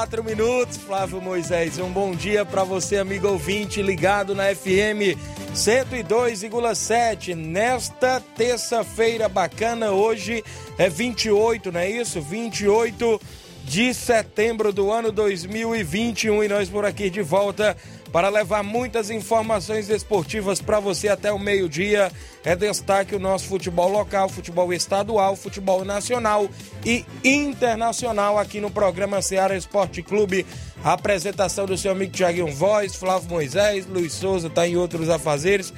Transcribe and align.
Quatro 0.00 0.24
minutos, 0.24 0.78
Flávio 0.78 1.20
Moisés. 1.20 1.78
Um 1.78 1.90
bom 1.90 2.12
dia 2.12 2.42
para 2.42 2.64
você, 2.64 2.96
amigo 2.96 3.28
ouvinte, 3.28 3.82
ligado 3.82 4.34
na 4.34 4.44
FM 4.44 5.14
102,7. 5.54 7.34
Nesta 7.34 8.18
terça-feira 8.34 9.28
bacana, 9.28 9.90
hoje 9.90 10.42
é 10.78 10.88
28, 10.88 11.70
não 11.70 11.80
é 11.80 11.90
isso? 11.90 12.18
28 12.18 13.20
de 13.62 13.92
setembro 13.92 14.72
do 14.72 14.90
ano 14.90 15.12
2021 15.12 16.44
e 16.44 16.48
nós 16.48 16.70
por 16.70 16.86
aqui 16.86 17.10
de 17.10 17.20
volta 17.20 17.76
para 18.12 18.28
levar 18.28 18.62
muitas 18.62 19.10
informações 19.10 19.88
esportivas 19.88 20.60
para 20.60 20.80
você 20.80 21.08
até 21.08 21.32
o 21.32 21.38
meio-dia. 21.38 22.10
É 22.44 22.56
destaque 22.56 23.14
o 23.14 23.18
nosso 23.18 23.46
futebol 23.46 23.88
local, 23.88 24.28
futebol 24.28 24.72
estadual, 24.72 25.36
futebol 25.36 25.84
nacional 25.84 26.48
e 26.84 27.04
internacional 27.24 28.38
aqui 28.38 28.60
no 28.60 28.70
programa 28.70 29.22
Ceará 29.22 29.56
Esporte 29.56 30.02
Clube. 30.02 30.46
A 30.82 30.94
apresentação 30.94 31.66
do 31.66 31.76
seu 31.76 31.92
amigo 31.92 32.12
Tiaguinho 32.12 32.52
Voz, 32.52 32.94
Flávio 32.94 33.28
Moisés, 33.28 33.86
Luiz 33.86 34.12
Souza 34.12 34.48
está 34.48 34.66
em 34.66 34.76
outros 34.76 35.08
afazeres, 35.08 35.72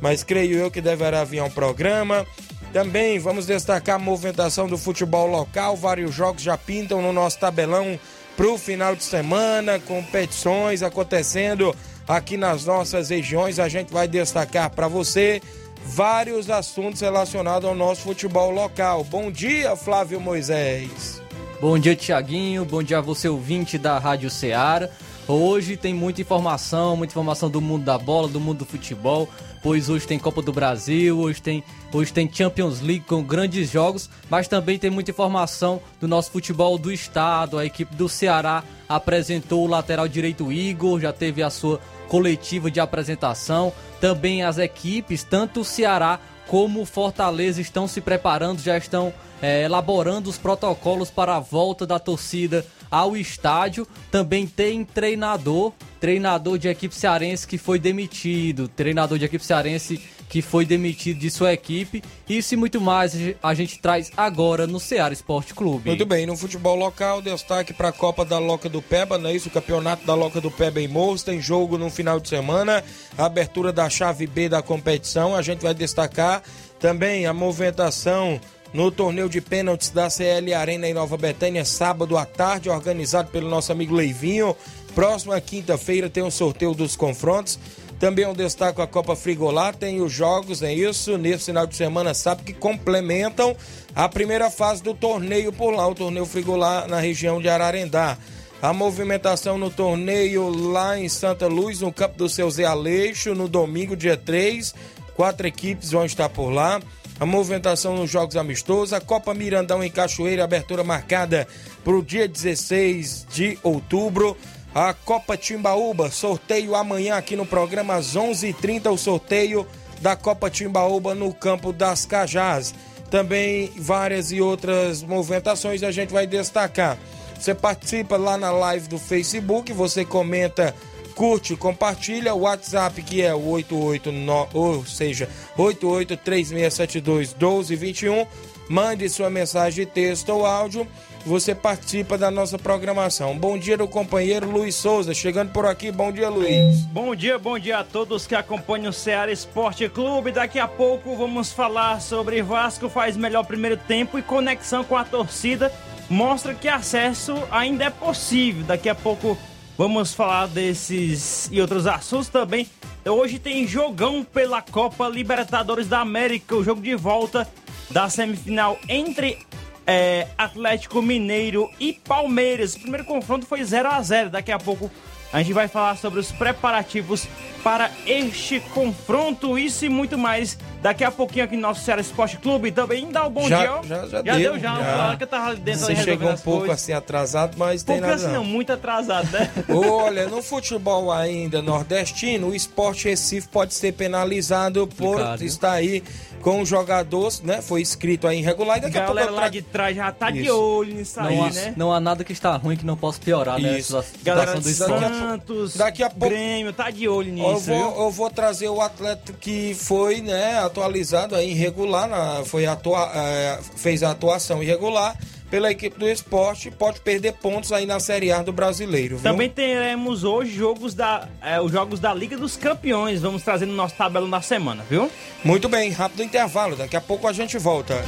mas 0.00 0.22
creio 0.24 0.58
eu 0.58 0.70
que 0.70 0.80
deverá 0.80 1.24
vir 1.24 1.42
um 1.42 1.50
programa. 1.50 2.26
Também 2.72 3.18
vamos 3.18 3.46
destacar 3.46 3.96
a 3.96 3.98
movimentação 3.98 4.66
do 4.66 4.76
futebol 4.76 5.26
local, 5.26 5.74
vários 5.74 6.14
jogos 6.14 6.42
já 6.42 6.58
pintam 6.58 7.00
no 7.00 7.14
nosso 7.14 7.38
tabelão 7.38 7.98
para 8.38 8.52
o 8.52 8.56
final 8.56 8.94
de 8.94 9.02
semana, 9.02 9.80
competições 9.80 10.80
acontecendo 10.80 11.74
aqui 12.06 12.36
nas 12.36 12.64
nossas 12.64 13.10
regiões. 13.10 13.58
A 13.58 13.68
gente 13.68 13.92
vai 13.92 14.06
destacar 14.06 14.70
para 14.70 14.86
você 14.86 15.42
vários 15.84 16.48
assuntos 16.48 17.00
relacionados 17.00 17.68
ao 17.68 17.74
nosso 17.74 18.02
futebol 18.02 18.52
local. 18.52 19.02
Bom 19.02 19.28
dia, 19.28 19.74
Flávio 19.74 20.20
Moisés. 20.20 21.20
Bom 21.60 21.76
dia, 21.80 21.96
Tiaguinho. 21.96 22.64
Bom 22.64 22.80
dia 22.80 22.98
a 22.98 23.00
você, 23.00 23.28
ouvinte 23.28 23.76
da 23.76 23.98
Rádio 23.98 24.30
Ceará. 24.30 24.88
Hoje 25.28 25.76
tem 25.76 25.92
muita 25.92 26.22
informação, 26.22 26.96
muita 26.96 27.12
informação 27.12 27.50
do 27.50 27.60
mundo 27.60 27.84
da 27.84 27.98
bola, 27.98 28.28
do 28.28 28.40
mundo 28.40 28.60
do 28.60 28.64
futebol 28.64 29.28
pois 29.62 29.88
hoje 29.88 30.06
tem 30.06 30.18
Copa 30.18 30.42
do 30.42 30.52
Brasil, 30.52 31.18
hoje 31.18 31.42
tem, 31.42 31.64
hoje 31.92 32.12
tem 32.12 32.30
Champions 32.32 32.80
League 32.80 33.04
com 33.06 33.22
grandes 33.22 33.70
jogos, 33.70 34.08
mas 34.30 34.48
também 34.48 34.78
tem 34.78 34.90
muita 34.90 35.10
informação 35.10 35.80
do 36.00 36.08
nosso 36.08 36.30
futebol 36.30 36.78
do 36.78 36.92
estado. 36.92 37.58
A 37.58 37.64
equipe 37.64 37.94
do 37.94 38.08
Ceará 38.08 38.62
apresentou 38.88 39.64
o 39.64 39.68
lateral 39.68 40.08
direito 40.08 40.52
Igor, 40.52 41.00
já 41.00 41.12
teve 41.12 41.42
a 41.42 41.50
sua 41.50 41.80
coletiva 42.08 42.70
de 42.70 42.80
apresentação. 42.80 43.72
Também 44.00 44.42
as 44.42 44.58
equipes, 44.58 45.22
tanto 45.24 45.60
o 45.60 45.64
Ceará 45.64 46.20
como 46.46 46.80
o 46.80 46.86
Fortaleza, 46.86 47.60
estão 47.60 47.86
se 47.86 48.00
preparando, 48.00 48.62
já 48.62 48.78
estão 48.78 49.12
é, 49.42 49.64
elaborando 49.64 50.30
os 50.30 50.38
protocolos 50.38 51.10
para 51.10 51.36
a 51.36 51.40
volta 51.40 51.86
da 51.86 51.98
torcida 51.98 52.64
ao 52.90 53.16
estádio. 53.16 53.86
Também 54.10 54.46
tem 54.46 54.84
treinador, 54.84 55.72
treinador 56.00 56.58
de 56.58 56.68
equipe 56.68 56.94
cearense 56.94 57.46
que 57.46 57.58
foi 57.58 57.78
demitido, 57.78 58.68
treinador 58.68 59.18
de 59.18 59.24
equipe 59.24 59.44
cearense 59.44 60.00
que 60.28 60.42
foi 60.42 60.64
demitido 60.64 61.18
de 61.18 61.30
sua 61.30 61.52
equipe. 61.52 62.02
Isso 62.28 62.54
e 62.54 62.56
muito 62.56 62.80
mais 62.80 63.14
a 63.42 63.54
gente 63.54 63.78
traz 63.78 64.10
agora 64.16 64.66
no 64.66 64.78
Ceará 64.78 65.12
Esporte 65.12 65.54
Clube. 65.54 65.88
Muito 65.88 66.04
bem, 66.04 66.26
no 66.26 66.36
futebol 66.36 66.76
local, 66.76 67.22
destaque 67.22 67.72
para 67.72 67.88
a 67.88 67.92
Copa 67.92 68.24
da 68.24 68.38
Loca 68.38 68.68
do 68.68 68.82
Peba, 68.82 69.16
não 69.16 69.30
é 69.30 69.34
isso? 69.34 69.48
O 69.48 69.52
campeonato 69.52 70.06
da 70.06 70.14
Loca 70.14 70.40
do 70.40 70.50
Peba 70.50 70.80
em 70.80 70.88
Morros, 70.88 71.22
tem 71.22 71.40
jogo 71.40 71.78
no 71.78 71.88
final 71.90 72.20
de 72.20 72.28
semana, 72.28 72.84
abertura 73.16 73.72
da 73.72 73.88
chave 73.88 74.26
B 74.26 74.48
da 74.48 74.60
competição, 74.60 75.34
a 75.34 75.42
gente 75.42 75.62
vai 75.62 75.72
destacar 75.72 76.42
também 76.78 77.26
a 77.26 77.32
movimentação 77.32 78.40
no 78.72 78.90
torneio 78.90 79.28
de 79.28 79.40
pênaltis 79.40 79.90
da 79.90 80.10
CL 80.10 80.52
Arena 80.54 80.88
em 80.88 80.94
Nova 80.94 81.16
Betânia, 81.16 81.64
sábado 81.64 82.16
à 82.16 82.24
tarde, 82.24 82.68
organizado 82.68 83.30
pelo 83.30 83.48
nosso 83.48 83.72
amigo 83.72 83.94
Leivinho. 83.94 84.56
Próxima 84.94 85.40
quinta-feira 85.40 86.10
tem 86.10 86.22
o 86.22 86.26
um 86.26 86.30
sorteio 86.30 86.74
dos 86.74 86.96
confrontos. 86.96 87.58
Também 87.98 88.26
um 88.26 88.32
destaque 88.32 88.80
a 88.80 88.86
Copa 88.86 89.16
Frigolá, 89.16 89.72
tem 89.72 90.00
os 90.00 90.12
jogos, 90.12 90.62
é 90.62 90.72
isso, 90.72 91.18
nesse 91.18 91.46
final 91.46 91.66
de 91.66 91.74
semana, 91.74 92.14
sabe 92.14 92.44
que 92.44 92.52
complementam 92.52 93.56
a 93.92 94.08
primeira 94.08 94.48
fase 94.50 94.80
do 94.82 94.94
torneio 94.94 95.52
por 95.52 95.72
lá, 95.72 95.88
o 95.88 95.96
torneio 95.96 96.24
Frigolá 96.24 96.86
na 96.86 97.00
região 97.00 97.40
de 97.40 97.48
Ararendá. 97.48 98.16
A 98.62 98.72
movimentação 98.72 99.58
no 99.58 99.70
torneio 99.70 100.48
lá 100.48 100.98
em 100.98 101.08
Santa 101.08 101.48
Luz, 101.48 101.80
no 101.80 101.92
campo 101.92 102.18
do 102.18 102.28
seu 102.28 102.48
Zé 102.50 102.64
Aleixo, 102.64 103.34
no 103.34 103.48
domingo, 103.48 103.96
dia 103.96 104.16
3. 104.16 104.74
Quatro 105.14 105.48
equipes 105.48 105.90
vão 105.90 106.04
estar 106.04 106.28
por 106.28 106.50
lá 106.50 106.80
a 107.20 107.26
movimentação 107.26 107.96
nos 107.96 108.10
Jogos 108.10 108.36
Amistosos, 108.36 108.92
a 108.92 109.00
Copa 109.00 109.34
Mirandão 109.34 109.82
em 109.82 109.90
Cachoeira, 109.90 110.44
abertura 110.44 110.84
marcada 110.84 111.48
para 111.84 111.96
o 111.96 112.02
dia 112.02 112.28
16 112.28 113.26
de 113.30 113.58
outubro. 113.62 114.36
A 114.74 114.92
Copa 114.92 115.36
Timbaúba, 115.36 116.10
sorteio 116.10 116.74
amanhã 116.74 117.16
aqui 117.16 117.34
no 117.34 117.46
programa 117.46 117.94
às 117.94 118.14
11:30 118.14 118.50
h 118.50 118.58
30 118.60 118.90
o 118.90 118.98
sorteio 118.98 119.66
da 120.00 120.14
Copa 120.14 120.48
Timbaúba 120.48 121.14
no 121.14 121.34
campo 121.34 121.72
das 121.72 122.06
Cajás. 122.06 122.74
Também 123.10 123.72
várias 123.76 124.30
e 124.30 124.40
outras 124.40 125.02
movimentações 125.02 125.82
a 125.82 125.90
gente 125.90 126.12
vai 126.12 126.26
destacar. 126.26 126.98
Você 127.38 127.54
participa 127.54 128.16
lá 128.16 128.36
na 128.36 128.50
live 128.50 128.88
do 128.88 128.98
Facebook, 128.98 129.72
você 129.72 130.04
comenta 130.04 130.74
curte, 131.18 131.54
compartilha 131.56 132.32
o 132.32 132.42
WhatsApp 132.42 133.02
que 133.02 133.20
é 133.20 133.34
o 133.34 133.44
889, 133.48 134.50
ou 134.54 134.86
seja, 134.86 135.28
8836721221. 135.58 138.24
Mande 138.68 139.08
sua 139.08 139.28
mensagem 139.28 139.84
de 139.84 139.90
texto 139.90 140.28
ou 140.28 140.46
áudio. 140.46 140.86
Você 141.26 141.56
participa 141.56 142.16
da 142.16 142.30
nossa 142.30 142.56
programação. 142.56 143.36
Bom 143.36 143.58
dia 143.58 143.76
do 143.76 143.88
companheiro 143.88 144.48
Luiz 144.48 144.76
Souza, 144.76 145.12
chegando 145.12 145.50
por 145.50 145.66
aqui. 145.66 145.90
Bom 145.90 146.12
dia, 146.12 146.28
Luiz. 146.28 146.82
Bom 146.82 147.16
dia, 147.16 147.36
bom 147.36 147.58
dia 147.58 147.78
a 147.78 147.84
todos 147.84 148.24
que 148.24 148.36
acompanham 148.36 148.90
o 148.90 148.92
Ceará 148.92 149.32
Esporte 149.32 149.88
Clube. 149.88 150.30
Daqui 150.30 150.60
a 150.60 150.68
pouco 150.68 151.16
vamos 151.16 151.52
falar 151.52 152.00
sobre 152.00 152.40
Vasco 152.42 152.88
faz 152.88 153.16
melhor 153.16 153.44
primeiro 153.44 153.76
tempo 153.76 154.16
e 154.18 154.22
conexão 154.22 154.84
com 154.84 154.96
a 154.96 155.04
torcida 155.04 155.72
mostra 156.08 156.54
que 156.54 156.68
acesso 156.68 157.34
ainda 157.50 157.84
é 157.84 157.90
possível. 157.90 158.64
Daqui 158.64 158.88
a 158.88 158.94
pouco 158.94 159.36
Vamos 159.78 160.12
falar 160.12 160.48
desses 160.48 161.48
e 161.52 161.60
outros 161.60 161.86
assuntos 161.86 162.28
também. 162.28 162.68
Hoje 163.06 163.38
tem 163.38 163.64
jogão 163.64 164.24
pela 164.24 164.60
Copa 164.60 165.06
Libertadores 165.08 165.86
da 165.86 166.00
América, 166.00 166.56
o 166.56 166.64
jogo 166.64 166.82
de 166.82 166.96
volta 166.96 167.48
da 167.88 168.10
semifinal 168.10 168.76
entre 168.88 169.38
é, 169.86 170.26
Atlético 170.36 171.00
Mineiro 171.00 171.70
e 171.78 171.92
Palmeiras. 171.92 172.74
O 172.74 172.80
primeiro 172.80 173.06
confronto 173.06 173.46
foi 173.46 173.62
0 173.62 173.88
a 173.88 174.02
0 174.02 174.30
Daqui 174.30 174.50
a 174.50 174.58
pouco 174.58 174.90
a 175.32 175.38
gente 175.38 175.52
vai 175.52 175.68
falar 175.68 175.96
sobre 175.96 176.20
os 176.20 176.30
preparativos 176.32 177.26
para 177.62 177.90
este 178.06 178.60
confronto. 178.74 179.58
Isso 179.58 179.84
e 179.84 179.88
muito 179.88 180.16
mais 180.16 180.56
Daqui 180.80 181.02
a 181.02 181.10
pouquinho 181.10 181.44
aqui 181.44 181.56
no 181.56 181.62
nosso 181.62 181.80
Ceará 181.84 182.00
Esporte 182.00 182.36
Clube 182.36 182.70
também 182.70 183.10
dá 183.10 183.26
o 183.26 183.30
bom 183.30 183.48
Já- 183.48 183.58
dia. 183.58 183.72
ó. 183.74 183.82
já- 183.82 184.06
já 184.06 184.22
deu, 184.22 184.36
deu, 184.52 184.58
já. 184.60 184.76
já. 184.76 185.16
Que 185.16 185.24
eu 185.24 185.26
tava 185.26 185.56
dentro 185.56 185.80
Você 185.80 185.96
chegou 185.96 186.30
um 186.30 186.36
pouco 186.36 186.60
coisas. 186.66 186.76
assim 186.80 186.92
atrasado, 186.92 187.56
mas 187.58 187.82
tem 187.82 187.96
Pouco 187.96 188.08
nada 188.08 188.24
assim, 188.24 188.32
não. 188.32 188.44
muito 188.44 188.72
atrasado, 188.72 189.28
né? 189.32 189.50
Olha, 189.68 190.28
no 190.28 190.40
futebol 190.40 191.10
ainda 191.10 191.60
nordestino, 191.60 192.50
o 192.50 192.54
esporte 192.54 193.08
Recife 193.08 193.48
pode 193.48 193.74
ser 193.74 193.92
penalizado 193.94 194.86
por 194.86 195.06
Complicado, 195.16 195.42
estar 195.42 195.72
aí 195.72 196.00
com 196.42 196.60
um 196.60 196.66
jogador, 196.66 197.32
né? 197.44 197.60
Foi 197.62 197.80
inscrito 197.80 198.26
aí 198.26 198.38
irregular 198.38 198.78
e 198.78 198.80
daqui 198.82 198.96
a 198.98 199.02
pouco 199.02 199.14
galera 199.16 199.32
eu 199.32 199.36
lá 199.36 199.48
de 199.48 199.62
trás 199.62 199.96
já 199.96 200.10
tá 200.12 200.30
de 200.30 200.40
Isso. 200.42 200.56
olho 200.58 200.94
nisso 200.94 201.20
aí, 201.20 201.36
Não 201.36 201.44
há, 201.44 201.50
né? 201.50 201.74
não 201.76 201.92
há 201.92 202.00
nada 202.00 202.24
que 202.24 202.32
está 202.32 202.56
ruim 202.56 202.76
que 202.76 202.86
não 202.86 202.96
possa 202.96 203.20
piorar, 203.20 203.60
né? 203.60 203.78
Isso. 203.78 203.96
A 203.98 204.04
Galera 204.22 204.54
de 204.54 204.60
do 204.60 204.68
Santos, 204.70 205.76
daqui 205.76 206.02
a 206.02 206.10
pouco- 206.10 206.28
Grêmio, 206.34 206.72
tá 206.72 206.90
de 206.90 207.08
olho 207.08 207.28
Eu 207.30 207.34
nisso, 207.52 207.60
viu? 207.66 207.74
vou, 207.90 208.04
eu 208.04 208.10
vou 208.10 208.30
trazer 208.30 208.68
o 208.68 208.80
atleta 208.80 209.32
que 209.32 209.74
foi 209.74 210.20
né, 210.20 210.58
atualizado 210.58 211.34
aí 211.34 211.50
irregular, 211.50 212.08
na, 212.08 212.44
foi 212.44 212.66
atua, 212.66 213.10
eh, 213.14 213.58
fez 213.76 214.02
a 214.02 214.10
atuação 214.10 214.62
irregular 214.62 215.16
pela 215.50 215.70
equipe 215.70 215.98
do 215.98 216.08
esporte, 216.08 216.70
pode 216.70 217.00
perder 217.00 217.34
pontos 217.34 217.72
aí 217.72 217.86
na 217.86 218.00
Série 218.00 218.30
A 218.30 218.42
do 218.42 218.52
Brasileiro. 218.52 219.16
Viu? 219.16 219.30
Também 219.30 219.48
teremos 219.48 220.24
hoje 220.24 220.52
jogos 220.52 220.94
da, 220.94 221.28
é, 221.42 221.60
os 221.60 221.72
jogos 221.72 222.00
da 222.00 222.12
Liga 222.12 222.36
dos 222.36 222.56
Campeões. 222.56 223.20
Vamos 223.20 223.42
trazer 223.42 223.66
no 223.66 223.74
nosso 223.74 223.94
tabelão 223.94 224.28
da 224.28 224.40
semana, 224.40 224.84
viu? 224.88 225.10
Muito 225.44 225.68
bem, 225.68 225.90
rápido 225.90 226.22
intervalo, 226.22 226.76
daqui 226.76 226.96
a 226.96 227.00
pouco 227.00 227.26
a 227.26 227.32
gente 227.32 227.58
volta. 227.58 228.04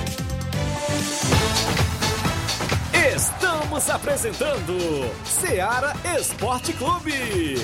Estamos 3.14 3.88
apresentando 3.88 5.10
Seara 5.24 5.94
Esporte 6.18 6.72
Clube. 6.72 7.56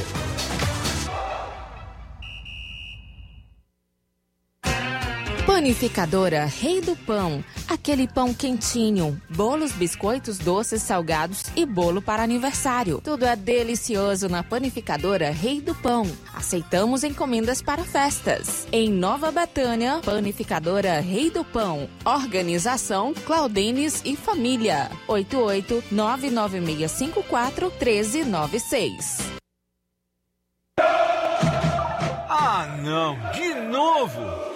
Panificadora 5.46 6.44
Rei 6.44 6.80
do 6.80 6.96
Pão. 6.96 7.42
Aquele 7.68 8.08
pão 8.08 8.34
quentinho. 8.34 9.22
Bolos, 9.30 9.70
biscoitos, 9.70 10.38
doces, 10.38 10.82
salgados 10.82 11.44
e 11.54 11.64
bolo 11.64 12.02
para 12.02 12.24
aniversário. 12.24 13.00
Tudo 13.02 13.24
é 13.24 13.36
delicioso 13.36 14.28
na 14.28 14.42
Panificadora 14.42 15.30
Rei 15.30 15.60
do 15.60 15.72
Pão. 15.72 16.04
Aceitamos 16.34 17.04
encomendas 17.04 17.62
para 17.62 17.84
festas. 17.84 18.66
Em 18.72 18.90
Nova 18.90 19.30
Betânia, 19.30 20.00
Panificadora 20.04 20.98
Rei 20.98 21.30
do 21.30 21.44
Pão. 21.44 21.88
Organização 22.04 23.14
Claudenes 23.14 24.02
e 24.04 24.16
Família. 24.16 24.90
88 25.06 25.84
99654 25.92 27.70
1396. 27.70 29.18
Ah, 32.28 32.80
não, 32.82 33.16
de 33.30 33.54
novo! 33.70 34.55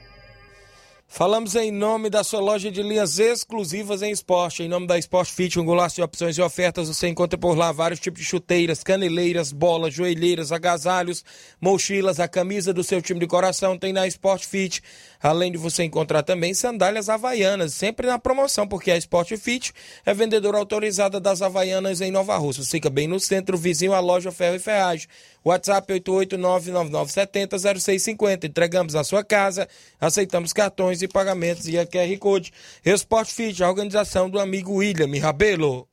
Falamos 1.13 1.57
em 1.57 1.71
nome 1.71 2.09
da 2.09 2.23
sua 2.23 2.39
loja 2.39 2.71
de 2.71 2.81
linhas 2.81 3.19
exclusivas 3.19 4.01
em 4.01 4.11
esporte. 4.11 4.63
Em 4.63 4.69
nome 4.69 4.87
da 4.87 4.97
Sport 4.97 5.29
Fit, 5.29 5.59
um 5.59 5.65
golaço 5.65 5.97
de 5.97 6.01
opções 6.01 6.37
e 6.37 6.41
ofertas. 6.41 6.87
Você 6.87 7.09
encontra 7.09 7.37
por 7.37 7.53
lá 7.53 7.73
vários 7.73 7.99
tipos 7.99 8.21
de 8.21 8.25
chuteiras, 8.25 8.81
caneleiras, 8.81 9.51
bolas, 9.51 9.93
joelheiras, 9.93 10.53
agasalhos, 10.53 11.25
mochilas, 11.59 12.21
a 12.21 12.29
camisa 12.29 12.73
do 12.73 12.81
seu 12.81 13.01
time 13.01 13.19
de 13.19 13.27
coração 13.27 13.77
tem 13.77 13.91
na 13.91 14.07
Sport 14.07 14.45
Fit. 14.45 14.81
Além 15.21 15.51
de 15.51 15.57
você 15.57 15.83
encontrar 15.83 16.23
também 16.23 16.53
sandálias 16.53 17.09
havaianas, 17.09 17.73
sempre 17.73 18.07
na 18.07 18.17
promoção, 18.17 18.65
porque 18.67 18.89
a 18.89 18.97
Sport 18.97 19.35
Fit 19.37 19.73
é 20.05 20.13
vendedora 20.13 20.57
autorizada 20.57 21.19
das 21.19 21.41
havaianas 21.41 21.99
em 22.01 22.11
Nova 22.11 22.37
Rússia. 22.37 22.63
Fica 22.63 22.89
bem 22.89 23.07
no 23.07 23.19
centro, 23.19 23.57
vizinho 23.57 23.93
à 23.93 23.99
loja 23.99 24.31
Ferro 24.31 24.55
e 24.55 24.59
Ferragem. 24.59 25.07
WhatsApp 25.45 25.93
88999700650. 25.93 28.45
Entregamos 28.45 28.93
na 28.93 29.03
sua 29.03 29.23
casa, 29.23 29.67
aceitamos 29.99 30.53
cartões 30.53 31.01
e 31.01 31.07
pagamentos 31.07 31.67
e 31.67 31.77
a 31.77 31.85
QR 31.85 32.17
Code. 32.19 32.51
Sport 32.83 33.29
Fit, 33.29 33.63
a 33.63 33.69
organização 33.69 34.29
do 34.29 34.39
amigo 34.39 34.73
William 34.73 35.09
Rabelo. 35.19 35.87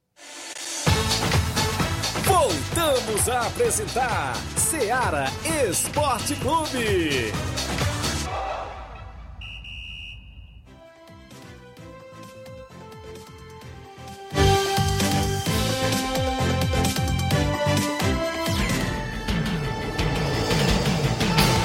Voltamos 2.24 3.28
a 3.28 3.46
apresentar 3.46 4.34
Seara 4.56 5.26
Esporte 5.68 6.34
Clube. 6.36 7.32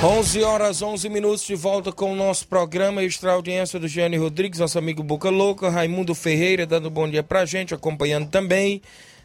Onze 0.06 0.44
horas 0.44 0.82
11 0.82 1.08
minutos 1.08 1.46
de 1.46 1.56
volta 1.56 1.90
com 1.90 2.12
o 2.12 2.16
nosso 2.16 2.46
programa 2.46 3.02
extra 3.02 3.32
audiência 3.32 3.80
do 3.80 3.88
Gianni 3.88 4.18
Rodrigues, 4.18 4.60
nosso 4.60 4.78
amigo 4.78 5.02
Boca 5.02 5.30
Louca, 5.30 5.70
Raimundo 5.70 6.14
Ferreira 6.14 6.66
dando 6.66 6.90
bom 6.90 7.10
dia 7.10 7.24
pra 7.24 7.46
gente, 7.46 7.74
acompanhando 7.74 8.28
também. 8.28 8.82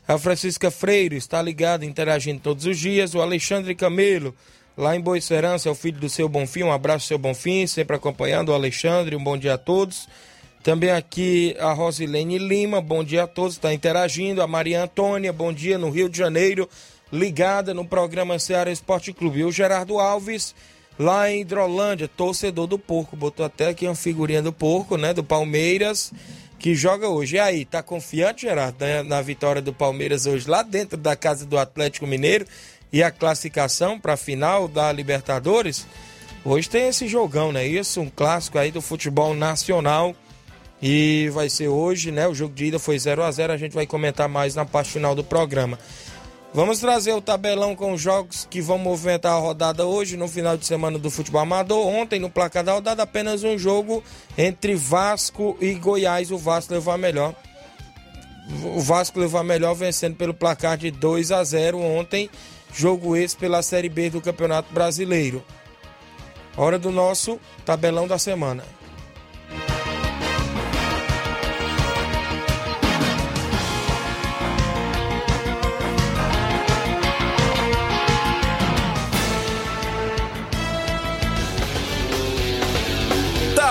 A 0.06 0.16
Francisca 0.16 0.70
Freire 0.70 1.16
está 1.16 1.42
ligada, 1.42 1.84
interagindo 1.84 2.38
todos 2.38 2.64
os 2.64 2.78
dias. 2.78 3.12
O 3.16 3.20
Alexandre 3.20 3.74
Camelo, 3.74 4.32
lá 4.76 4.94
em 4.94 5.00
Boa 5.00 5.18
Esperança, 5.18 5.68
é 5.68 5.72
o 5.72 5.74
filho 5.74 5.98
do 5.98 6.08
seu 6.08 6.28
Bonfim. 6.28 6.62
Um 6.62 6.72
abraço, 6.72 7.08
seu 7.08 7.18
Bonfim, 7.18 7.66
sempre 7.66 7.96
acompanhando 7.96 8.50
o 8.50 8.54
Alexandre. 8.54 9.16
Um 9.16 9.24
bom 9.24 9.36
dia 9.36 9.54
a 9.54 9.58
todos. 9.58 10.08
Também 10.62 10.90
aqui 10.90 11.56
a 11.58 11.72
Rosilene 11.72 12.38
Lima, 12.38 12.80
bom 12.80 13.02
dia 13.02 13.24
a 13.24 13.26
todos, 13.26 13.54
está 13.54 13.74
interagindo. 13.74 14.42
A 14.42 14.46
Maria 14.46 14.84
Antônia, 14.84 15.32
bom 15.32 15.52
dia 15.52 15.76
no 15.76 15.90
Rio 15.90 16.08
de 16.08 16.18
Janeiro, 16.18 16.68
ligada 17.12 17.72
no 17.72 17.84
programa 17.84 18.38
Ceará 18.38 18.70
Esporte 18.70 19.12
Clube. 19.12 19.40
E 19.40 19.44
o 19.44 19.52
Gerardo 19.52 19.98
Alves, 19.98 20.54
lá 20.98 21.30
em 21.30 21.40
Hidrolândia, 21.40 22.08
torcedor 22.08 22.66
do 22.66 22.78
Porco, 22.78 23.16
botou 23.16 23.44
até 23.44 23.68
aqui 23.68 23.86
uma 23.86 23.94
figurinha 23.94 24.42
do 24.42 24.52
Porco, 24.52 24.96
né, 24.96 25.12
do 25.14 25.24
Palmeiras, 25.24 26.12
que 26.58 26.74
joga 26.74 27.08
hoje. 27.08 27.36
E 27.36 27.40
aí, 27.40 27.64
tá 27.64 27.82
confiante, 27.82 28.42
Gerardo, 28.42 28.84
né, 28.84 29.02
na 29.02 29.22
vitória 29.22 29.62
do 29.62 29.72
Palmeiras 29.72 30.26
hoje, 30.26 30.48
lá 30.48 30.62
dentro 30.62 30.96
da 30.96 31.16
casa 31.16 31.46
do 31.46 31.58
Atlético 31.58 32.06
Mineiro 32.06 32.46
e 32.92 33.02
a 33.02 33.10
classificação 33.10 33.98
para 33.98 34.14
a 34.14 34.16
final 34.16 34.68
da 34.68 34.90
Libertadores? 34.92 35.86
Hoje 36.44 36.68
tem 36.68 36.88
esse 36.88 37.06
jogão, 37.08 37.52
né? 37.52 37.66
Isso, 37.66 38.00
um 38.00 38.08
clássico 38.08 38.58
aí 38.58 38.70
do 38.70 38.80
futebol 38.80 39.34
nacional. 39.34 40.14
E 40.80 41.28
vai 41.32 41.48
ser 41.48 41.68
hoje, 41.68 42.12
né? 42.12 42.28
O 42.28 42.34
jogo 42.34 42.54
de 42.54 42.66
ida 42.66 42.78
foi 42.78 42.98
0 42.98 43.22
a 43.24 43.30
0 43.30 43.52
a 43.52 43.56
gente 43.56 43.74
vai 43.74 43.86
comentar 43.86 44.28
mais 44.28 44.54
na 44.54 44.64
parte 44.64 44.92
final 44.92 45.14
do 45.14 45.24
programa. 45.24 45.78
Vamos 46.52 46.78
trazer 46.80 47.12
o 47.12 47.20
tabelão 47.20 47.76
com 47.76 47.92
os 47.92 48.00
jogos 48.00 48.46
que 48.48 48.60
vão 48.62 48.78
movimentar 48.78 49.32
a 49.32 49.38
rodada 49.38 49.86
hoje, 49.86 50.16
no 50.16 50.26
final 50.26 50.56
de 50.56 50.66
semana 50.66 50.98
do 50.98 51.10
futebol 51.10 51.42
amador. 51.42 51.86
Ontem, 51.86 52.18
no 52.18 52.30
placar 52.30 52.64
da 52.64 52.72
rodada, 52.72 53.02
apenas 53.02 53.44
um 53.44 53.58
jogo 53.58 54.02
entre 54.36 54.74
Vasco 54.74 55.56
e 55.60 55.74
Goiás. 55.74 56.30
O 56.30 56.38
Vasco 56.38 56.72
levou 56.72 56.92
a 56.92 56.98
melhor. 56.98 57.34
O 58.74 58.80
Vasco 58.80 59.20
levou 59.20 59.38
a 59.38 59.44
melhor 59.44 59.74
vencendo 59.74 60.16
pelo 60.16 60.32
placar 60.32 60.78
de 60.78 60.90
2 60.90 61.32
a 61.32 61.44
0 61.44 61.78
ontem. 61.80 62.30
Jogo 62.74 63.14
esse 63.14 63.36
pela 63.36 63.62
Série 63.62 63.90
B 63.90 64.08
do 64.08 64.20
Campeonato 64.20 64.72
Brasileiro. 64.72 65.44
Hora 66.56 66.78
do 66.78 66.90
nosso 66.90 67.38
tabelão 67.64 68.08
da 68.08 68.18
semana. 68.18 68.64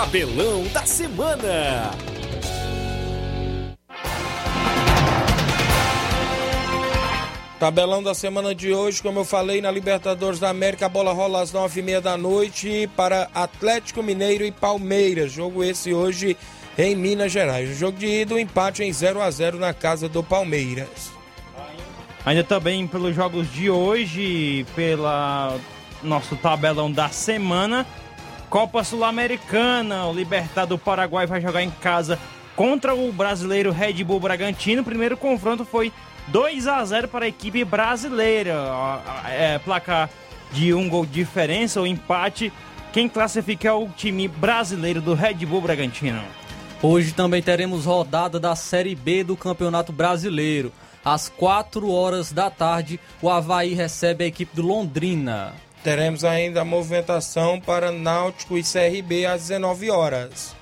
Tabelão 0.07 0.63
da 0.71 0.85
semana. 0.85 1.91
Tabelão 7.59 8.01
da 8.01 8.13
semana 8.13 8.55
de 8.55 8.73
hoje, 8.73 9.01
como 9.01 9.19
eu 9.19 9.25
falei, 9.25 9.59
na 9.59 9.69
Libertadores 9.69 10.39
da 10.39 10.47
América, 10.47 10.85
a 10.85 10.89
bola 10.89 11.11
rola 11.11 11.41
às 11.41 11.51
nove 11.51 11.81
e 11.81 11.83
meia 11.83 11.99
da 11.99 12.15
noite 12.15 12.89
para 12.95 13.29
Atlético 13.35 14.01
Mineiro 14.01 14.45
e 14.45 14.51
Palmeiras. 14.51 15.33
Jogo 15.33 15.61
esse 15.61 15.93
hoje 15.93 16.37
em 16.77 16.95
Minas 16.95 17.33
Gerais. 17.33 17.69
O 17.69 17.73
jogo 17.73 17.97
de 17.97 18.07
ida, 18.07 18.33
o 18.33 18.39
empate 18.39 18.85
em 18.85 18.93
0 18.93 19.21
a 19.21 19.29
0 19.29 19.59
na 19.59 19.73
casa 19.73 20.07
do 20.07 20.23
Palmeiras. 20.23 21.11
Ainda 22.25 22.45
também 22.45 22.87
pelos 22.87 23.13
jogos 23.13 23.51
de 23.51 23.69
hoje, 23.69 24.65
pela 24.73 25.57
nosso 26.01 26.37
tabelão 26.37 26.89
da 26.89 27.09
semana. 27.09 27.85
Copa 28.49 28.83
Sul-Americana, 28.83 30.05
o 30.05 30.13
Libertad 30.13 30.69
do 30.69 30.77
Paraguai 30.77 31.27
vai 31.27 31.41
jogar 31.41 31.61
em 31.63 31.69
casa 31.69 32.17
contra 32.55 32.95
o 32.95 33.11
brasileiro 33.11 33.71
Red 33.71 34.03
Bull 34.05 34.21
Bragantino. 34.21 34.81
O 34.81 34.85
primeiro 34.85 35.17
confronto 35.17 35.65
foi 35.65 35.91
2 36.27 36.65
a 36.65 36.83
0 36.83 37.09
para 37.09 37.25
a 37.25 37.27
equipe 37.27 37.65
brasileira. 37.65 38.55
É, 39.27 39.59
placar 39.59 40.09
de 40.51 40.73
um 40.73 40.87
gol 40.87 41.05
de 41.05 41.11
diferença, 41.11 41.81
o 41.81 41.87
empate. 41.87 42.51
Quem 42.93 43.09
classifica 43.09 43.67
é 43.67 43.71
o 43.71 43.89
time 43.89 44.29
brasileiro 44.29 45.01
do 45.01 45.13
Red 45.13 45.45
Bull 45.45 45.61
Bragantino. 45.61 46.23
Hoje 46.81 47.11
também 47.11 47.41
teremos 47.41 47.85
rodada 47.85 48.39
da 48.39 48.55
Série 48.55 48.95
B 48.95 49.25
do 49.25 49.35
Campeonato 49.35 49.91
Brasileiro. 49.91 50.71
Às 51.03 51.27
4 51.27 51.91
horas 51.91 52.31
da 52.31 52.49
tarde, 52.49 52.99
o 53.21 53.29
Havaí 53.29 53.73
recebe 53.73 54.23
a 54.23 54.27
equipe 54.27 54.55
do 54.55 54.61
Londrina. 54.61 55.53
Teremos 55.87 56.25
ainda 56.25 56.63
a 56.63 56.65
movimentação 56.65 57.61
para 57.61 57.93
Náutico 57.93 58.57
e 58.57 58.61
CRB 58.61 59.25
às 59.25 59.47
19 59.47 59.89
horas. 59.89 60.53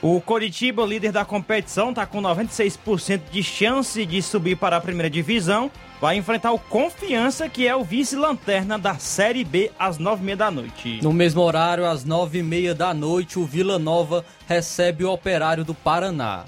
O 0.00 0.20
Coritiba, 0.20 0.86
líder 0.86 1.10
da 1.10 1.24
competição, 1.24 1.90
está 1.90 2.06
com 2.06 2.22
96% 2.22 3.22
de 3.32 3.42
chance 3.42 4.06
de 4.06 4.22
subir 4.22 4.56
para 4.56 4.76
a 4.76 4.80
primeira 4.80 5.10
divisão. 5.10 5.72
Vai 6.00 6.18
enfrentar 6.18 6.52
o 6.52 6.58
Confiança, 6.60 7.48
que 7.48 7.66
é 7.66 7.74
o 7.74 7.82
vice-lanterna 7.82 8.78
da 8.78 8.94
Série 8.94 9.42
B, 9.42 9.72
às 9.76 9.98
9h30 9.98 10.36
da 10.36 10.50
noite. 10.52 11.00
No 11.02 11.12
mesmo 11.12 11.42
horário, 11.42 11.84
às 11.84 12.06
9h30 12.06 12.72
da 12.72 12.94
noite, 12.94 13.40
o 13.40 13.44
Vila 13.44 13.76
Nova 13.76 14.24
recebe 14.46 15.04
o 15.04 15.10
Operário 15.10 15.64
do 15.64 15.74
Paraná. 15.74 16.44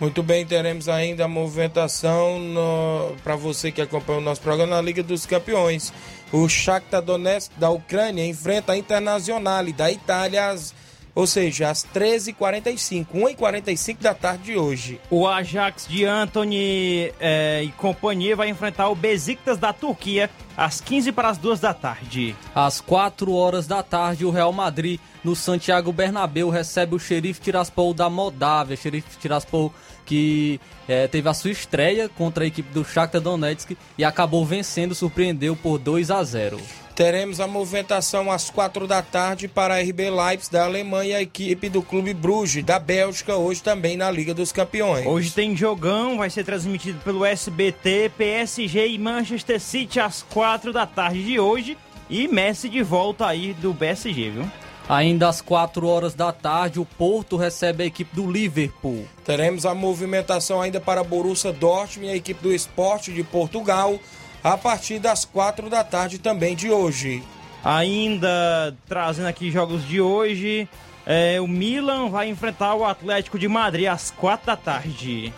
Muito 0.00 0.22
bem, 0.22 0.46
teremos 0.46 0.88
ainda 0.88 1.26
a 1.26 1.28
movimentação 1.28 2.40
para 3.22 3.36
você 3.36 3.70
que 3.70 3.82
acompanha 3.82 4.18
o 4.18 4.22
nosso 4.22 4.40
programa 4.40 4.76
na 4.76 4.80
Liga 4.80 5.02
dos 5.02 5.26
Campeões. 5.26 5.92
O 6.32 6.48
Shakhtar 6.48 7.02
Donetsk 7.02 7.52
da 7.58 7.68
Ucrânia 7.68 8.24
enfrenta 8.24 8.72
a 8.72 8.78
Internacional 8.78 9.62
da 9.72 9.92
Itália 9.92 10.48
às 10.48 10.74
ou 11.14 11.26
seja, 11.26 11.68
às 11.68 11.84
13h45, 11.84 13.06
1h45 13.12 13.98
da 14.00 14.14
tarde 14.14 14.44
de 14.44 14.56
hoje. 14.56 15.00
O 15.10 15.26
Ajax 15.26 15.86
de 15.88 16.04
Anthony 16.04 17.12
é, 17.18 17.62
e 17.64 17.72
companhia 17.72 18.36
vai 18.36 18.48
enfrentar 18.48 18.88
o 18.88 18.94
Besiktas 18.94 19.58
da 19.58 19.72
Turquia 19.72 20.30
às 20.60 20.78
15 20.78 21.10
para 21.12 21.30
as 21.30 21.38
2 21.38 21.58
da 21.58 21.72
tarde. 21.72 22.36
Às 22.54 22.82
4 22.82 23.32
horas 23.32 23.66
da 23.66 23.82
tarde, 23.82 24.26
o 24.26 24.30
Real 24.30 24.52
Madrid, 24.52 25.00
no 25.24 25.34
Santiago 25.34 25.90
Bernabéu, 25.90 26.50
recebe 26.50 26.94
o 26.94 26.98
Xerife 26.98 27.40
Tiraspol 27.40 27.94
da 27.94 28.10
Moldávia. 28.10 28.76
Xerife 28.76 29.18
Tiraspol 29.18 29.72
que 30.04 30.60
é, 30.88 31.06
teve 31.06 31.28
a 31.28 31.34
sua 31.34 31.52
estreia 31.52 32.08
contra 32.08 32.44
a 32.44 32.46
equipe 32.46 32.68
do 32.74 32.84
Shakhtar 32.84 33.20
Donetsk 33.20 33.76
e 33.96 34.04
acabou 34.04 34.44
vencendo, 34.44 34.94
surpreendeu 34.94 35.54
por 35.54 35.78
2 35.78 36.10
a 36.10 36.22
0. 36.22 36.60
Teremos 37.00 37.40
a 37.40 37.46
movimentação 37.46 38.30
às 38.30 38.50
quatro 38.50 38.86
da 38.86 39.00
tarde 39.00 39.48
para 39.48 39.76
a 39.76 39.80
RB 39.80 40.10
Leipzig 40.10 40.52
da 40.52 40.64
Alemanha 40.64 41.12
e 41.12 41.14
a 41.14 41.22
equipe 41.22 41.68
do 41.70 41.80
Clube 41.80 42.12
Bruges 42.12 42.62
da 42.62 42.78
Bélgica, 42.78 43.36
hoje 43.36 43.62
também 43.62 43.96
na 43.96 44.10
Liga 44.10 44.34
dos 44.34 44.52
Campeões. 44.52 45.06
Hoje 45.06 45.30
tem 45.30 45.56
jogão, 45.56 46.18
vai 46.18 46.28
ser 46.28 46.44
transmitido 46.44 46.98
pelo 47.02 47.24
SBT, 47.24 48.10
PSG 48.18 48.88
e 48.88 48.98
Manchester 48.98 49.58
City 49.60 49.98
às 49.98 50.22
quatro 50.50 50.72
da 50.72 50.84
tarde 50.84 51.22
de 51.22 51.38
hoje. 51.38 51.78
E 52.08 52.26
Messi 52.26 52.68
de 52.68 52.82
volta 52.82 53.24
aí 53.24 53.54
do 53.54 53.72
PSG, 53.72 54.30
viu? 54.30 54.50
Ainda 54.88 55.28
às 55.28 55.40
4 55.40 55.86
horas 55.86 56.12
da 56.12 56.32
tarde, 56.32 56.80
o 56.80 56.84
Porto 56.84 57.36
recebe 57.36 57.84
a 57.84 57.86
equipe 57.86 58.12
do 58.16 58.28
Liverpool. 58.28 59.06
Teremos 59.24 59.64
a 59.64 59.76
movimentação 59.76 60.60
ainda 60.60 60.80
para 60.80 61.04
Borussia 61.04 61.52
Dortmund 61.52 62.08
e 62.08 62.12
a 62.12 62.16
equipe 62.16 62.42
do 62.42 62.52
Esporte 62.52 63.12
de 63.12 63.22
Portugal 63.22 64.00
a 64.42 64.56
partir 64.56 64.98
das 64.98 65.24
quatro 65.24 65.70
da 65.70 65.84
tarde 65.84 66.18
também 66.18 66.56
de 66.56 66.68
hoje. 66.68 67.22
Ainda 67.62 68.76
trazendo 68.88 69.28
aqui 69.28 69.52
jogos 69.52 69.86
de 69.86 70.00
hoje, 70.00 70.68
é, 71.06 71.40
o 71.40 71.46
Milan 71.46 72.08
vai 72.08 72.28
enfrentar 72.28 72.74
o 72.74 72.84
Atlético 72.84 73.38
de 73.38 73.46
Madrid 73.46 73.86
às 73.86 74.10
quatro 74.10 74.46
da 74.46 74.56
tarde. 74.56 75.32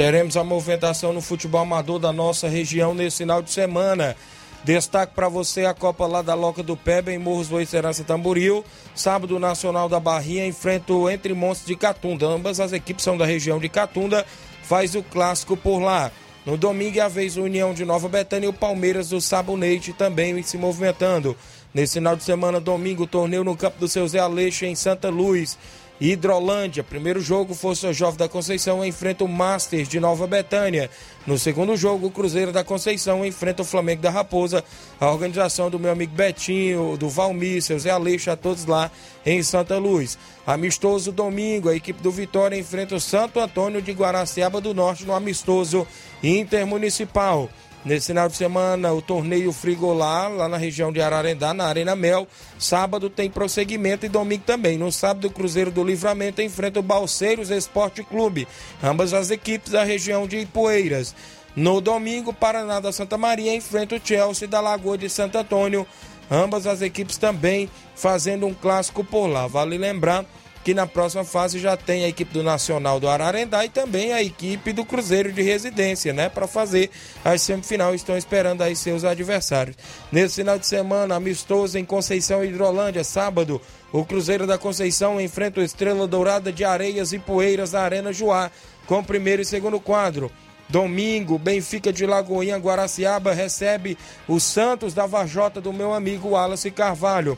Teremos 0.00 0.34
a 0.34 0.42
movimentação 0.42 1.12
no 1.12 1.20
futebol 1.20 1.60
amador 1.60 1.98
da 1.98 2.10
nossa 2.10 2.48
região 2.48 2.94
nesse 2.94 3.18
final 3.18 3.42
de 3.42 3.50
semana. 3.50 4.16
Destaque 4.64 5.14
para 5.14 5.28
você 5.28 5.66
a 5.66 5.74
Copa 5.74 6.06
lá 6.06 6.22
da 6.22 6.32
Loca 6.32 6.62
do 6.62 6.74
Peba 6.74 7.12
em 7.12 7.18
Morros 7.18 7.48
do 7.48 7.66
Serança 7.66 8.02
Tamboril. 8.02 8.64
Sábado 8.94 9.38
Nacional 9.38 9.90
da 9.90 10.00
Barrinha 10.00 10.46
enfrenta 10.46 10.94
o 10.94 11.10
Entre 11.10 11.34
Montes 11.34 11.66
de 11.66 11.76
Catunda. 11.76 12.26
Ambas 12.26 12.60
as 12.60 12.72
equipes 12.72 13.04
são 13.04 13.18
da 13.18 13.26
região 13.26 13.58
de 13.58 13.68
Catunda. 13.68 14.24
Faz 14.62 14.94
o 14.94 15.02
clássico 15.02 15.54
por 15.54 15.80
lá. 15.80 16.10
No 16.46 16.56
domingo 16.56 16.96
é 16.96 17.02
a 17.02 17.08
vez 17.08 17.36
a 17.36 17.42
União 17.42 17.74
de 17.74 17.84
Nova 17.84 18.08
Betânia 18.08 18.46
e 18.46 18.48
o 18.48 18.54
Palmeiras 18.54 19.10
do 19.10 19.20
Sabonete 19.20 19.92
também 19.92 20.42
se 20.42 20.56
movimentando. 20.56 21.36
Nesse 21.74 21.98
final 21.98 22.16
de 22.16 22.24
semana, 22.24 22.58
domingo, 22.58 23.06
torneio 23.06 23.44
no 23.44 23.54
campo 23.54 23.78
do 23.78 23.86
seu 23.86 24.08
Zé 24.08 24.18
Aleixo 24.18 24.64
em 24.64 24.74
Santa 24.74 25.10
Luz. 25.10 25.58
Hidrolândia. 26.00 26.82
Primeiro 26.82 27.20
jogo, 27.20 27.54
Força 27.54 27.92
Jovem 27.92 28.16
da 28.16 28.28
Conceição 28.28 28.84
enfrenta 28.84 29.22
o 29.22 29.28
Masters 29.28 29.88
de 29.88 30.00
Nova 30.00 30.26
Betânia. 30.26 30.88
No 31.26 31.38
segundo 31.38 31.76
jogo, 31.76 32.06
o 32.06 32.10
Cruzeiro 32.10 32.52
da 32.52 32.64
Conceição 32.64 33.24
enfrenta 33.24 33.62
o 33.62 33.64
Flamengo 33.64 34.00
da 34.00 34.10
Raposa. 34.10 34.64
A 34.98 35.10
organização 35.10 35.68
do 35.68 35.78
meu 35.78 35.92
amigo 35.92 36.14
Betinho, 36.14 36.96
do 36.96 37.08
Valmir, 37.08 37.62
seu 37.62 37.78
Zé 37.78 37.90
Aleixo, 37.90 38.30
a 38.30 38.36
todos 38.36 38.64
lá 38.64 38.90
em 39.26 39.42
Santa 39.42 39.76
Luz. 39.76 40.16
Amistoso 40.46 41.12
domingo, 41.12 41.68
a 41.68 41.76
equipe 41.76 42.02
do 42.02 42.10
Vitória 42.10 42.56
enfrenta 42.56 42.94
o 42.94 43.00
Santo 43.00 43.38
Antônio 43.38 43.82
de 43.82 43.92
Guaraciaba 43.92 44.60
do 44.60 44.72
Norte 44.72 45.04
no 45.04 45.14
amistoso 45.14 45.86
intermunicipal. 46.22 47.50
Nesse 47.82 48.08
final 48.08 48.28
de 48.28 48.36
semana, 48.36 48.92
o 48.92 49.00
torneio 49.00 49.52
Frigolar, 49.52 50.30
lá 50.30 50.46
na 50.46 50.58
região 50.58 50.92
de 50.92 51.00
Ararendá, 51.00 51.54
na 51.54 51.64
Arena 51.64 51.96
Mel. 51.96 52.28
Sábado 52.58 53.08
tem 53.08 53.30
prosseguimento 53.30 54.04
e 54.04 54.08
domingo 54.08 54.44
também. 54.44 54.76
No 54.76 54.92
sábado, 54.92 55.28
o 55.28 55.30
Cruzeiro 55.30 55.70
do 55.70 55.82
Livramento 55.82 56.42
enfrenta 56.42 56.78
o 56.78 56.82
Balseiros 56.82 57.48
Esporte 57.48 58.02
Clube. 58.02 58.46
Ambas 58.82 59.14
as 59.14 59.30
equipes 59.30 59.72
da 59.72 59.82
região 59.82 60.26
de 60.26 60.40
Ipueiras. 60.40 61.14
No 61.56 61.80
domingo, 61.80 62.34
Paraná 62.34 62.80
da 62.80 62.92
Santa 62.92 63.16
Maria 63.16 63.54
enfrenta 63.54 63.96
o 63.96 64.00
Chelsea 64.02 64.46
da 64.46 64.60
Lagoa 64.60 64.98
de 64.98 65.08
Santo 65.08 65.38
Antônio. 65.38 65.86
Ambas 66.30 66.66
as 66.66 66.82
equipes 66.82 67.16
também 67.16 67.68
fazendo 67.94 68.46
um 68.46 68.52
clássico 68.52 69.02
por 69.02 69.26
lá. 69.26 69.46
Vale 69.46 69.78
lembrar 69.78 70.26
que 70.62 70.74
na 70.74 70.86
próxima 70.86 71.24
fase 71.24 71.58
já 71.58 71.76
tem 71.76 72.04
a 72.04 72.08
equipe 72.08 72.32
do 72.32 72.42
Nacional 72.42 73.00
do 73.00 73.08
Ararendá 73.08 73.64
e 73.64 73.68
também 73.68 74.12
a 74.12 74.22
equipe 74.22 74.72
do 74.72 74.84
Cruzeiro 74.84 75.32
de 75.32 75.42
Residência, 75.42 76.12
né, 76.12 76.28
para 76.28 76.46
fazer 76.46 76.90
as 77.24 77.42
semifinal. 77.42 77.94
Estão 77.94 78.16
esperando 78.16 78.62
aí 78.62 78.76
seus 78.76 79.04
adversários. 79.04 79.76
Nesse 80.12 80.36
final 80.36 80.58
de 80.58 80.66
semana, 80.66 81.14
amistoso 81.14 81.78
em 81.78 81.84
Conceição 81.84 82.44
Hidrolândia, 82.44 83.04
sábado, 83.04 83.60
o 83.92 84.04
Cruzeiro 84.04 84.46
da 84.46 84.58
Conceição 84.58 85.20
enfrenta 85.20 85.60
o 85.60 85.64
Estrela 85.64 86.06
Dourada 86.06 86.52
de 86.52 86.64
Areias 86.64 87.12
e 87.12 87.18
Poeiras 87.18 87.72
da 87.72 87.82
Arena 87.82 88.12
Joá, 88.12 88.50
com 88.86 89.02
primeiro 89.02 89.42
e 89.42 89.44
segundo 89.44 89.80
quadro. 89.80 90.30
Domingo, 90.68 91.36
Benfica 91.36 91.92
de 91.92 92.06
Lagoinha, 92.06 92.56
Guaraciaba 92.56 93.32
recebe 93.32 93.98
o 94.28 94.38
Santos 94.38 94.94
da 94.94 95.04
Vajota 95.04 95.60
do 95.60 95.72
meu 95.72 95.92
amigo 95.92 96.28
Wallace 96.28 96.70
Carvalho 96.70 97.36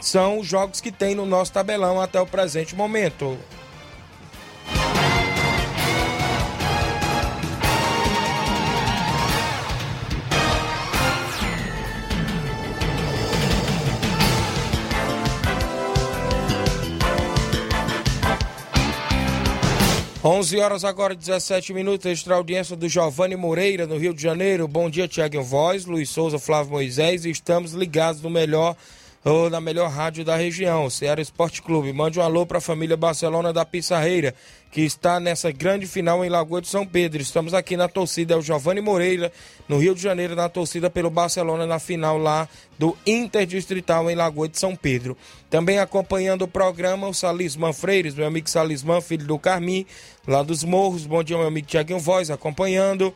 são 0.00 0.38
os 0.38 0.46
jogos 0.46 0.80
que 0.80 0.92
tem 0.92 1.14
no 1.14 1.26
nosso 1.26 1.52
tabelão 1.52 2.00
até 2.00 2.20
o 2.20 2.26
presente 2.26 2.74
momento. 2.74 3.38
Onze 20.30 20.58
horas 20.58 20.84
agora, 20.84 21.14
17 21.14 21.72
minutos, 21.72 22.04
extra 22.04 22.34
audiência 22.34 22.76
do 22.76 22.88
Giovanni 22.88 23.34
Moreira, 23.34 23.86
no 23.86 23.96
Rio 23.96 24.12
de 24.12 24.20
Janeiro. 24.20 24.68
Bom 24.68 24.90
dia, 24.90 25.08
Tiago 25.08 25.42
Voz, 25.42 25.86
Luiz 25.86 26.10
Souza, 26.10 26.38
Flávio 26.38 26.72
Moisés. 26.72 27.24
Estamos 27.24 27.72
ligados 27.72 28.20
no 28.20 28.28
melhor 28.28 28.76
ou 29.24 29.50
na 29.50 29.60
melhor 29.60 29.90
rádio 29.90 30.24
da 30.24 30.36
região, 30.36 30.88
Ceará 30.88 31.20
Esporte 31.20 31.60
Clube. 31.60 31.92
Mande 31.92 32.18
um 32.18 32.22
alô 32.22 32.46
para 32.46 32.58
a 32.58 32.60
família 32.60 32.96
Barcelona 32.96 33.52
da 33.52 33.64
Pissarreira, 33.64 34.34
que 34.70 34.82
está 34.82 35.18
nessa 35.18 35.50
grande 35.50 35.86
final 35.86 36.24
em 36.24 36.28
Lagoa 36.28 36.60
de 36.60 36.68
São 36.68 36.86
Pedro. 36.86 37.20
Estamos 37.20 37.52
aqui 37.52 37.76
na 37.76 37.88
torcida, 37.88 38.34
é 38.34 38.36
o 38.36 38.42
Giovanni 38.42 38.80
Moreira, 38.80 39.32
no 39.68 39.78
Rio 39.78 39.94
de 39.94 40.00
Janeiro, 40.00 40.36
na 40.36 40.48
torcida 40.48 40.88
pelo 40.88 41.10
Barcelona 41.10 41.66
na 41.66 41.78
final 41.78 42.16
lá 42.16 42.48
do 42.78 42.96
Interdistrital 43.06 44.10
em 44.10 44.14
Lagoa 44.14 44.48
de 44.48 44.58
São 44.58 44.76
Pedro. 44.76 45.16
Também 45.50 45.78
acompanhando 45.78 46.42
o 46.42 46.48
programa, 46.48 47.08
o 47.08 47.14
Salisman 47.14 47.72
Freires, 47.72 48.14
meu 48.14 48.26
amigo 48.26 48.48
Salisman, 48.48 49.00
filho 49.00 49.26
do 49.26 49.38
Carmim, 49.38 49.84
lá 50.26 50.42
dos 50.42 50.62
Morros. 50.62 51.06
Bom 51.06 51.22
dia, 51.22 51.36
meu 51.36 51.48
amigo 51.48 51.66
Tiaguinho 51.66 51.98
Voz, 51.98 52.30
acompanhando. 52.30 53.12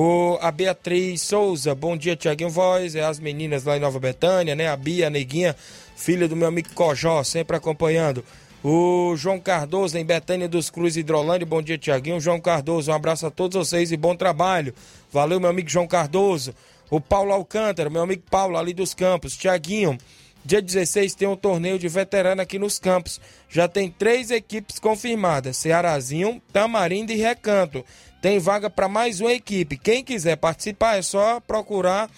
O, 0.00 0.38
a 0.40 0.52
Beatriz 0.52 1.22
Souza, 1.22 1.74
bom 1.74 1.96
dia, 1.96 2.14
Tiaguinho 2.14 2.50
Voz. 2.50 2.94
É 2.94 3.02
as 3.02 3.18
meninas 3.18 3.64
lá 3.64 3.76
em 3.76 3.80
Nova 3.80 3.98
Betânia, 3.98 4.54
né? 4.54 4.68
A 4.68 4.76
Bia, 4.76 5.08
a 5.08 5.10
Neguinha, 5.10 5.56
filha 5.96 6.28
do 6.28 6.36
meu 6.36 6.46
amigo 6.46 6.68
Cojó, 6.72 7.24
sempre 7.24 7.56
acompanhando. 7.56 8.24
O 8.62 9.16
João 9.16 9.40
Cardoso, 9.40 9.98
em 9.98 10.04
Betânia 10.04 10.48
dos 10.48 10.70
Cruz 10.70 10.96
Hidrolândia. 10.96 11.44
Bom 11.44 11.60
dia, 11.60 11.76
Tiaguinho. 11.76 12.20
João 12.20 12.40
Cardoso, 12.40 12.92
um 12.92 12.94
abraço 12.94 13.26
a 13.26 13.30
todos 13.32 13.56
vocês 13.56 13.90
e 13.90 13.96
bom 13.96 14.14
trabalho. 14.14 14.72
Valeu, 15.10 15.40
meu 15.40 15.50
amigo 15.50 15.68
João 15.68 15.88
Cardoso. 15.88 16.54
O 16.88 17.00
Paulo 17.00 17.32
Alcântara, 17.32 17.90
meu 17.90 18.02
amigo 18.02 18.22
Paulo, 18.30 18.56
ali 18.56 18.72
dos 18.72 18.94
Campos. 18.94 19.36
Tiaguinho, 19.36 19.98
Dia 20.44 20.62
16 20.62 21.14
tem 21.14 21.28
um 21.28 21.36
torneio 21.36 21.78
de 21.78 21.88
veterano 21.88 22.40
aqui 22.40 22.58
nos 22.58 22.78
campos. 22.78 23.20
Já 23.50 23.68
tem 23.68 23.90
três 23.90 24.30
equipes 24.30 24.78
confirmadas: 24.78 25.58
Cearazinho, 25.58 26.40
Tamarindo 26.52 27.12
e 27.12 27.16
Recanto. 27.16 27.84
Tem 28.20 28.40
vaga 28.40 28.68
para 28.68 28.88
mais 28.88 29.20
uma 29.20 29.32
equipe. 29.32 29.76
Quem 29.76 30.02
quiser 30.02 30.34
participar 30.36 30.98
é 30.98 31.02
só 31.02 31.38
procurar 31.40 32.10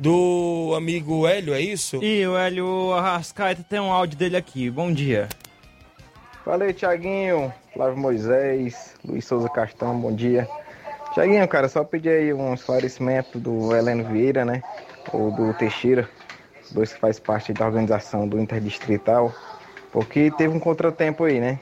do 0.00 0.72
amigo 0.74 1.26
Hélio, 1.26 1.52
é 1.52 1.60
isso? 1.60 2.02
E 2.02 2.26
o 2.26 2.34
Hélio 2.34 2.94
Arrascaeta 2.94 3.62
tem 3.62 3.78
um 3.78 3.92
áudio 3.92 4.16
dele 4.16 4.34
aqui. 4.34 4.70
Bom 4.70 4.90
dia. 4.90 5.28
Falei, 6.42 6.72
Tiaguinho, 6.72 7.52
Flávio 7.74 7.98
Moisés, 7.98 8.94
Luiz 9.04 9.26
Souza 9.26 9.48
Castão, 9.50 10.00
bom 10.00 10.14
dia. 10.14 10.48
Tiaguinho, 11.12 11.46
cara, 11.48 11.68
só 11.68 11.82
pedir 11.82 12.10
aí 12.10 12.32
um 12.32 12.54
esclarecimento 12.54 13.38
do 13.40 13.74
Heleno 13.74 14.04
Vieira, 14.04 14.44
né? 14.44 14.62
Ou 15.12 15.32
do 15.32 15.52
Teixeira, 15.54 16.08
dois 16.70 16.92
que 16.92 17.00
faz 17.00 17.18
parte 17.18 17.52
da 17.52 17.66
organização 17.66 18.28
do 18.28 18.38
Interdistrital, 18.38 19.34
porque 19.92 20.30
teve 20.30 20.54
um 20.54 20.60
contratempo 20.60 21.24
aí, 21.24 21.40
né? 21.40 21.58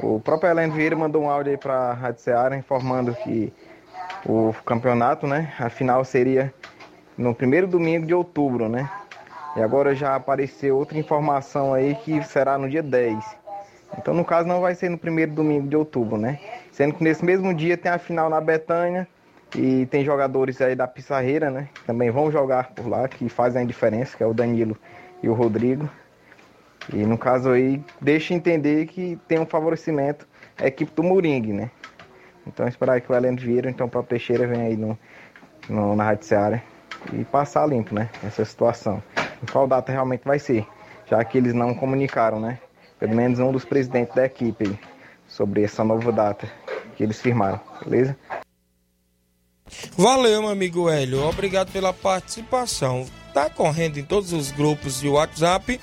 O 0.00 0.18
próprio 0.18 0.50
Heleno 0.50 0.72
Vieira 0.72 0.96
mandou 0.96 1.22
um 1.22 1.30
áudio 1.30 1.52
aí 1.52 1.58
pra 1.58 1.92
Rádio 1.92 2.22
Seara 2.22 2.56
informando 2.56 3.14
que 3.14 3.52
o 4.24 4.54
campeonato, 4.64 5.26
né? 5.26 5.52
A 5.58 5.68
final 5.68 6.02
seria 6.02 6.52
no 7.16 7.34
primeiro 7.34 7.66
domingo 7.66 8.06
de 8.06 8.14
outubro, 8.14 8.70
né? 8.70 8.88
E 9.54 9.60
agora 9.60 9.94
já 9.94 10.14
apareceu 10.14 10.78
outra 10.78 10.96
informação 10.96 11.74
aí 11.74 11.94
que 11.94 12.22
será 12.22 12.56
no 12.56 12.70
dia 12.70 12.82
10. 12.82 13.22
Então, 13.98 14.14
no 14.14 14.24
caso, 14.24 14.48
não 14.48 14.60
vai 14.60 14.74
ser 14.74 14.88
no 14.88 14.96
primeiro 14.96 15.32
domingo 15.32 15.68
de 15.68 15.76
outubro, 15.76 16.16
né? 16.16 16.38
Sendo 16.78 16.94
que 16.94 17.02
nesse 17.02 17.24
mesmo 17.24 17.52
dia 17.52 17.76
tem 17.76 17.90
a 17.90 17.98
final 17.98 18.30
na 18.30 18.40
Betânia 18.40 19.08
e 19.56 19.84
tem 19.86 20.04
jogadores 20.04 20.60
aí 20.60 20.76
da 20.76 20.86
Pissarreira, 20.86 21.50
né? 21.50 21.68
Que 21.74 21.82
também 21.82 22.08
vão 22.08 22.30
jogar 22.30 22.70
por 22.70 22.86
lá, 22.86 23.08
que 23.08 23.28
fazem 23.28 23.62
a 23.62 23.64
diferença, 23.64 24.16
que 24.16 24.22
é 24.22 24.26
o 24.28 24.32
Danilo 24.32 24.76
e 25.20 25.28
o 25.28 25.34
Rodrigo. 25.34 25.90
E 26.92 26.98
no 26.98 27.18
caso 27.18 27.50
aí, 27.50 27.82
deixa 28.00 28.32
entender 28.32 28.86
que 28.86 29.18
tem 29.26 29.40
um 29.40 29.44
favorecimento 29.44 30.24
a 30.56 30.68
equipe 30.68 30.92
do 30.94 31.02
Moringue, 31.02 31.52
né? 31.52 31.68
Então, 32.46 32.68
esperar 32.68 33.00
que 33.00 33.10
o 33.10 33.16
Heleno 33.16 33.38
Vieira, 33.38 33.68
então 33.68 33.88
o 33.88 33.90
próprio 33.90 34.10
Teixeira 34.10 34.46
venha 34.46 34.66
aí 34.66 34.76
no, 34.76 34.96
no, 35.68 35.96
na 35.96 36.04
Rádio 36.04 36.26
Seara 36.26 36.62
e 37.12 37.24
passar 37.24 37.66
limpo, 37.66 37.92
né? 37.92 38.08
Essa 38.24 38.44
situação. 38.44 39.02
Qual 39.50 39.66
data 39.66 39.90
realmente 39.90 40.22
vai 40.24 40.38
ser? 40.38 40.64
Já 41.06 41.24
que 41.24 41.38
eles 41.38 41.54
não 41.54 41.74
comunicaram, 41.74 42.38
né? 42.38 42.56
Pelo 43.00 43.16
menos 43.16 43.40
um 43.40 43.50
dos 43.50 43.64
presidentes 43.64 44.14
da 44.14 44.24
equipe 44.24 44.78
sobre 45.26 45.64
essa 45.64 45.82
nova 45.82 46.12
data 46.12 46.48
que 46.98 47.04
eles 47.04 47.20
firmaram, 47.20 47.60
beleza? 47.86 48.18
Valeu, 49.96 50.42
meu 50.42 50.50
amigo 50.50 50.90
Hélio. 50.90 51.24
Obrigado 51.24 51.70
pela 51.70 51.92
participação. 51.92 53.06
Tá 53.32 53.48
correndo 53.48 53.98
em 53.98 54.04
todos 54.04 54.32
os 54.32 54.50
grupos 54.50 55.00
de 55.00 55.08
WhatsApp 55.08 55.80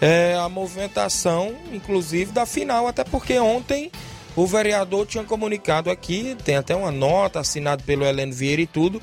é, 0.00 0.34
a 0.34 0.48
movimentação, 0.48 1.54
inclusive, 1.72 2.32
da 2.32 2.44
final, 2.46 2.88
até 2.88 3.04
porque 3.04 3.38
ontem 3.38 3.92
o 4.34 4.46
vereador 4.46 5.06
tinha 5.06 5.22
comunicado 5.22 5.90
aqui, 5.90 6.36
tem 6.44 6.56
até 6.56 6.74
uma 6.74 6.90
nota 6.90 7.40
assinada 7.40 7.82
pelo 7.84 8.04
Heleno 8.04 8.32
Vieira 8.32 8.62
e 8.62 8.66
tudo, 8.66 9.00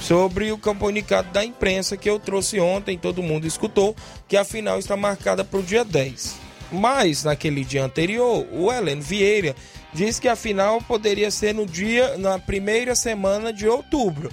sobre 0.00 0.50
o 0.50 0.58
comunicado 0.58 1.30
da 1.30 1.44
imprensa 1.44 1.96
que 1.96 2.10
eu 2.10 2.18
trouxe 2.18 2.58
ontem, 2.58 2.98
todo 2.98 3.22
mundo 3.22 3.46
escutou, 3.46 3.94
que 4.26 4.36
a 4.36 4.44
final 4.44 4.78
está 4.78 4.96
marcada 4.96 5.44
para 5.44 5.60
o 5.60 5.62
dia 5.62 5.84
10. 5.84 6.34
Mas 6.72 7.22
naquele 7.22 7.64
dia 7.64 7.84
anterior, 7.84 8.46
o 8.52 8.72
Heleno 8.72 9.02
Vieira 9.02 9.54
disse 9.92 10.20
que 10.20 10.28
a 10.28 10.36
final 10.36 10.80
poderia 10.80 11.30
ser 11.30 11.54
no 11.54 11.66
dia 11.66 12.16
na 12.16 12.38
primeira 12.38 12.94
semana 12.94 13.52
de 13.52 13.68
outubro. 13.68 14.30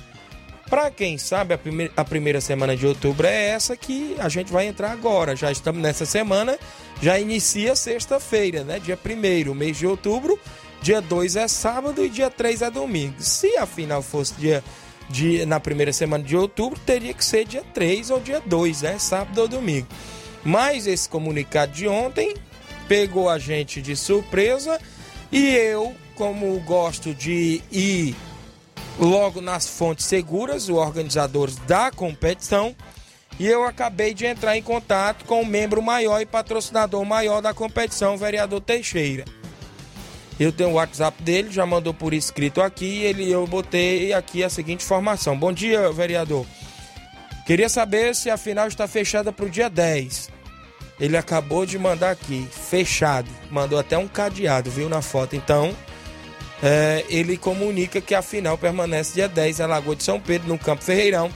Para 0.69 0.91
quem 0.91 1.17
sabe, 1.17 1.53
a 1.53 1.57
primeira, 1.57 1.91
a 1.97 2.05
primeira 2.05 2.39
semana 2.39 2.77
de 2.77 2.85
outubro 2.85 3.25
é 3.25 3.49
essa 3.49 3.75
que 3.75 4.15
a 4.19 4.29
gente 4.29 4.51
vai 4.51 4.67
entrar 4.67 4.91
agora. 4.91 5.35
Já 5.35 5.51
estamos 5.51 5.81
nessa 5.81 6.05
semana, 6.05 6.59
já 7.01 7.19
inicia 7.19 7.75
sexta-feira, 7.75 8.63
né? 8.63 8.79
Dia 8.79 8.97
1 8.97 9.53
mês 9.55 9.77
de 9.77 9.87
outubro. 9.87 10.39
Dia 10.81 11.01
2 11.01 11.35
é 11.35 11.47
sábado 11.47 12.05
e 12.05 12.09
dia 12.09 12.29
3 12.29 12.61
é 12.61 12.69
domingo. 12.69 13.15
Se 13.19 13.57
a 13.57 13.65
final 13.65 14.01
fosse 14.01 14.35
dia 14.35 14.63
de, 15.09 15.43
na 15.45 15.59
primeira 15.59 15.91
semana 15.91 16.23
de 16.23 16.37
outubro, 16.37 16.79
teria 16.85 17.13
que 17.13 17.25
ser 17.25 17.45
dia 17.45 17.63
3 17.73 18.11
ou 18.11 18.19
dia 18.19 18.41
2, 18.45 18.83
né? 18.83 18.99
Sábado 18.99 19.41
ou 19.41 19.47
domingo. 19.47 19.87
Mas 20.43 20.85
esse 20.85 21.09
comunicado 21.09 21.71
de 21.71 21.87
ontem 21.87 22.35
pegou 22.87 23.27
a 23.27 23.39
gente 23.39 23.81
de 23.81 23.95
surpresa 23.95 24.79
e 25.31 25.47
eu, 25.55 25.95
como 26.15 26.59
gosto 26.61 27.13
de 27.13 27.61
ir 27.71 28.15
logo 28.99 29.41
nas 29.41 29.67
fontes 29.67 30.05
seguras, 30.05 30.63
os 30.63 30.69
organizadores 30.69 31.55
da 31.67 31.91
competição, 31.91 32.75
e 33.39 33.47
eu 33.47 33.63
acabei 33.63 34.13
de 34.13 34.25
entrar 34.25 34.57
em 34.57 34.61
contato 34.61 35.23
com 35.25 35.41
o 35.41 35.45
membro 35.45 35.81
maior 35.81 36.19
e 36.19 36.25
patrocinador 36.25 37.05
maior 37.05 37.41
da 37.41 37.53
competição, 37.53 38.15
o 38.15 38.17
vereador 38.17 38.59
Teixeira. 38.59 39.23
Eu 40.39 40.51
tenho 40.51 40.69
o 40.69 40.73
WhatsApp 40.73 41.21
dele, 41.21 41.51
já 41.51 41.65
mandou 41.65 41.93
por 41.93 42.13
escrito 42.13 42.61
aqui. 42.61 43.03
Ele, 43.03 43.29
eu 43.29 43.45
botei 43.45 44.13
aqui 44.13 44.41
a 44.41 44.49
seguinte 44.49 44.85
informação: 44.85 45.37
Bom 45.37 45.51
dia, 45.51 45.91
vereador. 45.91 46.45
Queria 47.45 47.67
saber 47.67 48.15
se 48.15 48.29
a 48.29 48.37
final 48.37 48.67
está 48.67 48.87
fechada 48.87 49.33
para 49.33 49.45
o 49.45 49.49
dia 49.49 49.69
10. 49.69 50.29
Ele 50.99 51.15
acabou 51.15 51.65
de 51.65 51.77
mandar 51.79 52.11
aqui, 52.11 52.47
fechado. 52.51 53.29
Mandou 53.49 53.79
até 53.79 53.97
um 53.97 54.07
cadeado, 54.07 54.69
viu 54.69 54.89
na 54.89 55.01
foto. 55.01 55.35
Então, 55.35 55.73
é, 56.61 57.05
ele 57.09 57.37
comunica 57.37 58.01
que 58.01 58.13
a 58.13 58.21
final 58.21 58.57
permanece 58.57 59.13
dia 59.13 59.29
10 59.29 59.61
em 59.61 59.65
Lagoa 59.65 59.95
de 59.95 60.03
São 60.03 60.19
Pedro, 60.19 60.49
no 60.49 60.59
Campo 60.59 60.83
Ferreirão, 60.83 61.31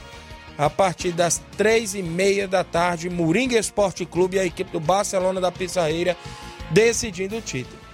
a 0.58 0.68
partir 0.68 1.12
das 1.12 1.42
três 1.56 1.94
e 1.94 2.02
meia 2.02 2.46
da 2.46 2.62
tarde. 2.62 3.08
Moringa 3.08 3.58
Esporte 3.58 4.04
Clube 4.04 4.36
e 4.36 4.40
a 4.40 4.44
equipe 4.44 4.70
do 4.70 4.80
Barcelona 4.80 5.40
da 5.40 5.50
Pissarreira 5.50 6.16
decidindo 6.70 7.36
o 7.36 7.40
título. 7.40 7.84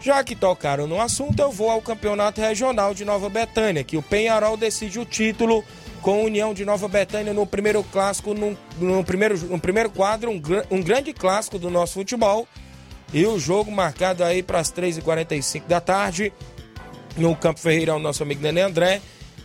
Já 0.00 0.24
que 0.24 0.34
tocaram 0.34 0.88
no 0.88 1.00
assunto, 1.00 1.38
eu 1.40 1.52
vou 1.52 1.70
ao 1.70 1.80
Campeonato 1.80 2.40
Regional 2.40 2.92
de 2.92 3.04
Nova 3.04 3.28
Betânia, 3.28 3.84
que 3.84 3.96
o 3.96 4.02
Penharol 4.02 4.56
decide 4.56 4.98
o 4.98 5.04
título 5.04 5.64
com 6.02 6.14
a 6.14 6.24
União 6.24 6.52
de 6.52 6.64
Nova 6.64 6.88
Betânia 6.88 7.32
no 7.32 7.46
primeiro 7.46 7.82
clássico, 7.84 8.34
no, 8.34 8.58
no 8.78 9.04
primeiro, 9.04 9.38
no 9.46 9.58
primeiro 9.58 9.88
quadro, 9.88 10.30
um, 10.30 10.42
um, 10.70 10.82
grande 10.82 11.12
clássico 11.12 11.58
do 11.58 11.70
nosso 11.70 11.94
futebol. 11.94 12.46
E 13.12 13.24
o 13.24 13.38
jogo 13.38 13.70
marcado 13.70 14.24
aí 14.24 14.42
para 14.42 14.58
as 14.58 14.72
3h45 14.72 15.66
da 15.66 15.80
tarde, 15.80 16.32
no 17.16 17.36
Campo 17.36 17.60
Ferreira, 17.60 17.94
o 17.94 17.98
nosso 17.98 18.22
amigo 18.22 18.42
Nenê 18.42 18.62
André. 18.62 19.00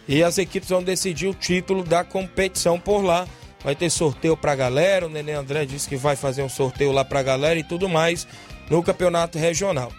E 0.07 0.23
as 0.23 0.37
equipes 0.37 0.69
vão 0.69 0.81
decidir 0.81 1.27
o 1.27 1.33
título 1.33 1.83
da 1.83 2.03
competição 2.03 2.79
por 2.79 3.01
lá. 3.01 3.27
Vai 3.63 3.75
ter 3.75 3.89
sorteio 3.89 4.35
para 4.35 4.55
galera. 4.55 5.05
O 5.05 5.09
Nenê 5.09 5.33
André 5.33 5.65
disse 5.65 5.87
que 5.87 5.97
vai 5.97 6.15
fazer 6.15 6.41
um 6.41 6.49
sorteio 6.49 6.91
lá 6.91 7.05
para 7.05 7.21
galera 7.21 7.59
e 7.59 7.63
tudo 7.63 7.87
mais 7.87 8.25
no 8.69 8.81
campeonato 8.81 9.37
regional. 9.37 9.91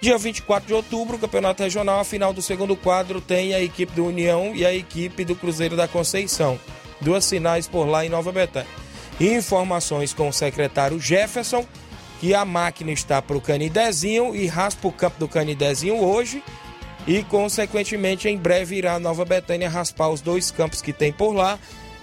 Dia 0.00 0.16
24 0.16 0.66
de 0.66 0.72
outubro, 0.72 1.18
Campeonato 1.18 1.62
Regional, 1.62 2.00
a 2.00 2.04
final 2.04 2.32
do 2.32 2.40
segundo 2.40 2.74
quadro 2.74 3.20
tem 3.20 3.52
a 3.52 3.60
equipe 3.60 3.92
do 3.92 4.06
União 4.06 4.56
e 4.56 4.64
a 4.64 4.74
equipe 4.74 5.26
do 5.26 5.36
Cruzeiro 5.36 5.76
da 5.76 5.86
Conceição. 5.86 6.58
Duas 7.02 7.28
finais 7.28 7.68
por 7.68 7.84
lá 7.84 8.04
em 8.04 8.08
Nova 8.08 8.32
Betânia. 8.32 8.68
Informações 9.20 10.14
com 10.14 10.30
o 10.30 10.32
secretário 10.32 10.98
Jefferson, 10.98 11.66
que 12.18 12.32
a 12.32 12.46
máquina 12.46 12.92
está 12.92 13.20
para 13.20 13.36
o 13.36 13.42
Canidezinho 13.42 14.34
e 14.34 14.46
raspa 14.46 14.88
o 14.88 14.92
campo 14.92 15.18
do 15.18 15.28
Canidezinho 15.28 16.02
hoje. 16.02 16.42
E, 17.06 17.22
consequentemente, 17.24 18.26
em 18.26 18.38
breve 18.38 18.76
irá 18.76 18.94
a 18.94 18.98
Nova 18.98 19.26
Betânia 19.26 19.68
raspar 19.68 20.08
os 20.08 20.22
dois 20.22 20.50
campos 20.50 20.80
que 20.80 20.94
tem 20.94 21.12
por 21.12 21.34
lá. 21.34 21.58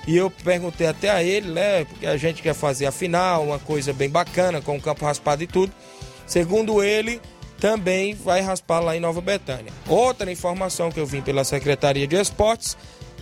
E 0.06 0.16
eu 0.16 0.30
perguntei 0.30 0.86
até 0.86 1.10
a 1.10 1.24
ele, 1.24 1.50
né? 1.50 1.84
Porque 1.86 2.06
a 2.06 2.16
gente 2.16 2.44
quer 2.44 2.54
fazer 2.54 2.86
a 2.86 2.92
final, 2.92 3.44
uma 3.44 3.58
coisa 3.58 3.92
bem 3.92 4.10
bacana, 4.10 4.62
com 4.62 4.78
o 4.78 4.82
campo 4.82 5.04
raspado 5.04 5.42
e 5.42 5.48
tudo. 5.48 5.74
Segundo 6.28 6.84
ele, 6.84 7.20
também 7.60 8.14
vai 8.14 8.42
raspar 8.42 8.80
lá 8.80 8.96
em 8.96 9.00
Nova 9.00 9.22
Betânia. 9.22 9.72
Outra 9.88 10.32
informação 10.32 10.92
que 10.92 11.00
eu 11.00 11.06
vim 11.06 11.22
pela 11.22 11.44
Secretaria 11.44 12.08
de 12.08 12.16
Esportes 12.16 12.78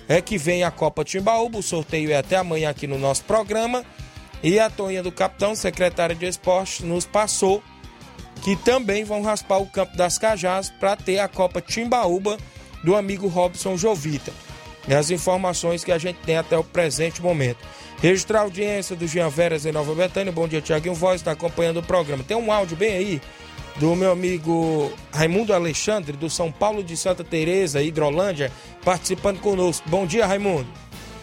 é 0.08 0.22
que 0.22 0.38
vem 0.38 0.64
a 0.64 0.72
Copa 0.72 1.04
Timbaúba, 1.04 1.58
o 1.58 1.64
sorteio 1.64 2.12
é 2.12 2.18
até 2.18 2.36
amanhã 2.36 2.70
aqui 2.70 2.86
no 2.86 2.98
nosso 2.98 3.24
programa. 3.24 3.84
E 4.44 4.60
a 4.60 4.70
Toninha 4.70 5.02
do 5.02 5.12
Capitão, 5.12 5.56
secretária 5.56 6.16
de 6.16 6.26
Esportes, 6.26 6.82
nos 6.82 7.06
passou 7.06 7.64
que 8.44 8.56
também 8.56 9.04
vão 9.04 9.24
raspar 9.24 9.58
o 9.58 9.66
campo 9.66 9.98
das 9.98 10.18
Cajás 10.18 10.70
para 10.70 10.96
ter 10.96 11.20
a 11.20 11.28
Copa 11.28 11.62
Timbaúba 11.62 12.38
do 12.84 12.96
amigo 12.96 13.28
Robson 13.28 13.76
Jovita. 13.78 14.32
E 14.88 14.94
as 14.94 15.10
informações 15.10 15.84
que 15.84 15.92
a 15.92 15.98
gente 15.98 16.18
tem 16.18 16.38
até 16.38 16.56
o 16.56 16.64
presente 16.64 17.22
momento. 17.22 17.58
Registrar 18.02 18.40
a 18.40 18.44
audiência 18.44 18.96
do 18.96 19.08
Jean 19.08 19.30
Veras 19.30 19.66
em 19.66 19.72
Nova 19.72 19.96
Betânia. 19.96 20.32
Bom 20.32 20.48
dia, 20.48 20.62
Tiaguinho 20.62 20.94
Voz, 20.94 21.22
está 21.22 21.32
acompanhando 21.32 21.78
o 21.78 21.84
programa. 21.84 22.24
Tem 22.24 22.38
um 22.38 22.52
áudio 22.52 22.78
bem 22.78 22.94
aí 22.94 23.22
do 23.78 23.96
meu 23.96 24.12
amigo 24.12 24.92
Raimundo 25.12 25.54
Alexandre, 25.54 26.16
do 26.16 26.30
São 26.30 26.52
Paulo 26.52 26.84
de 26.84 26.96
Santa 26.96 27.24
Teresa, 27.24 27.82
Hidrolândia, 27.82 28.52
participando 28.84 29.40
conosco. 29.40 29.88
Bom 29.90 30.06
dia, 30.06 30.26
Raimundo. 30.26 30.68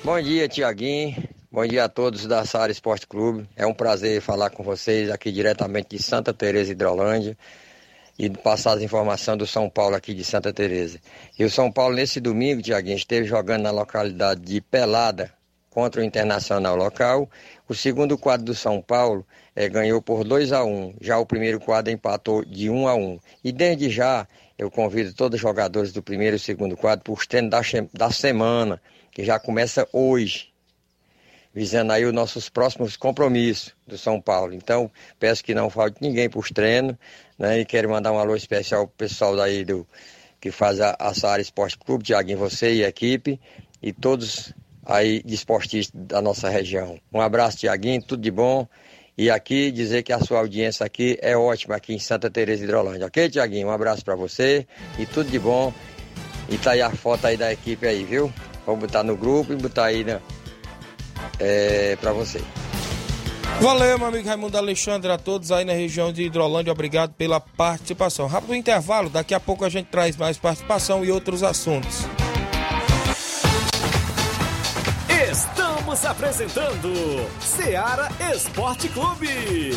Bom 0.04 0.20
dia, 0.20 0.48
Tiaguinho. 0.48 1.16
Bom 1.50 1.66
dia 1.66 1.84
a 1.84 1.88
todos 1.88 2.26
da 2.26 2.44
Sara 2.44 2.72
Esporte 2.72 3.06
Clube. 3.06 3.48
É 3.56 3.66
um 3.66 3.74
prazer 3.74 4.20
falar 4.20 4.50
com 4.50 4.62
vocês 4.62 5.10
aqui 5.10 5.30
diretamente 5.30 5.96
de 5.96 6.02
Santa 6.02 6.32
Teresa, 6.32 6.72
Hidrolândia 6.72 7.36
e 8.18 8.28
passar 8.28 8.76
as 8.76 8.82
informações 8.82 9.38
do 9.38 9.46
São 9.46 9.68
Paulo 9.68 9.96
aqui 9.96 10.14
de 10.14 10.24
Santa 10.24 10.52
Teresa. 10.52 10.98
E 11.38 11.44
o 11.44 11.50
São 11.50 11.72
Paulo 11.72 11.94
nesse 11.94 12.20
domingo, 12.20 12.62
Tiaguinho, 12.62 12.96
esteve 12.96 13.26
jogando 13.26 13.62
na 13.62 13.70
localidade 13.70 14.40
de 14.42 14.60
Pelada 14.60 15.32
contra 15.70 16.00
o 16.00 16.04
Internacional 16.04 16.76
local. 16.76 17.28
O 17.72 17.74
segundo 17.74 18.18
quadro 18.18 18.44
do 18.44 18.54
São 18.54 18.82
Paulo 18.82 19.26
é, 19.56 19.66
ganhou 19.66 20.02
por 20.02 20.24
2 20.24 20.52
a 20.52 20.62
1 20.62 20.68
um. 20.68 20.94
Já 21.00 21.18
o 21.18 21.24
primeiro 21.24 21.58
quadro 21.58 21.90
empatou 21.90 22.44
de 22.44 22.68
1 22.68 22.76
um 22.82 22.86
a 22.86 22.94
1 22.94 23.02
um. 23.02 23.18
E 23.42 23.50
desde 23.50 23.88
já 23.88 24.28
eu 24.58 24.70
convido 24.70 25.14
todos 25.14 25.36
os 25.36 25.40
jogadores 25.40 25.90
do 25.90 26.02
primeiro 26.02 26.36
e 26.36 26.38
segundo 26.38 26.76
quadro 26.76 27.02
para 27.02 27.14
os 27.14 27.26
treinos 27.26 27.50
da, 27.50 27.62
da 27.94 28.10
semana, 28.10 28.78
que 29.10 29.24
já 29.24 29.38
começa 29.38 29.88
hoje 29.90 30.52
visando 31.54 31.94
aí 31.94 32.04
os 32.04 32.12
nossos 32.12 32.50
próximos 32.50 32.94
compromissos 32.94 33.74
do 33.86 33.96
São 33.96 34.20
Paulo. 34.20 34.52
Então, 34.52 34.90
peço 35.18 35.42
que 35.42 35.54
não 35.54 35.70
falte 35.70 35.96
ninguém 36.02 36.28
para 36.28 36.40
os 36.40 36.50
treinos, 36.50 36.94
né? 37.38 37.60
E 37.60 37.64
quero 37.64 37.88
mandar 37.88 38.12
um 38.12 38.18
alô 38.18 38.36
especial 38.36 38.86
pro 38.86 38.96
pessoal 38.98 39.34
daí 39.34 39.64
do 39.64 39.86
que 40.38 40.50
faz 40.50 40.78
a, 40.78 40.94
a 40.98 41.14
Saara 41.14 41.40
Esporte 41.40 41.78
Clube, 41.78 42.04
Tiaguinho, 42.04 42.36
você 42.36 42.74
e 42.74 42.84
a 42.84 42.88
equipe, 42.88 43.40
e 43.82 43.94
todos 43.94 44.52
aí 44.84 45.22
de 45.22 45.34
esportistas 45.34 45.92
da 45.94 46.20
nossa 46.20 46.48
região. 46.48 46.98
Um 47.12 47.20
abraço, 47.20 47.58
Tiaguinho, 47.58 48.02
tudo 48.02 48.22
de 48.22 48.30
bom. 48.30 48.66
E 49.16 49.30
aqui 49.30 49.70
dizer 49.70 50.02
que 50.02 50.12
a 50.12 50.20
sua 50.20 50.38
audiência 50.38 50.86
aqui 50.86 51.18
é 51.20 51.36
ótima 51.36 51.76
aqui 51.76 51.94
em 51.94 51.98
Santa 51.98 52.30
Teresa 52.30 52.64
Hidrolândia. 52.64 53.06
Ok, 53.06 53.28
Tiaguinho? 53.28 53.68
Um 53.68 53.70
abraço 53.70 54.04
para 54.04 54.16
você 54.16 54.66
e 54.98 55.04
tudo 55.04 55.30
de 55.30 55.38
bom. 55.38 55.72
E 56.48 56.56
tá 56.58 56.72
aí 56.72 56.82
a 56.82 56.90
foto 56.90 57.26
aí 57.26 57.36
da 57.36 57.52
equipe 57.52 57.86
aí, 57.86 58.04
viu? 58.04 58.32
Vamos 58.66 58.80
botar 58.80 59.02
no 59.02 59.16
grupo 59.16 59.52
e 59.52 59.56
botar 59.56 59.86
aí 59.86 60.02
né, 60.02 60.20
é, 61.38 61.96
para 61.96 62.12
você. 62.12 62.40
Valeu, 63.60 63.98
meu 63.98 64.08
amigo 64.08 64.26
Raimundo 64.26 64.56
Alexandre, 64.56 65.12
a 65.12 65.18
todos 65.18 65.52
aí 65.52 65.64
na 65.64 65.72
região 65.72 66.12
de 66.12 66.24
Hidrolândia, 66.24 66.72
obrigado 66.72 67.12
pela 67.12 67.38
participação. 67.38 68.26
Rápido 68.26 68.54
intervalo, 68.54 69.08
daqui 69.08 69.34
a 69.34 69.40
pouco 69.40 69.64
a 69.64 69.68
gente 69.68 69.86
traz 69.86 70.16
mais 70.16 70.36
participação 70.36 71.04
e 71.04 71.12
outros 71.12 71.42
assuntos. 71.42 72.06
Estamos 75.30 76.04
apresentando 76.04 76.90
Seara 77.40 78.08
Esporte 78.34 78.88
Clube. 78.88 79.70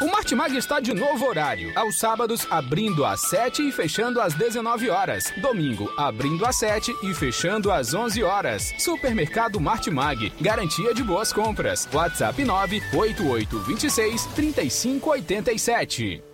O 0.00 0.06
Martimag 0.06 0.56
está 0.56 0.78
de 0.78 0.94
novo 0.94 1.26
horário. 1.26 1.72
Aos 1.76 1.98
sábados, 1.98 2.46
abrindo 2.48 3.04
às 3.04 3.22
7 3.22 3.68
e 3.68 3.72
fechando 3.72 4.20
às 4.20 4.34
19 4.34 4.88
horas. 4.88 5.32
Domingo, 5.42 5.92
abrindo 5.98 6.46
às 6.46 6.54
7 6.56 6.94
e 7.02 7.12
fechando 7.12 7.72
às 7.72 7.92
11 7.92 8.22
horas. 8.22 8.72
Supermercado 8.78 9.58
Martimag. 9.58 10.32
Garantia 10.40 10.94
de 10.94 11.02
boas 11.02 11.32
compras. 11.32 11.88
WhatsApp 11.92 12.44
98826 12.44 14.26
3587. 14.26 16.33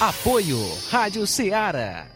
Apoio 0.00 0.56
Rádio 0.88 1.26
Ceará. 1.26 2.06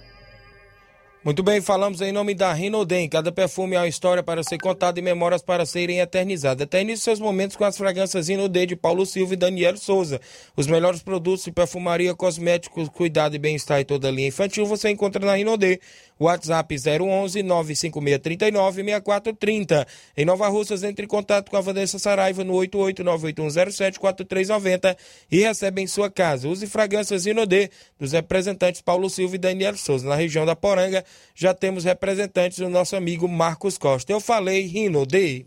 Muito 1.23 1.42
bem, 1.42 1.61
falamos 1.61 2.01
em 2.01 2.12
nome 2.12 2.35
da 2.35 2.51
Rinodem. 2.51 3.07
Cada 3.11 3.31
perfume 3.31 3.77
é 3.77 3.79
uma 3.79 3.87
história 3.88 4.23
para 4.23 4.42
ser 4.42 4.57
contada 4.57 4.99
e 4.99 5.03
memórias 5.03 5.42
para 5.42 5.66
serem 5.66 6.01
eternizadas. 6.01 6.62
Eternize 6.62 7.03
seus 7.03 7.20
momentos 7.20 7.57
com 7.57 7.64
as 7.64 7.77
fragrâncias 7.77 8.29
Rinodem 8.29 8.66
de 8.66 8.75
Paulo 8.75 9.05
Silva 9.05 9.35
e 9.35 9.37
Daniel 9.37 9.77
Souza. 9.77 10.18
Os 10.57 10.66
melhores 10.66 11.03
produtos 11.03 11.44
de 11.44 11.53
perfumaria, 11.53 12.14
cosméticos, 12.14 12.88
cuidado 12.88 13.37
e 13.37 13.38
bem-estar 13.38 13.81
e 13.81 13.85
toda 13.85 14.09
a 14.09 14.11
linha 14.11 14.29
infantil 14.29 14.64
você 14.64 14.88
encontra 14.88 15.25
na 15.25 15.35
Rinodem. 15.35 15.79
WhatsApp 16.18 16.74
011 16.77 17.42
95639 17.42 18.85
6430. 18.85 19.87
Em 20.16 20.24
Nova 20.24 20.48
Russas, 20.48 20.83
entre 20.83 21.05
em 21.05 21.09
contato 21.09 21.50
com 21.50 21.57
a 21.57 21.61
Vanessa 21.61 21.98
Saraiva 21.98 22.42
no 22.44 22.55
88981074390 22.55 24.96
e 25.31 25.40
recebe 25.40 25.83
em 25.83 25.87
sua 25.87 26.11
casa. 26.11 26.48
Use 26.48 26.66
fragrâncias 26.66 27.27
Rinodê 27.27 27.70
dos 27.98 28.12
representantes 28.12 28.81
Paulo 28.81 29.11
Silva 29.11 29.35
e 29.37 29.38
Daniel 29.38 29.77
Souza. 29.77 30.09
Na 30.09 30.14
região 30.14 30.46
da 30.46 30.57
Poranga, 30.57 31.05
já 31.35 31.55
temos 31.55 31.85
representantes 31.85 32.59
do 32.59 32.68
nosso 32.68 32.96
amigo 32.96 33.29
Marcos 33.29 33.79
Costa. 33.79 34.12
Eu 34.12 34.20
falei 34.20 34.66
Rinodê. 34.66 35.46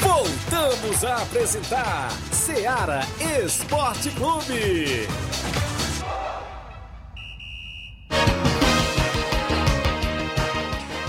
Voltamos 0.00 1.04
a 1.04 1.22
apresentar 1.22 2.10
Seara 2.32 3.02
Esporte 3.44 4.10
Clube. 4.10 5.06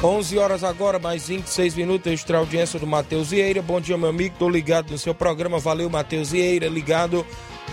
11 0.04 0.36
horas 0.40 0.64
agora, 0.64 0.98
mais 0.98 1.28
26 1.28 1.76
minutos, 1.76 2.12
extra 2.12 2.40
audiência 2.40 2.80
do 2.80 2.88
Matheus 2.88 3.30
Vieira. 3.30 3.62
Bom 3.62 3.80
dia, 3.80 3.96
meu 3.96 4.10
amigo. 4.10 4.36
Tô 4.40 4.50
ligado 4.50 4.90
no 4.90 4.98
seu 4.98 5.14
programa. 5.14 5.60
Valeu, 5.60 5.88
Matheus 5.92 6.32
Vieira, 6.32 6.68
ligado 6.68 7.24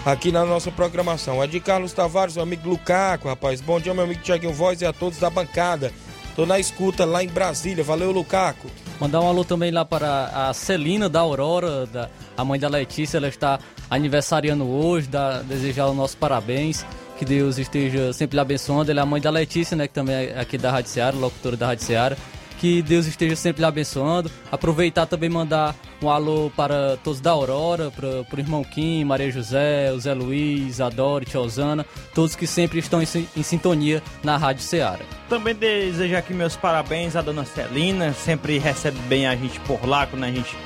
aqui 0.05 0.31
na 0.31 0.45
nossa 0.45 0.71
programação. 0.71 1.43
É 1.43 1.47
de 1.47 1.59
Carlos 1.59 1.95
Tavares, 1.95 2.35
meu 2.35 2.43
amigo 2.43 2.69
Lucaco, 2.69 3.29
rapaz. 3.29 3.63
Bom 3.63 3.81
dia, 3.81 3.95
meu 3.95 4.05
amigo 4.05 4.21
Tiaguinho 4.21 4.53
Voz 4.53 4.83
e 4.83 4.85
a 4.85 4.93
todos 4.93 5.19
da 5.19 5.31
bancada. 5.31 5.91
Tô 6.37 6.45
na 6.45 6.59
escuta 6.59 7.07
lá 7.07 7.25
em 7.25 7.29
Brasília. 7.29 7.83
Valeu, 7.83 8.13
Lucaco. 8.13 8.69
Mandar 9.01 9.23
um 9.23 9.29
alô 9.29 9.43
também 9.43 9.71
lá 9.71 9.87
para 9.87 10.27
a 10.27 10.53
Celina 10.53 11.09
da 11.09 11.21
Aurora, 11.21 11.87
da, 11.87 12.11
a 12.37 12.45
mãe 12.45 12.61
da 12.61 12.69
Letícia. 12.69 13.17
Ela 13.17 13.29
está 13.29 13.59
aniversariando 13.89 14.69
hoje, 14.69 15.09
dá, 15.09 15.41
desejar 15.41 15.89
os 15.89 15.97
nossos 15.97 16.15
parabéns. 16.15 16.85
Que 17.19 17.25
Deus 17.25 17.59
esteja 17.59 18.13
sempre 18.13 18.37
lhe 18.37 18.41
abençoando. 18.41 18.91
Ela 18.91 19.01
é 19.01 19.03
a 19.03 19.07
mãe 19.07 19.21
da 19.21 19.29
Letícia, 19.29 19.77
né? 19.77 19.89
Que 19.89 19.95
também 19.95 20.15
é 20.15 20.39
aqui 20.39 20.57
da 20.57 20.71
Rádio 20.71 20.91
Seara, 20.91 21.17
locutora 21.17 21.57
da 21.57 21.67
Rádio 21.67 21.85
Seara. 21.85 22.17
Que 22.61 22.81
Deus 22.81 23.07
esteja 23.07 23.35
sempre 23.35 23.63
lhe 23.63 23.67
abençoando. 23.67 24.31
Aproveitar 24.51 25.07
também 25.07 25.29
mandar 25.29 25.75
um 26.01 26.09
alô 26.09 26.51
para 26.57 26.97
todos 27.03 27.21
da 27.21 27.33
Aurora, 27.33 27.91
para 27.91 28.07
o 28.09 28.41
irmão 28.41 28.63
Kim, 28.63 29.05
Maria 29.05 29.31
José, 29.31 29.93
o 29.93 29.99
Zé 29.99 30.15
Luiz, 30.15 30.81
a 30.81 30.89
Dori, 30.89 31.27
Tia 31.27 31.41
Osana, 31.41 31.85
todos 32.15 32.37
que 32.37 32.47
sempre 32.47 32.79
estão 32.79 33.03
em, 33.03 33.07
em 33.37 33.43
sintonia 33.43 34.03
na 34.23 34.37
Rádio 34.37 34.63
Seara. 34.63 35.05
Também 35.29 35.55
desejo 35.55 36.17
aqui 36.17 36.33
meus 36.33 36.57
parabéns 36.57 37.17
à 37.17 37.23
dona 37.23 37.45
Celina, 37.45 38.13
sempre 38.13 38.59
recebe 38.59 38.99
bem 39.09 39.27
a 39.27 39.35
gente 39.35 39.59
por 39.61 39.85
lá 39.87 40.07
quando 40.07 40.25
a 40.25 40.31
gente 40.31 40.57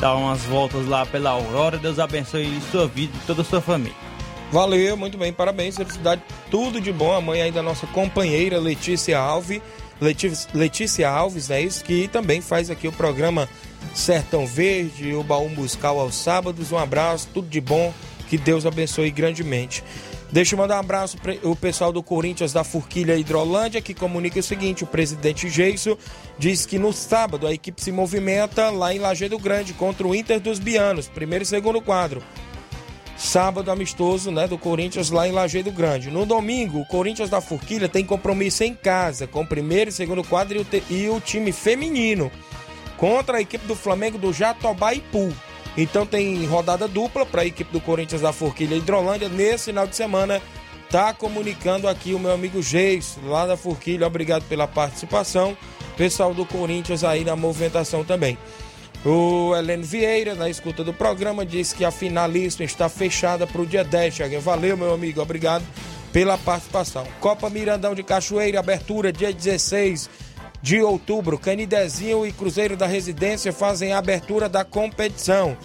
dá 0.00 0.14
umas 0.14 0.42
voltas 0.42 0.86
lá 0.86 1.06
pela 1.06 1.30
Aurora. 1.30 1.78
Deus 1.78 1.98
abençoe 1.98 2.60
sua 2.70 2.86
vida 2.86 3.12
e 3.14 3.26
toda 3.26 3.42
a 3.42 3.44
sua 3.44 3.60
família. 3.60 4.11
Valeu, 4.52 4.98
muito 4.98 5.16
bem, 5.16 5.32
parabéns, 5.32 5.78
felicidade, 5.78 6.20
tudo 6.50 6.78
de 6.78 6.92
bom. 6.92 7.10
A 7.16 7.22
mãe 7.22 7.40
aí 7.40 7.50
da 7.50 7.62
nossa 7.62 7.86
companheira 7.86 8.58
Letícia 8.60 9.18
Alves, 9.18 9.62
Letícia, 9.98 10.50
Letícia 10.52 11.08
Alves, 11.08 11.48
é 11.48 11.58
isso, 11.58 11.82
que 11.82 12.06
também 12.06 12.42
faz 12.42 12.68
aqui 12.68 12.86
o 12.86 12.92
programa 12.92 13.48
Sertão 13.94 14.46
Verde, 14.46 15.14
o 15.14 15.22
Baú 15.22 15.48
Musical 15.48 15.98
aos 15.98 16.14
sábados. 16.14 16.70
Um 16.70 16.76
abraço, 16.76 17.30
tudo 17.32 17.48
de 17.48 17.62
bom, 17.62 17.94
que 18.28 18.36
Deus 18.36 18.66
abençoe 18.66 19.10
grandemente. 19.10 19.82
Deixa 20.30 20.54
eu 20.54 20.58
mandar 20.58 20.76
um 20.76 20.80
abraço 20.80 21.16
para 21.16 21.34
o 21.44 21.56
pessoal 21.56 21.90
do 21.90 22.02
Corinthians 22.02 22.52
da 22.52 22.62
Forquilha 22.62 23.16
Hidrolândia, 23.16 23.80
que 23.80 23.94
comunica 23.94 24.38
o 24.38 24.42
seguinte: 24.42 24.84
o 24.84 24.86
presidente 24.86 25.48
Geiso 25.48 25.96
diz 26.38 26.66
que 26.66 26.78
no 26.78 26.92
sábado 26.92 27.46
a 27.46 27.54
equipe 27.54 27.82
se 27.82 27.90
movimenta 27.90 28.68
lá 28.68 28.94
em 28.94 28.98
Lajeado 28.98 29.38
Grande 29.38 29.72
contra 29.72 30.06
o 30.06 30.14
Inter 30.14 30.38
dos 30.38 30.58
Bianos, 30.58 31.08
primeiro 31.08 31.42
e 31.42 31.46
segundo 31.46 31.80
quadro. 31.80 32.22
Sábado 33.16 33.70
amistoso, 33.70 34.30
né, 34.30 34.48
do 34.48 34.58
Corinthians 34.58 35.10
lá 35.10 35.28
em 35.28 35.32
Lajeado 35.32 35.70
Grande. 35.70 36.10
No 36.10 36.26
domingo, 36.26 36.80
o 36.80 36.86
Corinthians 36.86 37.30
da 37.30 37.40
Forquilha 37.40 37.88
tem 37.88 38.04
compromisso 38.04 38.64
em 38.64 38.74
casa 38.74 39.26
com 39.26 39.42
o 39.42 39.46
primeiro 39.46 39.90
e 39.90 39.92
segundo 39.92 40.24
quadro 40.24 40.58
e 40.58 40.60
o, 40.60 40.66
e 40.90 41.08
o 41.08 41.20
time 41.20 41.52
feminino. 41.52 42.30
contra 43.02 43.38
a 43.38 43.40
equipe 43.40 43.66
do 43.66 43.74
Flamengo 43.74 44.16
do 44.16 44.32
Jatobá 44.32 44.94
e 44.94 44.98
Ipu. 44.98 45.32
Então 45.76 46.06
tem 46.06 46.46
rodada 46.46 46.86
dupla 46.86 47.26
para 47.26 47.42
a 47.42 47.44
equipe 47.44 47.72
do 47.72 47.80
Corinthians 47.80 48.20
da 48.20 48.32
Forquilha 48.32 48.76
Hidrolândia 48.76 49.28
nesse 49.28 49.66
final 49.66 49.88
de 49.88 49.96
semana. 49.96 50.40
Tá 50.88 51.12
comunicando 51.12 51.88
aqui 51.88 52.14
o 52.14 52.18
meu 52.18 52.30
amigo 52.30 52.62
Geis, 52.62 53.18
lá 53.24 53.44
da 53.44 53.56
Forquilha. 53.56 54.06
Obrigado 54.06 54.44
pela 54.44 54.68
participação. 54.68 55.56
Pessoal 55.96 56.32
do 56.32 56.46
Corinthians 56.46 57.02
aí 57.02 57.24
na 57.24 57.34
movimentação 57.34 58.04
também. 58.04 58.38
O 59.04 59.52
Heleno 59.56 59.82
Vieira, 59.82 60.36
na 60.36 60.48
escuta 60.48 60.84
do 60.84 60.94
programa, 60.94 61.44
disse 61.44 61.74
que 61.74 61.84
a 61.84 61.90
finalista 61.90 62.62
está 62.62 62.88
fechada 62.88 63.48
para 63.48 63.60
o 63.60 63.66
dia 63.66 63.82
10. 63.82 64.14
Thiaguinho. 64.14 64.40
Valeu, 64.40 64.76
meu 64.76 64.94
amigo. 64.94 65.20
Obrigado 65.20 65.64
pela 66.12 66.38
participação. 66.38 67.04
Copa 67.20 67.50
Mirandão 67.50 67.96
de 67.96 68.04
Cachoeira, 68.04 68.60
abertura 68.60 69.12
dia 69.12 69.32
16 69.32 70.08
de 70.62 70.80
outubro. 70.80 71.36
Canidezinho 71.36 72.24
e 72.24 72.30
Cruzeiro 72.30 72.76
da 72.76 72.86
Residência 72.86 73.52
fazem 73.52 73.92
a 73.92 73.98
abertura 73.98 74.48
da 74.48 74.64
competição. 74.64 75.56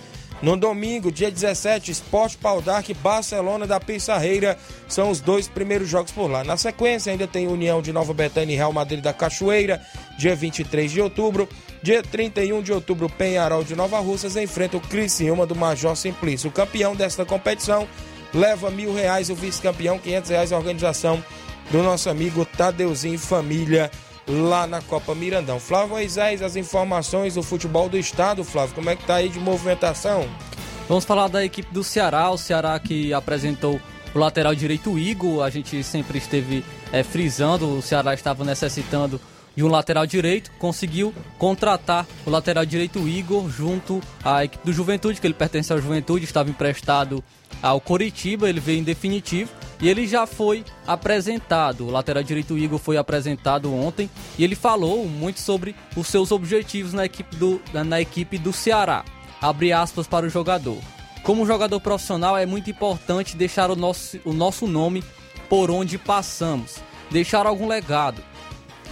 No 0.42 0.56
domingo, 0.56 1.12
dia 1.12 1.32
17, 1.32 1.92
Esporte 1.92 2.38
Pau 2.38 2.62
Dark 2.62 2.88
Barcelona 3.02 3.66
da 3.66 3.80
Pissarreira 3.80 4.58
são 4.88 5.10
os 5.10 5.20
dois 5.20 5.48
primeiros 5.48 5.90
jogos 5.90 6.12
por 6.12 6.30
lá. 6.30 6.44
Na 6.44 6.56
sequência, 6.58 7.12
ainda 7.12 7.28
tem 7.28 7.48
União 7.48 7.82
de 7.82 7.92
Nova 7.92 8.14
Betânia 8.14 8.54
e 8.54 8.58
Real 8.58 8.72
Madrid 8.72 9.02
da 9.02 9.14
Cachoeira, 9.14 9.82
dia 10.18 10.36
23 10.36 10.92
de 10.92 11.02
outubro. 11.02 11.50
Dia 11.82 12.02
31 12.02 12.62
de 12.62 12.74
outubro, 12.74 13.10
Penharol 13.10 13.64
de 13.64 13.76
Nova 13.76 14.00
Russas 14.00 14.36
enfrenta 14.36 14.78
o 14.78 14.82
Criciúma 14.82 15.46
do 15.46 15.56
Major 15.56 15.96
Simplício. 15.96 16.50
O 16.50 16.54
campeão 16.54 16.96
desta 16.96 17.24
competição 17.24 17.88
leva 18.34 18.72
mil 18.72 18.94
reais, 18.94 19.30
o 19.30 19.36
vice-campeão, 19.36 20.00
quinhentos 20.00 20.30
reais 20.30 20.52
a 20.52 20.58
organização 20.58 21.24
do 21.72 21.84
nosso 21.84 22.10
amigo 22.10 22.46
Tadeuzinho 22.46 23.20
família 23.20 23.92
lá 24.28 24.68
na 24.68 24.82
Copa 24.82 25.16
Mirandão. 25.16 25.60
Flávio 25.60 25.90
Moisés, 25.90 26.42
as 26.42 26.56
informações 26.56 27.36
do 27.36 27.44
futebol 27.44 27.88
do 27.88 27.98
estado, 27.98 28.44
Flávio, 28.44 28.76
como 28.76 28.90
é 28.90 28.96
que 28.96 29.06
tá 29.06 29.16
aí 29.16 29.30
de 29.30 29.40
movimentação? 29.40 30.28
Vamos 30.88 31.06
falar 31.06 31.28
da 31.28 31.44
equipe 31.46 31.74
do 31.74 31.84
Ceará, 31.84 32.30
o 32.30 32.38
Ceará 32.38 32.80
que 32.80 33.14
apresentou 33.14 33.80
o 34.14 34.20
lateral 34.20 34.56
direito 34.56 34.98
Igor, 34.98 35.44
a 35.44 35.50
gente 35.50 35.84
sempre 35.84 36.18
esteve 36.18 36.64
é, 36.92 37.04
frisando, 37.04 37.78
o 37.78 37.82
Ceará 37.82 38.14
estava 38.14 38.44
necessitando 38.44 39.20
de 39.58 39.64
um 39.64 39.68
lateral 39.68 40.06
direito, 40.06 40.52
conseguiu 40.60 41.12
contratar 41.40 42.06
o 42.28 42.30
lateral 42.30 42.64
direito 42.64 43.08
Igor 43.08 43.50
junto 43.50 44.00
à 44.24 44.46
equipe 44.46 44.64
do 44.64 44.72
Juventude, 44.72 45.20
que 45.20 45.26
ele 45.26 45.34
pertence 45.34 45.74
ao 45.74 45.82
Juventude, 45.82 46.26
estava 46.26 46.52
emprestado 46.52 47.24
ao 47.60 47.82
Coritiba, 47.82 48.48
ele 48.48 48.60
veio 48.60 48.78
em 48.78 48.84
definitivo 48.84 49.50
e 49.82 49.90
ele 49.90 50.06
já 50.06 50.28
foi 50.28 50.64
apresentado. 50.86 51.88
O 51.88 51.90
lateral 51.90 52.22
direito 52.22 52.56
Igor 52.56 52.78
foi 52.78 52.98
apresentado 52.98 53.74
ontem 53.74 54.08
e 54.38 54.44
ele 54.44 54.54
falou 54.54 55.08
muito 55.08 55.40
sobre 55.40 55.76
os 55.96 56.06
seus 56.06 56.32
objetivos 56.32 56.94
na 56.94 57.06
equipe 57.06 57.36
do, 57.36 57.60
na 57.74 58.00
equipe 58.00 58.38
do 58.38 58.54
Ceará. 58.54 59.04
Abre 59.42 59.74
aspas 59.74 60.06
para 60.06 60.28
o 60.28 60.30
jogador. 60.30 60.78
Como 61.24 61.48
jogador 61.48 61.80
profissional 61.82 62.38
é 62.38 62.46
muito 62.46 62.70
importante 62.70 63.36
deixar 63.36 63.72
o 63.72 63.76
nosso, 63.76 64.20
o 64.24 64.34
nosso 64.34 64.68
nome 64.68 65.04
por 65.50 65.72
onde 65.72 65.98
passamos, 65.98 66.76
deixar 67.10 67.48
algum 67.48 67.68
legado 67.68 68.22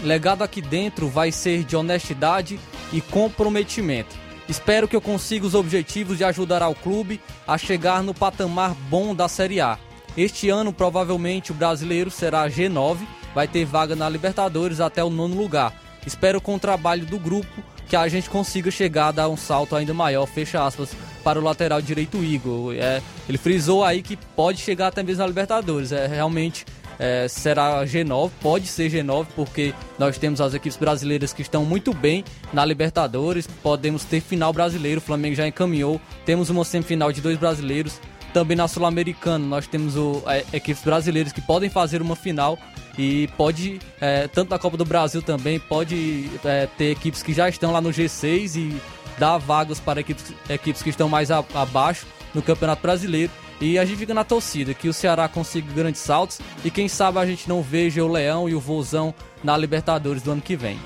legado 0.03 0.43
aqui 0.43 0.61
dentro 0.61 1.07
vai 1.07 1.31
ser 1.31 1.63
de 1.63 1.75
honestidade 1.75 2.59
e 2.91 3.01
comprometimento. 3.01 4.15
Espero 4.47 4.87
que 4.87 4.95
eu 4.95 5.01
consiga 5.01 5.45
os 5.45 5.55
objetivos 5.55 6.17
de 6.17 6.23
ajudar 6.23 6.61
ao 6.61 6.75
clube 6.75 7.19
a 7.47 7.57
chegar 7.57 8.03
no 8.03 8.13
patamar 8.13 8.75
bom 8.89 9.15
da 9.15 9.27
Série 9.27 9.59
A. 9.59 9.79
Este 10.15 10.49
ano, 10.49 10.71
provavelmente, 10.71 11.51
o 11.51 11.55
brasileiro 11.55 12.11
será 12.11 12.47
G9, 12.47 12.99
vai 13.33 13.47
ter 13.47 13.65
vaga 13.65 13.95
na 13.95 14.07
Libertadores 14.07 14.79
até 14.79 15.03
o 15.03 15.09
nono 15.09 15.35
lugar. 15.35 15.73
Espero 16.05 16.39
com 16.39 16.55
o 16.55 16.59
trabalho 16.59 17.05
do 17.05 17.17
grupo 17.17 17.63
que 17.87 17.95
a 17.95 18.07
gente 18.07 18.29
consiga 18.29 18.71
chegar 18.71 19.07
a 19.07 19.11
dar 19.11 19.29
um 19.29 19.37
salto 19.37 19.75
ainda 19.75 19.93
maior, 19.93 20.25
fecha 20.25 20.65
aspas, 20.65 20.91
para 21.23 21.39
o 21.39 21.43
lateral 21.43 21.81
direito 21.81 22.23
Igor. 22.23 22.73
É, 22.75 23.01
ele 23.27 23.37
frisou 23.37 23.83
aí 23.83 24.01
que 24.01 24.15
pode 24.15 24.59
chegar 24.59 24.87
até 24.87 25.03
mesmo 25.03 25.21
na 25.21 25.27
Libertadores. 25.27 25.91
É 25.91 26.07
realmente 26.07 26.65
é, 26.99 27.27
será 27.27 27.83
G9, 27.85 28.31
pode 28.41 28.67
ser 28.67 28.89
G9, 28.89 29.27
porque 29.35 29.73
nós 29.97 30.17
temos 30.17 30.41
as 30.41 30.53
equipes 30.53 30.77
brasileiras 30.77 31.33
que 31.33 31.41
estão 31.41 31.65
muito 31.65 31.93
bem 31.93 32.23
na 32.53 32.63
Libertadores, 32.65 33.47
podemos 33.61 34.03
ter 34.03 34.21
final 34.21 34.53
brasileiro, 34.53 34.99
o 34.99 35.03
Flamengo 35.03 35.35
já 35.35 35.47
encaminhou, 35.47 35.99
temos 36.25 36.49
uma 36.49 36.63
semifinal 36.63 37.11
de 37.11 37.21
dois 37.21 37.37
brasileiros, 37.37 37.99
também 38.35 38.57
na 38.57 38.67
Sul-Americana 38.67 39.45
nós 39.45 39.65
temos 39.65 39.95
o, 39.95 40.21
é, 40.27 40.43
equipes 40.51 40.83
brasileiras 40.83 41.31
que 41.31 41.39
podem 41.39 41.69
fazer 41.69 42.01
uma 42.01 42.17
final. 42.17 42.59
E 42.97 43.29
pode, 43.37 43.79
é, 44.01 44.27
tanto 44.27 44.49
na 44.49 44.59
Copa 44.59 44.75
do 44.75 44.83
Brasil 44.83 45.21
também, 45.21 45.57
pode 45.57 46.29
é, 46.43 46.67
ter 46.77 46.91
equipes 46.91 47.23
que 47.23 47.33
já 47.33 47.47
estão 47.47 47.71
lá 47.71 47.79
no 47.79 47.91
G6 47.91 48.55
e 48.57 48.81
dar 49.17 49.37
vagas 49.37 49.79
para 49.79 50.01
equipes, 50.01 50.33
equipes 50.49 50.83
que 50.83 50.89
estão 50.89 51.07
mais 51.07 51.31
a, 51.31 51.43
abaixo 51.53 52.05
no 52.33 52.41
Campeonato 52.41 52.81
Brasileiro. 52.81 53.31
E 53.59 53.79
a 53.79 53.85
gente 53.85 53.97
fica 53.97 54.13
na 54.13 54.23
torcida 54.23 54.73
que 54.73 54.89
o 54.89 54.93
Ceará 54.93 55.27
consiga 55.27 55.71
grandes 55.73 56.01
saltos 56.01 56.39
e 56.63 56.69
quem 56.69 56.87
sabe 56.87 57.19
a 57.19 57.25
gente 57.25 57.47
não 57.47 57.61
veja 57.61 58.03
o 58.03 58.07
Leão 58.07 58.49
e 58.49 58.55
o 58.55 58.59
Vozão 58.59 59.13
na 59.43 59.55
Libertadores 59.55 60.21
do 60.21 60.31
ano 60.31 60.41
que 60.41 60.55
vem. 60.55 60.79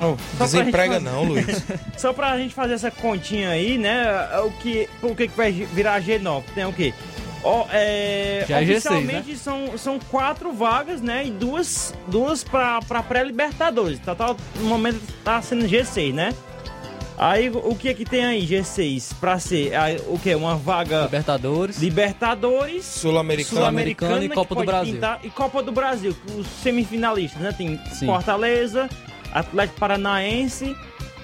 Oh, 0.00 0.16
desemprega 0.42 0.94
fazer... 0.94 1.04
não, 1.04 1.24
Luiz. 1.24 1.62
Só 1.96 2.12
pra 2.12 2.36
gente 2.38 2.54
fazer 2.54 2.74
essa 2.74 2.90
continha 2.90 3.50
aí, 3.50 3.78
né? 3.78 4.04
O 4.40 4.50
que, 4.52 4.88
o 5.02 5.14
que, 5.14 5.28
vai 5.28 5.52
virar 5.52 6.02
G9? 6.02 6.42
Tem 6.54 6.64
o 6.64 6.72
quê? 6.72 6.92
Oh, 7.42 7.66
é, 7.70 8.44
Já 8.48 8.60
oficialmente 8.60 9.16
é 9.16 9.20
G6, 9.20 9.26
né? 9.28 9.36
são, 9.36 9.78
são 9.78 9.98
quatro 9.98 10.52
vagas, 10.52 11.02
né? 11.02 11.26
E 11.26 11.30
duas, 11.30 11.94
duas 12.08 12.42
pra, 12.42 12.80
pra 12.80 13.02
pré-Libertadores. 13.02 13.98
Tá, 14.00 14.14
tá, 14.14 14.34
no 14.56 14.64
momento 14.64 15.00
tá 15.22 15.40
sendo 15.42 15.66
G6, 15.66 16.14
né? 16.14 16.32
Aí 17.16 17.48
o 17.48 17.74
que 17.76 17.88
é 17.88 17.94
que 17.94 18.04
tem 18.04 18.24
aí, 18.24 18.46
G6? 18.46 19.14
Pra 19.20 19.38
ser 19.38 19.74
aí, 19.74 20.00
o 20.08 20.18
que? 20.18 20.34
Uma 20.34 20.56
vaga. 20.56 21.02
Libertadores. 21.02 21.78
Libertadores. 21.78 22.84
Sul-Americana. 22.84 23.60
Sul-Americana 23.60 24.24
e 24.24 24.28
Copa 24.28 24.54
do 24.54 24.64
Brasil. 24.64 24.94
Pintar, 24.94 25.20
e 25.22 25.30
Copa 25.30 25.62
do 25.62 25.72
Brasil. 25.72 26.16
Os 26.36 26.46
semifinalistas, 26.46 27.40
né? 27.40 27.52
Tem 27.56 27.80
Sim. 27.92 28.06
Fortaleza, 28.06 28.88
Atlético 29.32 29.78
Paranaense. 29.78 30.76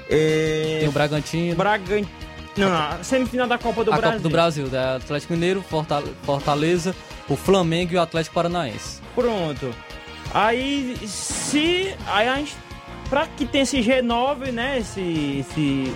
É... 0.08 0.78
Tem 0.80 0.88
o 0.88 0.92
Bragantino. 0.92 1.56
Bragantino. 1.56 2.08
Não, 2.56 2.68
não, 2.68 3.04
semifinal 3.04 3.46
da 3.46 3.58
Copa 3.58 3.84
do 3.84 3.92
a 3.92 3.96
Brasil. 3.96 4.18
Copa 4.18 4.28
do 4.28 4.32
Brasil, 4.32 4.68
da 4.68 4.96
Atlético 4.96 5.32
Mineiro, 5.32 5.64
Fortaleza, 6.22 6.94
o 7.28 7.36
Flamengo 7.36 7.94
e 7.94 7.96
o 7.96 8.00
Atlético 8.00 8.34
Paranaense. 8.34 9.00
Pronto. 9.14 9.74
Aí, 10.32 10.96
se. 11.06 11.94
Aí 12.06 12.28
a 12.28 12.36
gente 12.36 12.56
pra 13.10 13.26
que 13.26 13.44
tem 13.44 13.62
esse 13.62 13.78
G9, 13.80 14.52
né? 14.52 14.78
Esse. 14.78 15.44
esse... 15.44 15.94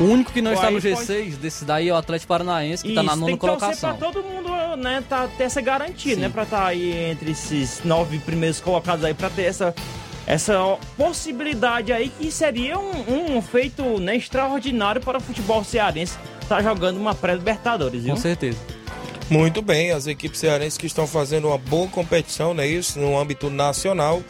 O 0.00 0.04
único 0.04 0.32
que 0.32 0.40
não 0.40 0.54
está 0.54 0.70
no 0.70 0.78
G6 0.78 1.06
pode... 1.06 1.36
desse 1.36 1.64
daí 1.64 1.88
é 1.88 1.92
o 1.92 1.96
Atlético 1.96 2.28
Paranaense, 2.28 2.82
que 2.82 2.88
Isso, 2.88 2.96
tá 2.96 3.02
na 3.02 3.14
nona 3.14 3.36
colocação. 3.36 3.96
Pra 3.96 4.10
todo 4.10 4.24
mundo, 4.24 4.50
né, 4.78 5.04
tá, 5.06 5.28
ter 5.28 5.44
essa 5.44 5.60
garantia, 5.60 6.14
Sim. 6.14 6.22
né? 6.22 6.28
Pra 6.30 6.44
estar 6.44 6.62
tá 6.62 6.66
aí 6.66 7.10
entre 7.10 7.32
esses 7.32 7.84
nove 7.84 8.18
primeiros 8.18 8.58
colocados 8.60 9.04
aí, 9.04 9.12
pra 9.12 9.28
ter 9.28 9.42
essa, 9.42 9.74
essa 10.26 10.54
possibilidade 10.96 11.92
aí 11.92 12.08
que 12.08 12.32
seria 12.32 12.78
um, 12.78 13.36
um 13.36 13.42
feito 13.42 14.00
né, 14.00 14.16
extraordinário 14.16 15.00
para 15.02 15.18
o 15.18 15.20
futebol 15.20 15.62
cearense 15.62 16.16
estar 16.40 16.56
tá 16.56 16.62
jogando 16.62 16.96
uma 16.96 17.14
pré-Libertadores, 17.14 18.04
viu? 18.04 18.14
Com 18.14 18.20
certeza. 18.20 18.58
Muito 19.30 19.60
bem, 19.60 19.90
as 19.90 20.06
equipes 20.06 20.40
cearenses 20.40 20.78
que 20.78 20.86
estão 20.86 21.06
fazendo 21.06 21.48
uma 21.48 21.58
boa 21.58 21.86
competição, 21.88 22.54
né? 22.54 22.66
Isso 22.66 22.98
no 22.98 23.18
âmbito 23.18 23.50
nacional. 23.50 24.22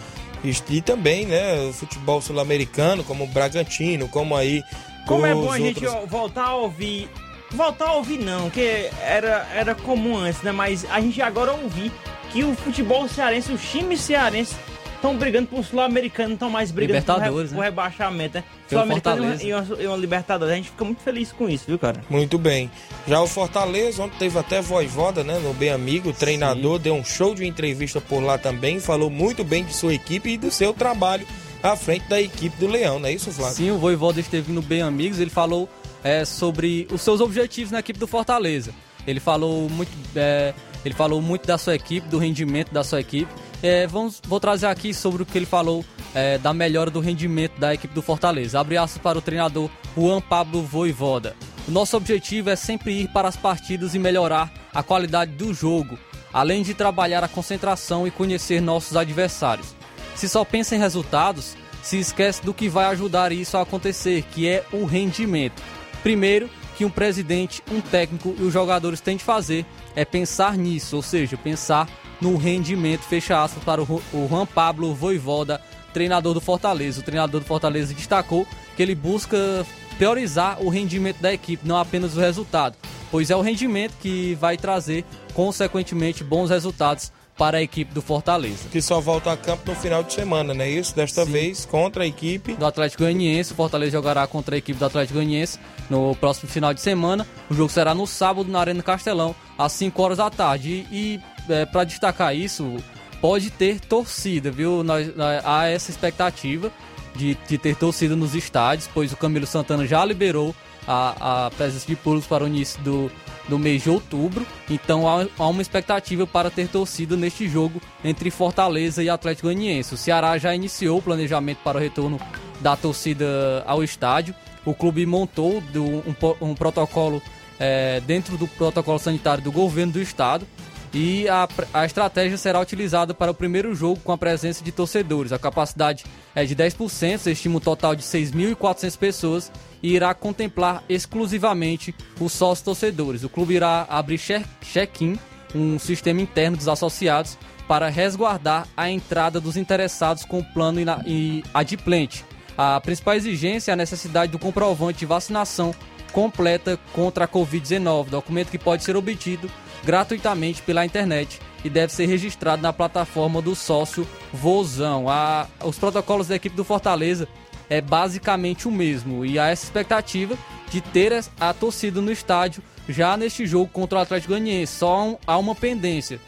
E, 0.44 0.80
também, 0.80 1.26
né, 1.26 1.60
o 1.68 1.72
futebol 1.72 2.20
sul-americano, 2.20 3.02
como 3.02 3.24
o 3.24 3.26
Bragantino, 3.26 4.08
como 4.08 4.36
aí. 4.36 4.62
Como 5.06 5.26
é 5.26 5.34
bom 5.34 5.50
a 5.50 5.58
gente 5.58 5.84
voltar 6.06 6.46
a 6.46 6.54
ouvir. 6.54 7.08
Voltar 7.50 7.88
a 7.88 7.92
ouvir 7.94 8.18
não, 8.18 8.50
que 8.50 8.90
era, 9.02 9.48
era 9.54 9.74
comum 9.74 10.16
antes, 10.16 10.42
né? 10.42 10.52
Mas 10.52 10.84
a 10.90 11.00
gente 11.00 11.20
agora 11.22 11.52
ouvir 11.52 11.90
que 12.30 12.44
o 12.44 12.54
futebol 12.54 13.08
cearense, 13.08 13.50
os 13.50 13.62
times 13.70 14.00
cearenses 14.00 14.54
estão 14.98 15.16
brigando 15.16 15.48
por 15.48 15.64
Sul-Americano, 15.64 16.28
não 16.28 16.34
estão 16.34 16.50
mais 16.50 16.70
brigando 16.70 17.04
por, 17.04 17.18
re, 17.18 17.30
né? 17.30 17.48
por 17.54 17.60
rebaixamento, 17.62 18.38
né? 18.38 18.44
Sul-Americano 18.68 19.40
e 19.40 19.54
uma, 19.54 19.82
e 19.82 19.86
uma 19.86 19.96
Libertadores. 19.96 20.52
A 20.52 20.56
gente 20.56 20.70
fica 20.70 20.84
muito 20.84 21.00
feliz 21.02 21.32
com 21.32 21.48
isso, 21.48 21.64
viu, 21.66 21.78
cara? 21.78 22.02
Muito 22.10 22.38
bem. 22.38 22.70
Já 23.06 23.20
o 23.20 23.26
Fortaleza, 23.26 24.02
ontem 24.02 24.18
teve 24.18 24.38
até 24.38 24.60
voivoda, 24.60 25.24
né? 25.24 25.38
No 25.38 25.54
Bem 25.54 25.70
Amigo, 25.70 26.10
o 26.10 26.12
treinador 26.12 26.76
Sim. 26.76 26.82
deu 26.82 26.94
um 26.94 27.04
show 27.04 27.34
de 27.34 27.46
entrevista 27.46 28.00
por 28.00 28.20
lá 28.20 28.36
também, 28.36 28.80
falou 28.80 29.08
muito 29.08 29.42
bem 29.42 29.64
de 29.64 29.74
sua 29.74 29.94
equipe 29.94 30.30
e 30.30 30.36
do 30.36 30.50
seu 30.50 30.74
trabalho 30.74 31.26
à 31.62 31.74
frente 31.76 32.08
da 32.08 32.20
equipe 32.20 32.56
do 32.58 32.66
Leão, 32.66 32.98
não 32.98 33.08
é 33.08 33.12
isso, 33.12 33.32
Flávio? 33.32 33.56
Sim, 33.56 33.70
o 33.70 33.78
Voivoda 33.78 34.20
esteve 34.20 34.52
no 34.52 34.62
Bem 34.62 34.82
Amigos, 34.82 35.18
ele 35.18 35.30
falou 35.30 35.68
é, 36.04 36.24
sobre 36.24 36.86
os 36.92 37.00
seus 37.00 37.20
objetivos 37.20 37.72
na 37.72 37.80
equipe 37.80 37.98
do 37.98 38.06
Fortaleza. 38.06 38.72
Ele 39.06 39.18
falou 39.18 39.68
muito, 39.68 39.90
é, 40.14 40.54
ele 40.84 40.94
falou 40.94 41.20
muito 41.20 41.46
da 41.46 41.58
sua 41.58 41.74
equipe, 41.74 42.06
do 42.08 42.18
rendimento 42.18 42.72
da 42.72 42.84
sua 42.84 43.00
equipe 43.00 43.32
é, 43.62 43.86
vamos, 43.86 44.20
vou 44.26 44.38
trazer 44.38 44.66
aqui 44.66 44.94
sobre 44.94 45.22
o 45.22 45.26
que 45.26 45.36
ele 45.36 45.46
falou 45.46 45.84
é, 46.14 46.38
da 46.38 46.52
melhora 46.54 46.90
do 46.90 47.00
rendimento 47.00 47.58
da 47.58 47.74
equipe 47.74 47.94
do 47.94 48.02
Fortaleza. 48.02 48.60
Abre 48.60 48.76
aspas 48.76 49.02
para 49.02 49.18
o 49.18 49.22
treinador 49.22 49.68
Juan 49.96 50.20
Pablo 50.20 50.62
Voivoda. 50.62 51.36
O 51.66 51.70
nosso 51.70 51.96
objetivo 51.96 52.50
é 52.50 52.56
sempre 52.56 52.92
ir 52.92 53.08
para 53.08 53.28
as 53.28 53.36
partidas 53.36 53.94
e 53.94 53.98
melhorar 53.98 54.52
a 54.72 54.82
qualidade 54.82 55.32
do 55.32 55.52
jogo, 55.52 55.98
além 56.32 56.62
de 56.62 56.72
trabalhar 56.72 57.22
a 57.24 57.28
concentração 57.28 58.06
e 58.06 58.10
conhecer 58.10 58.60
nossos 58.60 58.96
adversários. 58.96 59.74
Se 60.14 60.28
só 60.28 60.44
pensa 60.44 60.76
em 60.76 60.78
resultados, 60.78 61.56
se 61.82 61.98
esquece 61.98 62.42
do 62.44 62.54
que 62.54 62.68
vai 62.68 62.86
ajudar 62.86 63.32
isso 63.32 63.56
a 63.56 63.62
acontecer, 63.62 64.22
que 64.32 64.48
é 64.48 64.64
o 64.72 64.84
rendimento. 64.84 65.62
Primeiro, 66.02 66.48
que 66.76 66.84
um 66.84 66.90
presidente, 66.90 67.62
um 67.70 67.80
técnico 67.80 68.34
e 68.38 68.42
os 68.42 68.52
jogadores 68.52 69.00
têm 69.00 69.16
de 69.16 69.24
fazer 69.24 69.66
é 69.96 70.04
pensar 70.04 70.56
nisso, 70.56 70.96
ou 70.96 71.02
seja, 71.02 71.36
pensar 71.36 71.88
no 72.20 72.36
rendimento, 72.36 73.02
fecha 73.02 73.42
aspas, 73.42 73.62
para 73.62 73.82
o 73.82 74.02
Juan 74.28 74.46
Pablo 74.46 74.94
Voivoda, 74.94 75.60
treinador 75.92 76.34
do 76.34 76.40
Fortaleza. 76.40 77.00
O 77.00 77.02
treinador 77.02 77.40
do 77.40 77.46
Fortaleza 77.46 77.94
destacou 77.94 78.46
que 78.76 78.82
ele 78.82 78.94
busca 78.94 79.66
priorizar 79.96 80.62
o 80.62 80.68
rendimento 80.68 81.20
da 81.20 81.32
equipe, 81.32 81.66
não 81.66 81.76
apenas 81.76 82.16
o 82.16 82.20
resultado, 82.20 82.76
pois 83.10 83.30
é 83.30 83.36
o 83.36 83.40
rendimento 83.40 83.94
que 84.00 84.36
vai 84.36 84.56
trazer, 84.56 85.04
consequentemente, 85.34 86.22
bons 86.22 86.50
resultados 86.50 87.10
para 87.38 87.58
a 87.58 87.62
equipe 87.62 87.94
do 87.94 88.02
Fortaleza. 88.02 88.68
Que 88.70 88.82
só 88.82 89.00
volta 89.00 89.32
a 89.32 89.36
campo 89.36 89.70
no 89.70 89.76
final 89.76 90.02
de 90.02 90.12
semana, 90.12 90.52
não 90.52 90.64
é 90.64 90.70
isso? 90.70 90.94
Desta 90.94 91.24
Sim. 91.24 91.30
vez 91.30 91.64
contra 91.64 92.02
a 92.02 92.06
equipe 92.06 92.54
do 92.54 92.66
Atlético 92.66 93.04
Goianiense. 93.04 93.52
O 93.52 93.54
Fortaleza 93.54 93.92
jogará 93.92 94.26
contra 94.26 94.56
a 94.56 94.58
equipe 94.58 94.76
do 94.76 94.84
Atlético 94.84 95.14
Goianiense 95.14 95.58
no 95.88 96.16
próximo 96.16 96.50
final 96.50 96.74
de 96.74 96.80
semana. 96.80 97.24
O 97.48 97.54
jogo 97.54 97.70
será 97.70 97.94
no 97.94 98.08
sábado 98.08 98.50
na 98.50 98.58
Arena 98.58 98.82
Castelão, 98.82 99.36
às 99.56 99.70
5 99.72 100.02
horas 100.02 100.18
da 100.18 100.28
tarde. 100.28 100.84
E, 100.90 101.14
e 101.14 101.20
é, 101.48 101.66
para 101.66 101.84
destacar 101.84 102.34
isso, 102.34 102.76
pode 103.20 103.50
ter 103.50 103.80
torcida, 103.80 104.50
viu? 104.50 104.82
Nós, 104.82 105.10
há 105.44 105.66
essa 105.66 105.90
expectativa 105.90 106.72
de, 107.14 107.36
de 107.48 107.58
ter 107.58 107.74
torcida 107.76 108.14
nos 108.14 108.34
estádios, 108.34 108.88
pois 108.92 109.12
o 109.12 109.16
Camilo 109.16 109.46
Santana 109.46 109.86
já 109.86 110.04
liberou 110.04 110.54
a, 110.86 111.46
a 111.46 111.50
presença 111.50 111.86
de 111.86 111.96
público 111.96 112.26
para 112.28 112.44
o 112.44 112.46
início 112.46 112.80
do, 112.82 113.10
do 113.48 113.58
mês 113.58 113.82
de 113.82 113.90
outubro. 113.90 114.46
Então 114.70 115.08
há, 115.08 115.26
há, 115.38 115.46
uma 115.46 115.60
expectativa 115.60 116.26
para 116.26 116.50
ter 116.50 116.68
torcida 116.68 117.16
neste 117.16 117.48
jogo 117.48 117.80
entre 118.02 118.30
Fortaleza 118.30 119.02
e 119.02 119.10
Atlético 119.10 119.48
Goianiense. 119.48 119.94
O 119.94 119.98
Ceará 119.98 120.38
já 120.38 120.54
iniciou 120.54 120.98
o 120.98 121.02
planejamento 121.02 121.58
para 121.58 121.76
o 121.76 121.80
retorno 121.80 122.18
da 122.60 122.76
torcida 122.76 123.62
ao 123.66 123.84
estádio. 123.84 124.34
O 124.64 124.74
clube 124.74 125.04
montou 125.04 125.60
do, 125.60 125.84
um, 125.84 126.14
um, 126.40 126.54
protocolo 126.54 127.22
é, 127.58 128.00
dentro 128.06 128.36
do 128.36 128.46
protocolo 128.46 128.98
sanitário 128.98 129.42
do 129.42 129.52
governo 129.52 129.92
do 129.92 130.00
estado. 130.00 130.46
E 130.92 131.28
a, 131.28 131.48
a 131.74 131.84
estratégia 131.84 132.36
será 132.38 132.60
utilizada 132.60 133.12
para 133.12 133.30
o 133.30 133.34
primeiro 133.34 133.74
jogo 133.74 134.00
com 134.00 134.12
a 134.12 134.18
presença 134.18 134.64
de 134.64 134.72
torcedores. 134.72 135.32
A 135.32 135.38
capacidade 135.38 136.04
é 136.34 136.44
de 136.44 136.56
10%, 136.56 137.18
se 137.18 137.30
estima 137.30 137.58
um 137.58 137.60
total 137.60 137.94
de 137.94 138.02
6.400 138.02 138.96
pessoas 138.96 139.52
e 139.82 139.94
irá 139.94 140.14
contemplar 140.14 140.82
exclusivamente 140.88 141.94
os 142.20 142.32
sócios 142.32 142.64
torcedores. 142.64 143.22
O 143.22 143.28
clube 143.28 143.54
irá 143.54 143.86
abrir 143.88 144.18
check-in, 144.62 145.18
um 145.54 145.78
sistema 145.78 146.20
interno 146.20 146.56
dos 146.56 146.68
associados, 146.68 147.38
para 147.66 147.88
resguardar 147.88 148.66
a 148.74 148.90
entrada 148.90 149.38
dos 149.38 149.56
interessados 149.56 150.24
com 150.24 150.38
o 150.38 150.44
plano 150.44 150.80
e 151.06 151.44
adimplente. 151.52 152.24
A 152.56 152.80
principal 152.80 153.14
exigência 153.14 153.70
é 153.70 153.74
a 153.74 153.76
necessidade 153.76 154.32
do 154.32 154.38
comprovante 154.38 155.00
de 155.00 155.06
vacinação 155.06 155.74
completa 156.12 156.78
contra 156.92 157.26
a 157.26 157.28
Covid-19, 157.28 158.08
documento 158.08 158.50
que 158.50 158.58
pode 158.58 158.82
ser 158.82 158.96
obtido 158.96 159.50
gratuitamente 159.84 160.62
pela 160.62 160.84
internet 160.84 161.40
e 161.64 161.70
deve 161.70 161.92
ser 161.92 162.06
registrado 162.06 162.62
na 162.62 162.72
plataforma 162.72 163.42
do 163.42 163.54
sócio 163.54 164.06
Vozão. 164.32 165.08
A, 165.08 165.46
os 165.64 165.78
protocolos 165.78 166.28
da 166.28 166.36
equipe 166.36 166.56
do 166.56 166.64
Fortaleza 166.64 167.28
é 167.68 167.80
basicamente 167.80 168.66
o 168.66 168.70
mesmo. 168.70 169.24
E 169.24 169.38
há 169.38 169.48
essa 169.48 169.64
expectativa 169.64 170.36
de 170.70 170.80
ter 170.80 171.12
a 171.38 171.52
torcida 171.52 172.00
no 172.00 172.12
estádio 172.12 172.62
já 172.88 173.16
neste 173.16 173.46
jogo 173.46 173.70
contra 173.72 173.98
o 173.98 174.02
Atlético 174.02 174.32
Goianiense. 174.32 174.74
Só 174.74 175.18
há 175.26 175.36
uma 175.36 175.54
pendência, 175.54 176.20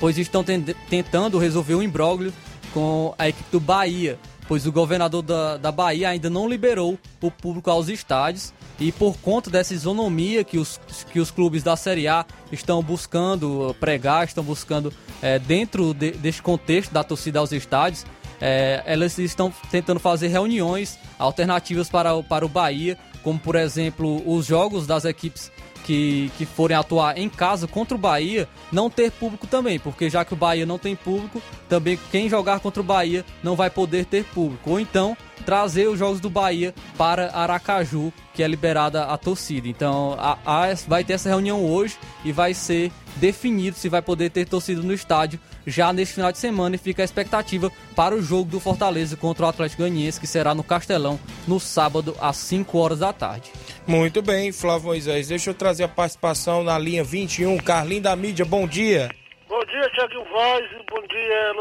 pois 0.00 0.16
estão 0.18 0.44
tentando 0.88 1.38
resolver 1.38 1.74
o 1.74 1.78
um 1.78 1.82
imbróglio 1.82 2.32
com 2.72 3.14
a 3.18 3.28
equipe 3.28 3.50
do 3.50 3.60
Bahia, 3.60 4.18
pois 4.48 4.66
o 4.66 4.72
governador 4.72 5.22
da, 5.22 5.56
da 5.58 5.70
Bahia 5.70 6.08
ainda 6.08 6.30
não 6.30 6.48
liberou 6.48 6.98
o 7.20 7.30
público 7.30 7.70
aos 7.70 7.88
estádios 7.88 8.52
e 8.80 8.90
por 8.90 9.16
conta 9.18 9.50
dessa 9.50 9.74
isonomia 9.74 10.42
que 10.42 10.58
os, 10.58 10.80
que 11.12 11.20
os 11.20 11.30
clubes 11.30 11.62
da 11.62 11.76
Série 11.76 12.08
A 12.08 12.24
estão 12.50 12.82
buscando 12.82 13.76
pregar, 13.78 14.24
estão 14.24 14.42
buscando 14.42 14.92
é, 15.20 15.38
dentro 15.38 15.94
de, 15.94 16.12
deste 16.12 16.42
contexto 16.42 16.92
da 16.92 17.04
torcida 17.04 17.38
aos 17.38 17.52
estádios, 17.52 18.04
é, 18.40 18.82
elas 18.86 19.16
estão 19.18 19.52
tentando 19.70 20.00
fazer 20.00 20.26
reuniões 20.26 20.98
alternativas 21.16 21.88
para, 21.88 22.20
para 22.24 22.44
o 22.44 22.48
Bahia, 22.48 22.98
como 23.22 23.38
por 23.38 23.54
exemplo 23.54 24.20
os 24.26 24.46
jogos 24.46 24.84
das 24.84 25.04
equipes 25.04 25.51
que, 25.84 26.30
que 26.36 26.46
forem 26.46 26.76
atuar 26.76 27.18
em 27.18 27.28
casa 27.28 27.66
contra 27.66 27.94
o 27.94 27.98
Bahia 27.98 28.48
não 28.70 28.88
ter 28.88 29.10
público 29.10 29.46
também, 29.46 29.78
porque 29.78 30.08
já 30.08 30.24
que 30.24 30.34
o 30.34 30.36
Bahia 30.36 30.66
não 30.66 30.78
tem 30.78 30.94
público, 30.96 31.42
também 31.68 31.98
quem 32.10 32.28
jogar 32.28 32.60
contra 32.60 32.80
o 32.80 32.84
Bahia 32.84 33.24
não 33.42 33.56
vai 33.56 33.70
poder 33.70 34.04
ter 34.04 34.24
público. 34.24 34.70
Ou 34.70 34.80
então 34.80 35.16
trazer 35.44 35.88
os 35.88 35.98
jogos 35.98 36.20
do 36.20 36.30
Bahia 36.30 36.74
para 36.96 37.34
Aracaju, 37.34 38.12
que 38.32 38.42
é 38.42 38.48
liberada 38.48 39.04
a 39.04 39.18
torcida. 39.18 39.68
Então 39.68 40.16
a, 40.18 40.38
a, 40.44 40.74
vai 40.86 41.04
ter 41.04 41.14
essa 41.14 41.28
reunião 41.28 41.64
hoje 41.64 41.98
e 42.24 42.32
vai 42.32 42.54
ser 42.54 42.92
definido 43.16 43.76
se 43.76 43.88
vai 43.88 44.00
poder 44.00 44.30
ter 44.30 44.46
torcida 44.46 44.80
no 44.80 44.92
estádio 44.92 45.38
já 45.66 45.92
neste 45.92 46.14
final 46.14 46.32
de 46.32 46.38
semana 46.38 46.76
e 46.76 46.78
fica 46.78 47.02
a 47.02 47.04
expectativa 47.04 47.70
para 47.94 48.14
o 48.14 48.22
jogo 48.22 48.50
do 48.50 48.58
Fortaleza 48.58 49.16
contra 49.16 49.46
o 49.46 49.48
Atlético 49.48 49.82
Goianiense, 49.82 50.18
que 50.18 50.26
será 50.26 50.54
no 50.54 50.64
Castelão 50.64 51.20
no 51.46 51.60
sábado 51.60 52.16
às 52.20 52.36
5 52.36 52.78
horas 52.78 52.98
da 53.00 53.12
tarde. 53.12 53.52
Muito 53.86 54.22
bem, 54.22 54.52
Flávio 54.52 54.86
Moisés. 54.86 55.28
Deixa 55.28 55.50
eu 55.50 55.54
trazer 55.54 55.84
a 55.84 55.88
participação 55.88 56.62
na 56.62 56.78
linha 56.78 57.02
21. 57.02 57.58
Carlinho 57.58 58.02
da 58.02 58.14
mídia, 58.14 58.44
bom 58.44 58.66
dia. 58.66 59.10
Bom 59.48 59.64
dia, 59.64 59.90
Thiago 59.90 60.24
Voz. 60.24 60.70
Bom 60.88 61.06
dia, 61.08 61.52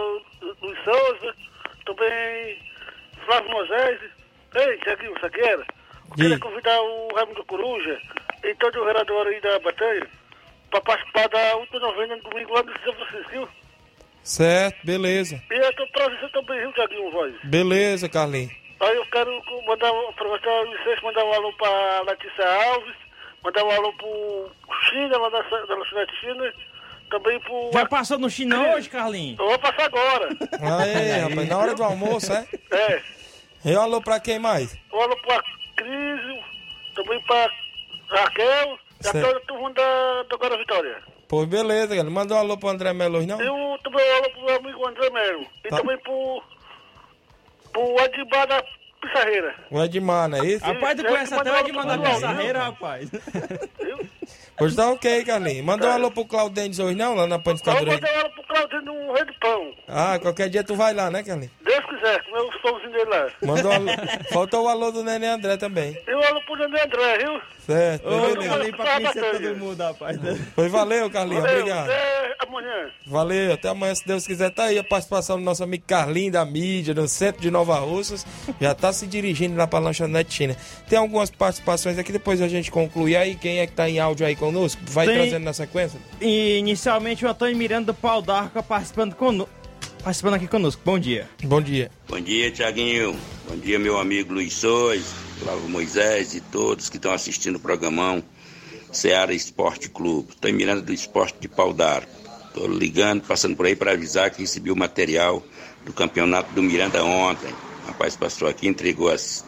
Luiz 0.61 0.77
Souza. 0.83 1.35
Também 1.85 2.59
Flávio 3.25 3.51
Moisés. 3.51 3.99
Ei, 4.55 4.77
Thiaguinho 4.77 5.19
Saqueira. 5.19 5.65
Queria 6.15 6.37
convidar 6.39 6.79
o 6.81 7.15
Raimundo 7.15 7.43
Coruja 7.45 7.97
e 8.43 8.53
todo 8.55 8.81
o 8.81 8.85
vereador 8.85 9.27
aí 9.27 9.41
da 9.41 9.59
Batalha 9.59 10.07
para 10.69 10.81
participar 10.81 11.27
da 11.29 11.55
última 11.55 11.79
novena 11.79 12.15
no 12.17 12.23
domingo 12.23 12.53
lá 12.53 12.63
no 12.63 12.71
São 12.83 12.93
Francisco. 12.93 13.49
Certo, 14.23 14.85
beleza. 14.85 15.41
E 15.49 15.55
eu 15.55 15.73
tô 15.75 15.87
trazendo 15.87 16.29
também, 16.29 16.59
viu, 16.59 16.73
Thiaguinho 16.73 17.11
Voz? 17.11 17.33
Beleza, 17.43 18.07
Carlinhos. 18.07 18.60
Aí 18.81 18.95
eu 18.95 19.05
quero 19.05 19.31
mandar, 19.67 19.89
aproveitar 20.09 20.49
o 20.49 20.65
licença, 20.65 21.01
mandar 21.03 21.23
um 21.23 21.33
alô 21.33 21.53
pra 21.53 22.01
Letícia 22.01 22.49
Alves, 22.65 22.95
mandar 23.43 23.63
um 23.63 23.71
alô 23.71 23.93
pro 23.93 24.51
China, 24.89 25.17
lá 25.19 25.29
da, 25.29 25.41
da 25.41 25.75
lanchonete 25.75 26.15
China, 26.19 26.53
também 27.11 27.39
pro... 27.41 27.69
Já 27.71 27.85
passou 27.85 28.17
no 28.17 28.29
China 28.29 28.73
hoje, 28.73 28.89
Carlinhos? 28.89 29.39
Eu 29.39 29.49
vou 29.49 29.59
passar 29.59 29.85
agora. 29.85 30.29
Aí, 30.81 31.19
rapaz, 31.19 31.47
na 31.47 31.57
hora 31.57 31.75
do 31.75 31.83
almoço, 31.83 32.33
é? 32.33 32.47
É. 32.71 33.01
E 33.65 33.75
um 33.75 33.81
alô 33.81 34.01
pra 34.01 34.19
quem 34.19 34.39
mais? 34.39 34.75
Um 34.91 34.99
alô 34.99 35.15
pra 35.17 35.43
Cris, 35.75 36.43
também 36.95 37.21
pra 37.21 37.51
Raquel, 38.09 38.79
e 39.03 39.07
a 39.07 39.11
toda 39.11 39.37
a 39.37 39.41
turma 39.41 39.71
da, 39.73 40.23
da 40.23 40.35
Agora 40.35 40.57
Vitória. 40.57 40.97
Pô, 41.27 41.45
beleza, 41.45 41.95
cara. 41.95 42.09
Manda 42.09 42.33
um 42.33 42.37
alô 42.37 42.57
pro 42.57 42.69
André 42.69 42.91
Melo, 42.93 43.25
não? 43.25 43.39
Eu 43.39 43.77
também 43.83 44.11
um 44.11 44.15
alô 44.17 44.29
pro 44.31 44.45
meu 44.45 44.55
amigo 44.55 44.87
André 44.87 45.09
Melo. 45.11 45.45
E 45.63 45.69
tá. 45.69 45.77
também 45.77 45.97
pro, 45.99 46.43
pro 47.71 47.99
Edmar 48.05 48.47
da 48.47 48.63
Pissarreira. 49.01 49.55
O 49.71 49.83
Edmar, 49.83 50.29
não 50.29 50.37
é 50.43 50.45
isso? 50.47 50.63
Rapaz, 50.65 50.95
tu 50.97 51.05
conhece 51.05 51.33
até 51.33 51.51
o 51.51 51.59
Edmar 51.59 51.85
da 51.85 51.97
Pissarreira, 51.97 52.59
rapaz. 52.59 53.09
Hoje 54.59 54.75
tá 54.75 54.91
ok, 54.91 55.25
Carlinhos. 55.25 55.65
Manda 55.65 55.87
um 55.87 55.91
alô 55.91 56.11
pro 56.11 56.23
Claudênis 56.25 56.77
hoje, 56.77 56.95
não? 56.95 57.15
Lá 57.15 57.25
na 57.25 57.39
panificadora. 57.39 57.81
Eu 57.83 57.85
vou 57.87 57.95
mandar 57.95 58.13
um 58.13 58.19
alô 58.19 58.29
pro 58.29 58.43
Claudênis 58.43 58.85
no 58.85 59.13
Rei 59.13 59.25
do 59.25 59.33
Pão. 59.39 59.73
Ah, 59.87 60.19
qualquer 60.19 60.49
dia 60.49 60.63
tu 60.63 60.75
vai 60.75 60.93
lá, 60.93 61.09
né, 61.09 61.23
Carlinhos? 61.23 61.51
Deus 61.63 61.85
quiser, 61.85 62.23
comer 62.25 62.41
os 62.43 62.61
pãozinhos 62.61 62.91
dele 62.91 63.09
lá. 63.09 63.27
Manda 63.41 63.69
um 63.69 63.71
alô. 63.71 63.91
Faltou 64.31 64.65
o 64.65 64.67
alô 64.67 64.91
do 64.91 65.03
Nenê 65.03 65.27
André 65.27 65.57
também. 65.57 65.97
E 66.07 66.13
o 66.13 66.23
alô 66.23 66.41
pro 66.41 66.55
Nenê 66.57 66.81
André, 66.81 67.17
viu? 67.17 67.41
Certo, 67.65 68.07
Ô, 68.07 68.21
beleza. 68.21 68.49
Falei 68.49 68.71
pra 68.71 68.95
conhecer 68.95 69.31
todo 69.31 69.55
mundo, 69.57 69.83
rapaz. 69.83 70.17
Foi, 70.55 70.67
valeu, 70.69 71.09
Carlinhos. 71.09 71.43
Valeu, 71.43 71.59
Obrigado. 71.59 71.89
Até 71.89 72.35
amanhã. 72.47 72.89
Valeu, 73.05 73.53
até 73.53 73.69
amanhã, 73.69 73.95
se 73.95 74.05
Deus 74.07 74.25
quiser. 74.25 74.49
Tá 74.51 74.63
aí 74.65 74.79
a 74.79 74.83
participação 74.83 75.37
do 75.37 75.43
nosso 75.43 75.63
amigo 75.63 75.83
Carlinhos 75.85 76.33
da 76.33 76.43
mídia, 76.43 76.93
no 76.93 77.07
centro 77.07 77.41
de 77.41 77.51
Nova 77.51 77.77
Russas. 77.79 78.25
Já 78.59 78.73
tá 78.73 78.91
se 78.91 79.05
dirigindo 79.05 79.55
lá 79.55 79.67
pra 79.67 79.79
lanchonete 79.79 80.33
China. 80.33 80.57
Tem 80.89 80.97
algumas 80.97 81.29
participações 81.29 81.97
aqui, 81.99 82.11
depois 82.11 82.41
a 82.41 82.47
gente 82.47 82.71
conclui. 82.71 83.15
Aí, 83.15 83.35
quem 83.35 83.59
é 83.59 83.67
que 83.67 83.73
tá 83.73 83.87
em 83.89 83.99
áudio 83.99 84.25
aí 84.25 84.35
conosco? 84.35 84.81
Vai 84.85 85.05
Tem- 85.05 85.15
trazendo 85.17 85.43
na 85.43 85.53
sequência? 85.53 85.99
E 86.19 86.57
inicialmente 86.57 87.25
o 87.25 87.29
Antônio 87.29 87.55
Miranda 87.55 87.87
do 87.87 87.93
Pau 87.93 88.21
d'Arca 88.21 88.63
participando, 88.63 89.13
cono... 89.15 89.47
participando 90.03 90.33
aqui 90.33 90.47
conosco. 90.47 90.81
Bom 90.83 90.97
dia. 90.97 91.27
Bom 91.43 91.61
dia. 91.61 91.91
Bom 92.07 92.19
dia, 92.19 92.49
Tiaguinho. 92.51 93.15
Bom 93.47 93.55
dia, 93.57 93.77
meu 93.77 93.97
amigo 93.99 94.33
Luiz 94.33 94.53
Sois, 94.53 95.13
Flávio 95.41 95.67
Moisés 95.67 96.35
e 96.35 96.39
todos 96.39 96.87
que 96.87 96.97
estão 96.97 97.11
assistindo 97.11 97.55
o 97.55 97.59
programão 97.59 98.23
Seara 98.91 99.33
Esporte 99.33 99.89
Clube. 99.89 100.33
Estou 100.33 100.51
em 100.51 100.53
Miranda 100.53 100.83
do 100.83 100.93
Esporte 100.93 101.39
de 101.39 101.47
Pau 101.47 101.73
d'Arco. 101.73 102.11
Estou 102.45 102.67
ligando, 102.67 103.23
passando 103.23 103.55
por 103.55 103.65
aí 103.65 103.75
para 103.75 103.93
avisar 103.93 104.29
que 104.29 104.41
recebi 104.41 104.69
o 104.69 104.75
material 104.75 105.43
do 105.83 105.91
campeonato 105.93 106.53
do 106.53 106.61
Miranda 106.61 107.03
ontem. 107.03 107.51
O 107.83 107.87
rapaz 107.87 108.15
passou 108.15 108.47
aqui, 108.47 108.67
entregou 108.67 109.09
as, 109.09 109.43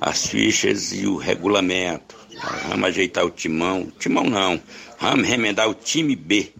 as 0.00 0.26
fichas 0.26 0.94
e 0.94 1.06
o 1.06 1.18
regulamento. 1.18 2.16
Vamos 2.70 2.88
ajeitar 2.88 3.26
o 3.26 3.30
timão. 3.30 3.92
Timão 3.98 4.24
não. 4.24 4.58
Vamos 4.98 5.28
remendar 5.28 5.68
o 5.68 5.74
time 5.74 6.16
B. 6.16 6.54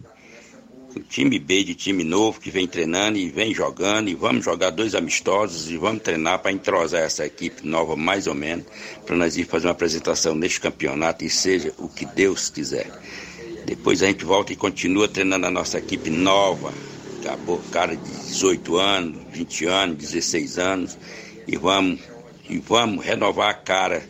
time 1.01 1.39
B 1.39 1.63
de 1.63 1.75
time 1.75 2.03
novo 2.03 2.39
que 2.39 2.49
vem 2.49 2.67
treinando 2.67 3.17
e 3.17 3.29
vem 3.29 3.53
jogando 3.53 4.09
e 4.09 4.15
vamos 4.15 4.45
jogar 4.45 4.69
dois 4.69 4.95
amistosos 4.95 5.69
e 5.69 5.77
vamos 5.77 6.01
treinar 6.01 6.39
para 6.39 6.51
entrosar 6.51 7.01
essa 7.01 7.25
equipe 7.25 7.67
nova 7.67 7.95
mais 7.95 8.27
ou 8.27 8.33
menos 8.33 8.65
para 9.05 9.15
nós 9.15 9.35
ir 9.37 9.45
fazer 9.45 9.67
uma 9.67 9.73
apresentação 9.73 10.35
neste 10.35 10.61
campeonato 10.61 11.25
e 11.25 11.29
seja 11.29 11.73
o 11.77 11.89
que 11.89 12.05
Deus 12.05 12.49
quiser. 12.49 12.89
Depois 13.65 14.01
a 14.01 14.07
gente 14.07 14.23
volta 14.23 14.53
e 14.53 14.55
continua 14.55 15.07
treinando 15.07 15.47
a 15.47 15.51
nossa 15.51 15.79
equipe 15.79 16.09
nova, 16.09 16.73
acabou 17.19 17.59
cara 17.71 17.95
de 17.95 18.03
18 18.03 18.77
anos, 18.77 19.21
20 19.31 19.65
anos, 19.65 19.97
16 19.97 20.57
anos 20.59 20.97
e 21.47 21.57
vamos 21.57 21.99
e 22.49 22.59
vamos 22.59 23.03
renovar 23.03 23.49
a 23.49 23.53
cara 23.53 24.07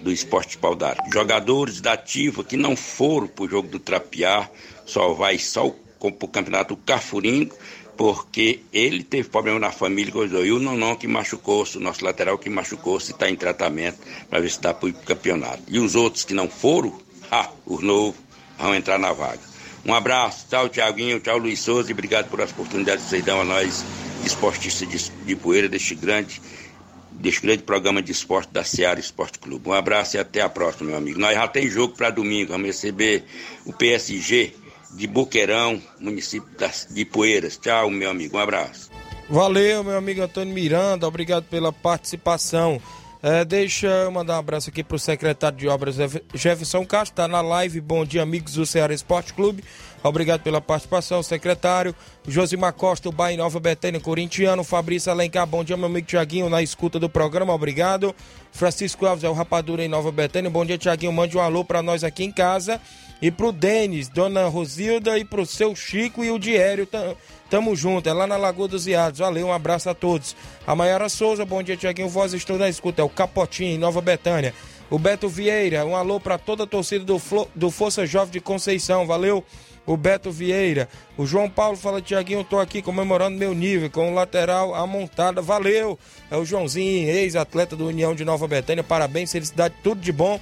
do 0.00 0.12
esporte 0.12 0.56
pau. 0.58 0.76
Jogadores 1.12 1.80
da 1.80 1.94
ativa 1.94 2.44
que 2.44 2.56
não 2.56 2.76
foram 2.76 3.26
para 3.26 3.44
o 3.44 3.48
jogo 3.48 3.68
do 3.68 3.78
trapear, 3.78 4.50
só 4.84 5.12
vai 5.12 5.38
só 5.38 5.74
para 5.98 6.08
o 6.08 6.28
campeonato 6.28 6.76
Cafuringo, 6.76 7.54
porque 7.96 8.60
ele 8.72 9.02
teve 9.02 9.28
problema 9.28 9.58
na 9.58 9.72
família, 9.72 10.12
coisa 10.12 10.38
e 10.38 10.52
o 10.52 10.60
Nonon 10.60 10.94
que 10.94 11.08
machucou-se, 11.08 11.78
o 11.78 11.80
nosso 11.80 12.04
lateral 12.04 12.38
que 12.38 12.48
machucou-se, 12.48 13.10
está 13.10 13.28
em 13.28 13.34
tratamento 13.34 13.98
para 14.30 14.40
ver 14.40 14.50
se 14.50 14.60
dá 14.60 14.72
para 14.72 14.88
o 14.88 14.92
campeonato. 14.92 15.64
E 15.66 15.80
os 15.80 15.96
outros 15.96 16.24
que 16.24 16.32
não 16.32 16.48
foram, 16.48 16.96
ah, 17.30 17.50
os 17.66 17.82
novos 17.82 18.14
vão 18.56 18.74
entrar 18.74 18.98
na 18.98 19.12
vaga. 19.12 19.40
Um 19.84 19.92
abraço, 19.92 20.46
tchau 20.48 20.68
Tiaguinho, 20.68 21.18
tchau 21.18 21.38
Luiz 21.38 21.60
Souza 21.60 21.90
e 21.90 21.92
obrigado 21.92 22.28
por 22.28 22.40
as 22.40 22.52
oportunidades 22.52 23.04
que 23.04 23.10
vocês 23.10 23.24
dão 23.24 23.40
a 23.40 23.44
nós, 23.44 23.84
esportistas 24.24 24.88
de, 24.88 25.10
de 25.24 25.34
poeira, 25.34 25.68
deste 25.68 25.94
grande 25.94 26.40
deste 27.10 27.42
grande 27.42 27.64
programa 27.64 28.00
de 28.00 28.12
esporte 28.12 28.52
da 28.52 28.62
Seara 28.62 29.00
Esporte 29.00 29.40
Clube. 29.40 29.68
Um 29.68 29.72
abraço 29.72 30.16
e 30.16 30.20
até 30.20 30.40
a 30.40 30.48
próxima, 30.48 30.90
meu 30.90 30.98
amigo. 30.98 31.18
Nós 31.18 31.34
já 31.34 31.48
tem 31.48 31.68
jogo 31.68 31.96
para 31.96 32.10
domingo, 32.10 32.52
vamos 32.52 32.68
receber 32.68 33.24
o 33.64 33.72
PSG 33.72 34.54
de 34.92 35.06
Boqueirão, 35.06 35.80
município 35.98 36.48
de 36.90 37.04
Poeiras. 37.04 37.56
Tchau, 37.56 37.90
meu 37.90 38.10
amigo. 38.10 38.36
Um 38.36 38.40
abraço. 38.40 38.90
Valeu, 39.28 39.84
meu 39.84 39.96
amigo 39.96 40.22
Antônio 40.22 40.54
Miranda. 40.54 41.06
Obrigado 41.06 41.44
pela 41.44 41.72
participação. 41.72 42.80
É, 43.20 43.44
deixa 43.44 43.88
eu 43.88 44.10
mandar 44.12 44.36
um 44.36 44.38
abraço 44.38 44.70
aqui 44.70 44.84
para 44.84 44.94
o 44.94 44.98
secretário 44.98 45.58
de 45.58 45.66
obras 45.66 45.96
Jefferson 46.32 46.86
Castro, 46.86 47.12
está 47.12 47.26
na 47.26 47.40
live. 47.40 47.80
Bom 47.80 48.04
dia, 48.04 48.22
amigos 48.22 48.54
do 48.54 48.64
Ceará 48.64 48.94
Esporte 48.94 49.34
Clube. 49.34 49.64
Obrigado 50.04 50.42
pela 50.42 50.60
participação, 50.60 51.20
secretário. 51.22 51.94
Josimar 52.26 52.72
Costa, 52.72 53.10
Bahia 53.10 53.36
Nova 53.36 53.58
Betânia, 53.58 53.98
corintiano. 53.98 54.62
Fabrício 54.62 55.10
Alencar, 55.10 55.46
bom 55.46 55.64
dia, 55.64 55.76
meu 55.76 55.86
amigo 55.86 56.06
Tiaguinho, 56.06 56.48
na 56.48 56.62
escuta 56.62 57.00
do 57.00 57.08
programa, 57.08 57.52
obrigado. 57.52 58.14
Francisco 58.52 59.04
Alves, 59.04 59.24
é 59.24 59.28
o 59.28 59.32
Rapadura 59.32 59.84
em 59.84 59.88
Nova 59.88 60.12
Betânia. 60.12 60.48
Bom 60.48 60.64
dia, 60.64 60.78
Tiaguinho, 60.78 61.12
mande 61.12 61.36
um 61.36 61.40
alô 61.40 61.64
para 61.64 61.82
nós 61.82 62.04
aqui 62.04 62.22
em 62.22 62.30
casa. 62.30 62.80
E 63.20 63.30
pro 63.30 63.50
Denis, 63.50 64.08
Dona 64.08 64.46
Rosilda 64.46 65.18
e 65.18 65.24
pro 65.24 65.44
seu 65.44 65.74
Chico 65.74 66.22
e 66.22 66.30
o 66.30 66.38
Diério. 66.38 66.88
Tamo 67.50 67.74
junto, 67.74 68.08
é 68.08 68.12
lá 68.12 68.26
na 68.26 68.36
Lagoa 68.36 68.68
dos 68.68 68.86
Iados. 68.86 69.18
Valeu, 69.18 69.48
um 69.48 69.52
abraço 69.52 69.90
a 69.90 69.94
todos. 69.94 70.36
A 70.66 70.74
Maiara 70.74 71.08
Souza, 71.08 71.44
bom 71.44 71.62
dia, 71.62 71.76
Tiaguinho. 71.76 72.08
Voz, 72.08 72.32
estou 72.32 72.56
na 72.56 72.68
escuta. 72.68 73.02
É 73.02 73.04
o 73.04 73.08
Capotinho, 73.08 73.74
em 73.74 73.78
Nova 73.78 74.00
Betânia. 74.00 74.54
O 74.90 74.98
Beto 74.98 75.28
Vieira, 75.28 75.84
um 75.84 75.96
alô 75.96 76.18
para 76.20 76.38
toda 76.38 76.64
a 76.64 76.66
torcida 76.66 77.04
do, 77.04 77.18
Flo, 77.18 77.48
do 77.54 77.70
Força 77.70 78.06
Jovem 78.06 78.32
de 78.32 78.40
Conceição. 78.40 79.06
Valeu 79.06 79.44
o 79.84 79.96
Beto 79.96 80.30
Vieira. 80.30 80.88
O 81.16 81.26
João 81.26 81.50
Paulo 81.50 81.76
fala, 81.76 82.00
Tiaguinho, 82.00 82.44
tô 82.44 82.58
aqui 82.58 82.80
comemorando 82.80 83.36
meu 83.36 83.52
nível 83.54 83.90
com 83.90 84.12
o 84.12 84.14
lateral 84.14 84.74
amontada. 84.74 85.42
Valeu! 85.42 85.98
É 86.30 86.36
o 86.36 86.44
Joãozinho, 86.44 87.08
ex-atleta 87.08 87.74
do 87.74 87.86
União 87.86 88.14
de 88.14 88.24
Nova 88.24 88.46
Betânia. 88.46 88.84
Parabéns, 88.84 89.32
felicidade, 89.32 89.74
tudo 89.82 90.00
de 90.00 90.12
bom. 90.12 90.38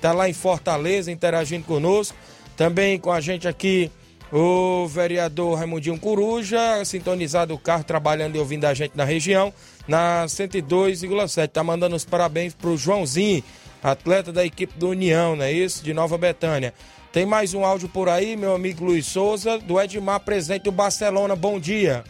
Tá 0.00 0.12
lá 0.12 0.28
em 0.28 0.32
Fortaleza 0.32 1.10
interagindo 1.10 1.64
conosco. 1.64 2.16
Também 2.56 2.98
com 2.98 3.12
a 3.12 3.20
gente 3.20 3.46
aqui 3.46 3.90
o 4.32 4.86
vereador 4.86 5.56
Raimundinho 5.58 5.98
Coruja, 5.98 6.84
sintonizado 6.84 7.54
o 7.54 7.58
carro, 7.58 7.84
trabalhando 7.84 8.36
e 8.36 8.38
ouvindo 8.38 8.66
a 8.66 8.74
gente 8.74 8.96
na 8.96 9.04
região, 9.04 9.52
na 9.86 10.26
102,7. 10.26 11.48
Tá 11.48 11.64
mandando 11.64 11.96
os 11.96 12.04
parabéns 12.04 12.54
pro 12.54 12.76
Joãozinho, 12.76 13.42
atleta 13.82 14.32
da 14.32 14.44
equipe 14.44 14.78
do 14.78 14.90
União, 14.90 15.34
não 15.36 15.44
é 15.44 15.52
isso? 15.52 15.82
De 15.82 15.94
Nova 15.94 16.18
Betânia. 16.18 16.74
Tem 17.12 17.24
mais 17.24 17.54
um 17.54 17.64
áudio 17.64 17.88
por 17.88 18.08
aí, 18.08 18.36
meu 18.36 18.54
amigo 18.54 18.84
Luiz 18.84 19.06
Souza, 19.06 19.58
do 19.58 19.80
Edmar, 19.80 20.20
presidente 20.20 20.64
do 20.64 20.72
Barcelona. 20.72 21.34
Bom 21.34 21.58
dia. 21.58 22.04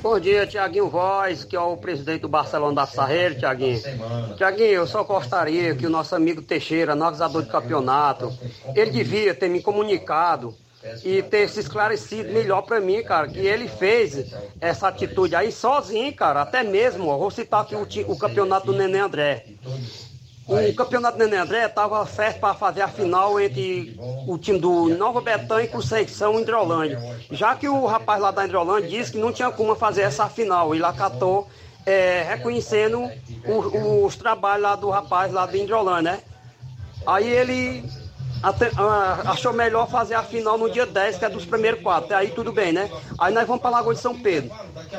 Bom 0.00 0.18
dia, 0.20 0.46
Tiaguinho 0.46 0.88
Voz, 0.88 1.44
que 1.44 1.56
é 1.56 1.60
o 1.60 1.76
presidente 1.76 2.22
do 2.22 2.28
Barcelona 2.28 2.74
da 2.76 2.86
Sarreira, 2.86 3.34
Tiaguinho. 3.34 3.80
Tiaguinho, 4.36 4.68
eu 4.68 4.86
só 4.86 5.02
gostaria 5.02 5.74
que 5.74 5.86
o 5.86 5.90
nosso 5.90 6.14
amigo 6.14 6.40
Teixeira, 6.40 6.92
analisador 6.92 7.42
de 7.42 7.50
campeonato, 7.50 8.32
ele 8.74 8.90
devia 8.90 9.34
ter 9.34 9.48
me 9.48 9.60
comunicado 9.60 10.54
e 11.04 11.22
ter 11.22 11.48
se 11.48 11.60
esclarecido 11.60 12.32
melhor 12.32 12.62
para 12.62 12.80
mim, 12.80 13.02
cara, 13.02 13.28
que 13.28 13.40
ele 13.40 13.68
fez 13.68 14.32
essa 14.60 14.88
atitude 14.88 15.34
aí 15.34 15.52
sozinho, 15.52 16.14
cara, 16.14 16.42
até 16.42 16.62
mesmo, 16.62 17.08
ó, 17.08 17.18
vou 17.18 17.30
citar 17.30 17.62
aqui 17.62 17.74
o, 17.74 17.86
o 18.06 18.16
campeonato 18.16 18.66
do 18.66 18.72
Nenê 18.72 18.98
André. 18.98 19.44
O 20.50 20.74
campeonato 20.74 21.16
Nenê 21.16 21.36
André 21.36 21.64
estava 21.64 22.04
certo 22.06 22.40
para 22.40 22.54
fazer 22.54 22.80
a 22.80 22.88
final 22.88 23.38
entre 23.40 23.96
o 24.26 24.36
time 24.36 24.58
do 24.58 24.88
Nova 24.88 25.20
Betânia 25.20 25.62
e 25.62 25.68
Conceição 25.68 26.40
Hidrolândia. 26.40 26.98
Já 27.30 27.54
que 27.54 27.68
o 27.68 27.86
rapaz 27.86 28.20
lá 28.20 28.32
da 28.32 28.44
Hidrolândia 28.44 28.90
disse 28.90 29.12
que 29.12 29.18
não 29.18 29.32
tinha 29.32 29.52
como 29.52 29.76
fazer 29.76 30.02
essa 30.02 30.28
final, 30.28 30.74
ele 30.74 30.84
acatou 30.84 31.48
é, 31.86 32.24
reconhecendo 32.28 33.08
o, 33.46 34.04
os 34.04 34.16
trabalhos 34.16 34.62
lá 34.64 34.74
do 34.74 34.90
rapaz 34.90 35.32
lá 35.32 35.46
de 35.46 35.58
Hidrolândia, 35.58 36.14
né? 36.14 36.20
Aí 37.06 37.28
ele 37.28 37.84
até, 38.42 38.70
ah, 38.76 39.22
achou 39.26 39.52
melhor 39.52 39.88
fazer 39.88 40.14
a 40.14 40.22
final 40.22 40.56
no 40.56 40.70
dia 40.70 40.86
10, 40.86 41.18
que 41.18 41.24
é 41.24 41.28
dos 41.28 41.44
primeiros 41.44 41.82
quatro. 41.82 42.14
Aí 42.16 42.30
tudo 42.30 42.52
bem, 42.52 42.72
né? 42.72 42.90
Aí 43.18 43.32
nós 43.34 43.46
vamos 43.46 43.60
para 43.60 43.70
Lagoa 43.70 43.94
de 43.94 44.00
São 44.00 44.18
Pedro. 44.18 44.50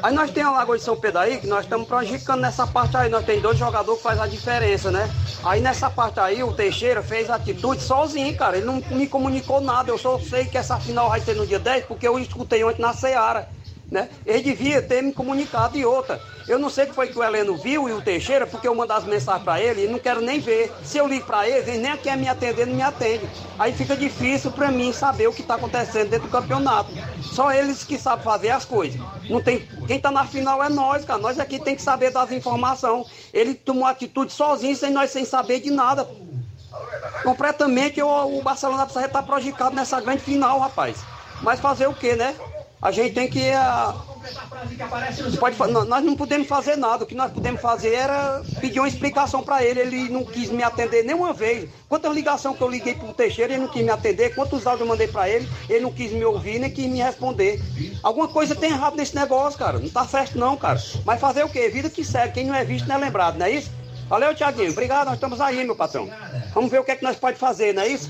Aí 0.01 0.13
nós 0.13 0.29
temos 0.29 0.53
a 0.53 0.57
Lagoa 0.57 0.77
de 0.77 0.83
São 0.83 0.95
Pedro 0.95 1.19
aí, 1.19 1.37
que 1.39 1.47
nós 1.47 1.63
estamos 1.63 1.87
projetando 1.87 2.41
nessa 2.41 2.67
parte 2.67 2.95
aí. 2.97 3.09
Nós 3.09 3.25
temos 3.25 3.41
dois 3.41 3.57
jogadores 3.57 3.99
que 3.99 4.07
faz 4.07 4.19
a 4.19 4.27
diferença, 4.27 4.91
né? 4.91 5.09
Aí 5.43 5.59
nessa 5.59 5.89
parte 5.89 6.19
aí, 6.19 6.43
o 6.43 6.53
Teixeira 6.53 7.01
fez 7.01 7.29
a 7.29 7.35
atitude 7.35 7.81
sozinho, 7.81 8.35
cara. 8.37 8.57
Ele 8.57 8.65
não 8.65 8.81
me 8.91 9.07
comunicou 9.07 9.59
nada. 9.59 9.89
Eu 9.89 9.97
só 9.97 10.19
sei 10.19 10.45
que 10.45 10.57
essa 10.57 10.79
final 10.79 11.09
vai 11.09 11.19
ser 11.19 11.35
no 11.35 11.47
dia 11.47 11.59
10, 11.59 11.85
porque 11.85 12.07
eu 12.07 12.19
escutei 12.19 12.63
ontem 12.63 12.81
na 12.81 12.93
Seara. 12.93 13.47
Né? 13.91 14.07
Ele 14.25 14.41
devia 14.41 14.81
ter 14.81 15.03
me 15.03 15.11
comunicado 15.11 15.77
e 15.77 15.85
outra. 15.85 16.21
Eu 16.47 16.57
não 16.57 16.69
sei 16.69 16.85
o 16.85 16.87
que 16.87 16.95
foi 16.95 17.07
que 17.07 17.19
o 17.19 17.23
Heleno 17.23 17.57
viu 17.57 17.89
e 17.89 17.91
o 17.91 18.01
Teixeira, 18.01 18.47
porque 18.47 18.65
eu 18.65 18.73
mando 18.73 18.93
as 18.93 19.03
mensagens 19.03 19.43
para 19.43 19.59
ele 19.59 19.83
e 19.83 19.87
não 19.89 19.99
quero 19.99 20.21
nem 20.21 20.39
ver. 20.39 20.71
Se 20.81 20.97
eu 20.97 21.05
ligo 21.05 21.25
para 21.25 21.47
eles, 21.47 21.67
ele 21.67 21.79
nem 21.79 21.97
quer 21.97 22.15
me 22.15 22.29
atender, 22.29 22.65
não 22.65 22.73
me 22.73 22.81
atende. 22.81 23.27
Aí 23.59 23.73
fica 23.73 23.97
difícil 23.97 24.49
para 24.49 24.71
mim 24.71 24.93
saber 24.93 25.27
o 25.27 25.33
que 25.33 25.41
está 25.41 25.55
acontecendo 25.55 26.09
dentro 26.09 26.29
do 26.29 26.31
campeonato. 26.31 26.89
Só 27.21 27.51
eles 27.51 27.83
que 27.83 27.97
sabem 27.97 28.23
fazer 28.23 28.51
as 28.51 28.63
coisas. 28.63 28.99
Não 29.29 29.41
tem, 29.41 29.67
quem 29.85 29.97
está 29.97 30.09
na 30.09 30.25
final 30.25 30.63
é 30.63 30.69
nós, 30.69 31.03
cara. 31.03 31.19
Nós 31.19 31.37
aqui 31.37 31.59
tem 31.59 31.75
que 31.75 31.81
saber 31.81 32.11
das 32.11 32.31
informações. 32.31 33.07
Ele 33.33 33.53
tomou 33.53 33.85
atitude 33.85 34.31
sozinho, 34.31 34.75
sem 34.75 34.91
nós 34.91 35.11
sem 35.11 35.25
saber 35.25 35.59
de 35.59 35.69
nada. 35.69 36.07
Completamente 37.23 38.01
o, 38.01 38.37
o 38.37 38.41
Barcelona 38.41 38.85
precisa 38.85 39.05
estar 39.05 39.23
projetado 39.23 39.75
nessa 39.75 39.99
grande 39.99 40.21
final, 40.21 40.59
rapaz. 40.59 41.03
Mas 41.41 41.59
fazer 41.59 41.87
o 41.87 41.93
que, 41.93 42.15
né? 42.15 42.33
A 42.81 42.91
gente 42.91 43.13
tem 43.13 43.29
que. 43.29 43.51
A, 43.51 43.93
pode, 45.55 45.71
nós 45.71 46.03
não 46.03 46.15
podemos 46.15 46.47
fazer 46.47 46.75
nada. 46.75 47.03
O 47.03 47.07
que 47.07 47.13
nós 47.13 47.31
podemos 47.31 47.61
fazer 47.61 47.93
era 47.93 48.41
pedir 48.59 48.79
uma 48.79 48.87
explicação 48.87 49.43
para 49.43 49.63
ele. 49.63 49.81
Ele 49.81 50.09
não 50.09 50.25
quis 50.25 50.49
me 50.49 50.63
atender 50.63 51.03
nenhuma 51.03 51.31
vez. 51.31 51.69
Quantas 51.87 52.11
ligações 52.13 52.57
que 52.57 52.63
eu 52.63 52.69
liguei 52.69 52.95
para 52.95 53.07
o 53.07 53.13
Teixeira, 53.13 53.53
ele 53.53 53.61
não 53.61 53.69
quis 53.69 53.83
me 53.83 53.91
atender. 53.91 54.33
Quantos 54.33 54.65
áudios 54.65 54.81
eu 54.81 54.87
mandei 54.87 55.07
para 55.07 55.29
ele, 55.29 55.47
ele 55.69 55.81
não 55.81 55.91
quis 55.91 56.11
me 56.11 56.25
ouvir 56.25 56.57
nem 56.57 56.71
quis 56.71 56.89
me 56.89 56.97
responder. 56.97 57.61
Alguma 58.01 58.27
coisa 58.27 58.55
tem 58.55 58.71
errado 58.71 58.95
nesse 58.95 59.15
negócio, 59.15 59.59
cara. 59.59 59.77
Não 59.77 59.89
tá 59.89 60.05
certo, 60.05 60.37
não, 60.37 60.57
cara. 60.57 60.79
Mas 61.05 61.19
fazer 61.19 61.43
o 61.43 61.49
quê? 61.49 61.69
Vida 61.69 61.89
que 61.89 62.03
segue. 62.03 62.33
Quem 62.33 62.45
não 62.47 62.55
é 62.55 62.63
visto 62.63 62.87
não 62.87 62.95
é 62.95 62.99
lembrado, 62.99 63.37
não 63.37 63.45
é 63.45 63.51
isso? 63.51 63.69
Valeu, 64.09 64.33
Tiaguinho. 64.33 64.71
Obrigado, 64.71 65.05
nós 65.05 65.15
estamos 65.15 65.39
aí, 65.39 65.63
meu 65.63 65.75
patrão. 65.75 66.09
Vamos 66.53 66.71
ver 66.71 66.79
o 66.79 66.83
que 66.83 66.91
é 66.91 66.95
que 66.95 67.03
nós 67.03 67.15
podemos 67.15 67.39
fazer, 67.39 67.73
não 67.73 67.83
é 67.83 67.87
isso? 67.87 68.09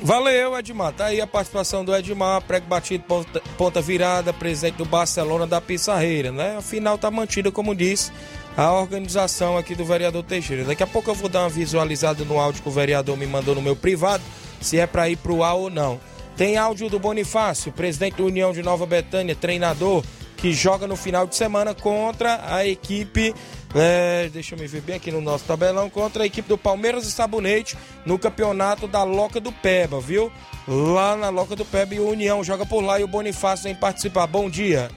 Valeu, 0.00 0.56
Edmar. 0.56 0.92
Tá 0.92 1.06
aí 1.06 1.20
a 1.20 1.26
participação 1.26 1.84
do 1.84 1.94
Edmar, 1.94 2.40
prego 2.42 2.66
batido, 2.66 3.02
ponta, 3.04 3.42
ponta 3.56 3.80
virada, 3.80 4.32
presidente 4.32 4.76
do 4.76 4.84
Barcelona 4.84 5.46
da 5.46 5.60
Pissarreira, 5.60 6.30
né? 6.30 6.56
Afinal, 6.56 6.96
tá 6.96 7.10
mantida, 7.10 7.50
como 7.50 7.74
disse, 7.74 8.12
a 8.56 8.72
organização 8.72 9.58
aqui 9.58 9.74
do 9.74 9.84
vereador 9.84 10.22
Teixeira. 10.22 10.64
Daqui 10.64 10.82
a 10.82 10.86
pouco 10.86 11.10
eu 11.10 11.14
vou 11.14 11.28
dar 11.28 11.40
uma 11.40 11.48
visualizada 11.48 12.24
no 12.24 12.38
áudio 12.38 12.62
que 12.62 12.68
o 12.68 12.72
vereador 12.72 13.16
me 13.16 13.26
mandou 13.26 13.56
no 13.56 13.62
meu 13.62 13.74
privado, 13.74 14.22
se 14.60 14.78
é 14.78 14.86
para 14.86 15.08
ir 15.08 15.16
pro 15.16 15.42
ar 15.42 15.54
ou 15.54 15.68
não. 15.68 16.00
Tem 16.36 16.56
áudio 16.56 16.88
do 16.88 17.00
Bonifácio, 17.00 17.72
presidente 17.72 18.18
da 18.18 18.22
União 18.22 18.52
de 18.52 18.62
Nova 18.62 18.86
Betânia, 18.86 19.34
treinador, 19.34 20.04
que 20.38 20.52
joga 20.52 20.86
no 20.86 20.96
final 20.96 21.26
de 21.26 21.36
semana 21.36 21.74
contra 21.74 22.40
a 22.54 22.66
equipe 22.66 23.34
é, 23.74 24.30
deixa 24.32 24.54
eu 24.54 24.58
me 24.58 24.66
ver 24.66 24.80
bem 24.80 24.96
aqui 24.96 25.10
no 25.10 25.20
nosso 25.20 25.44
tabelão, 25.44 25.90
contra 25.90 26.22
a 26.22 26.26
equipe 26.26 26.48
do 26.48 26.56
Palmeiras 26.56 27.06
e 27.06 27.10
Sabonete 27.10 27.76
no 28.04 28.18
campeonato 28.18 28.88
da 28.88 29.02
Loca 29.02 29.40
do 29.40 29.52
Peba, 29.52 30.00
viu? 30.00 30.32
Lá 30.66 31.16
na 31.16 31.28
Loca 31.28 31.54
do 31.54 31.64
Peba 31.64 31.94
e 31.94 32.00
o 32.00 32.08
União 32.08 32.42
joga 32.42 32.64
por 32.64 32.80
lá 32.80 32.98
e 32.98 33.04
o 33.04 33.08
Bonifácio 33.08 33.64
vem 33.64 33.74
participar. 33.74 34.26
Bom 34.26 34.48
dia. 34.48 34.90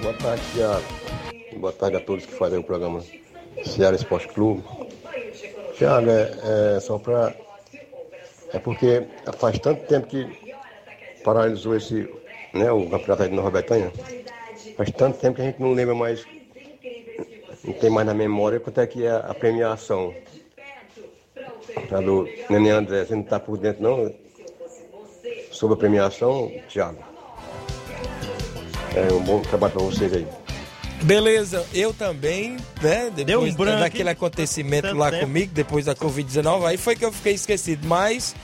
Boa 0.00 0.14
tarde, 0.14 0.42
Thiago. 0.54 0.84
Boa 1.58 1.72
tarde 1.72 1.96
a 1.96 2.00
todos 2.00 2.24
que 2.24 2.32
fazem 2.32 2.58
o 2.58 2.64
programa 2.64 3.02
Ceará 3.64 3.96
Esporte 3.96 4.28
Clube. 4.28 4.64
Thiago, 5.76 6.08
é, 6.08 6.76
é 6.76 6.80
só 6.80 6.98
para. 6.98 7.34
É 8.52 8.58
porque 8.58 9.06
faz 9.38 9.58
tanto 9.58 9.86
tempo 9.86 10.06
que 10.06 10.26
paralisou 11.22 11.76
esse, 11.76 12.08
né, 12.52 12.70
o 12.70 12.88
campeonato 12.88 13.28
de 13.28 13.34
Nova 13.34 13.50
Betânia. 13.50 13.92
Faz 14.76 14.90
tanto 14.92 15.18
tempo 15.18 15.36
que 15.36 15.42
a 15.42 15.44
gente 15.44 15.60
não 15.60 15.72
lembra 15.72 15.94
mais, 15.94 16.24
não 17.64 17.72
tem 17.74 17.90
mais 17.90 18.06
na 18.06 18.14
memória 18.14 18.60
quanto 18.60 18.80
é 18.80 18.86
que 18.86 19.04
é 19.04 19.10
a 19.10 19.34
premiação. 19.34 20.14
A 21.90 22.00
do 22.00 22.28
Nenê 22.50 22.70
André, 22.70 23.04
você 23.04 23.14
não 23.14 23.22
está 23.22 23.38
por 23.40 23.56
dentro 23.56 23.82
não? 23.82 24.12
Sobre 25.50 25.74
a 25.74 25.78
premiação, 25.78 26.50
Thiago. 26.68 26.98
É 28.94 29.12
um 29.12 29.20
bom 29.20 29.40
trabalho 29.42 29.72
para 29.72 29.82
vocês 29.82 30.12
aí. 30.12 30.26
Beleza, 31.02 31.64
eu 31.72 31.94
também, 31.94 32.56
né? 32.82 33.10
Deu 33.10 33.40
um 33.40 33.44
Depois 33.44 33.54
branco, 33.54 33.80
daquele 33.80 34.10
acontecimento 34.10 34.92
lá 34.94 35.10
tempo. 35.10 35.26
comigo, 35.26 35.52
depois 35.54 35.84
da 35.84 35.94
Covid-19, 35.94 36.64
aí 36.66 36.76
foi 36.76 36.96
que 36.96 37.04
eu 37.04 37.12
fiquei 37.12 37.34
esquecido. 37.34 37.86
Mas 37.86 38.34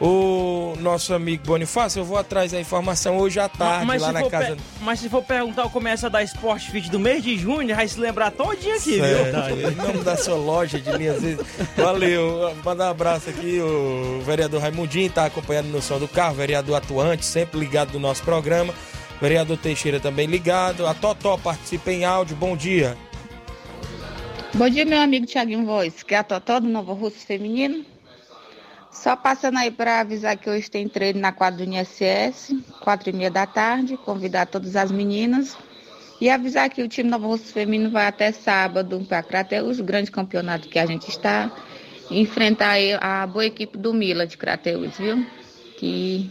o 0.00 0.74
nosso 0.80 1.14
amigo 1.14 1.44
Bonifácio, 1.44 2.00
eu 2.00 2.04
vou 2.04 2.18
atrás 2.18 2.52
da 2.52 2.60
informação 2.60 3.16
hoje 3.16 3.38
à 3.38 3.48
tarde, 3.48 3.86
mas, 3.86 4.02
lá 4.02 4.08
se 4.08 4.14
na 4.14 4.28
casa. 4.28 4.56
mas 4.80 4.98
se 5.00 5.08
for 5.08 5.22
perguntar 5.22 5.64
o 5.64 5.70
começo 5.70 6.10
da 6.10 6.22
Sport 6.22 6.62
Fit 6.70 6.90
do 6.90 6.98
mês 6.98 7.22
de 7.22 7.36
junho, 7.38 7.74
vai 7.74 7.86
se 7.86 7.98
lembrar 8.00 8.30
todinho 8.32 8.74
aqui, 8.74 8.98
Certo. 8.98 9.54
viu? 9.54 9.70
Em 9.70 9.74
nome 9.74 9.98
da 10.04 10.16
sua 10.16 10.36
loja 10.36 10.78
de 10.80 10.90
linhas. 10.92 11.22
Valeu. 11.76 12.54
Mandar 12.64 12.88
um 12.88 12.90
abraço 12.90 13.30
aqui. 13.30 13.60
O 13.60 14.20
vereador 14.24 14.60
Raimundinho 14.60 15.06
está 15.06 15.26
acompanhando 15.26 15.66
no 15.68 15.80
som 15.80 15.98
do 15.98 16.08
carro. 16.08 16.34
Vereador 16.34 16.76
atuante, 16.76 17.24
sempre 17.24 17.58
ligado 17.60 17.92
no 17.92 18.00
nosso 18.00 18.22
programa. 18.24 18.74
Vereador 19.20 19.56
Teixeira 19.56 20.00
também 20.00 20.26
ligado. 20.26 20.86
A 20.86 20.92
Totó 20.94 21.36
participa 21.36 21.92
em 21.92 22.04
áudio. 22.04 22.36
Bom 22.36 22.56
dia. 22.56 22.96
Bom 24.52 24.68
dia, 24.68 24.84
meu 24.84 25.00
amigo 25.00 25.26
Tiaguinho 25.26 25.64
Voz, 25.64 26.02
que 26.02 26.14
é 26.14 26.18
a 26.18 26.22
Totó 26.24 26.60
do 26.60 26.68
Novo 26.68 26.92
Russo 26.94 27.18
Feminino. 27.26 27.84
Só 28.94 29.16
passando 29.16 29.58
aí 29.58 29.72
para 29.72 30.00
avisar 30.00 30.36
que 30.36 30.48
hoje 30.48 30.70
tem 30.70 30.88
treino 30.88 31.20
na 31.20 31.32
quadra 31.32 31.66
do 31.66 31.70
INSS, 31.70 32.54
quatro 32.80 33.10
e 33.10 33.12
meia 33.12 33.30
da 33.30 33.44
tarde, 33.44 33.96
convidar 33.96 34.46
todas 34.46 34.76
as 34.76 34.90
meninas. 34.90 35.56
E 36.20 36.30
avisar 36.30 36.70
que 36.70 36.80
o 36.80 36.88
time 36.88 37.10
Novo 37.10 37.26
Russo 37.26 37.52
Feminino 37.52 37.90
vai 37.90 38.06
até 38.06 38.30
sábado 38.30 39.04
para 39.06 39.22
Crateus, 39.22 39.80
o 39.80 39.84
grande 39.84 40.12
campeonato 40.12 40.68
que 40.68 40.78
a 40.78 40.86
gente 40.86 41.10
está, 41.10 41.50
enfrentar 42.08 42.76
a 43.00 43.26
boa 43.26 43.44
equipe 43.44 43.76
do 43.76 43.92
Mila 43.92 44.26
de 44.26 44.38
Crateus, 44.38 44.96
viu? 44.96 45.26
Que 45.76 46.30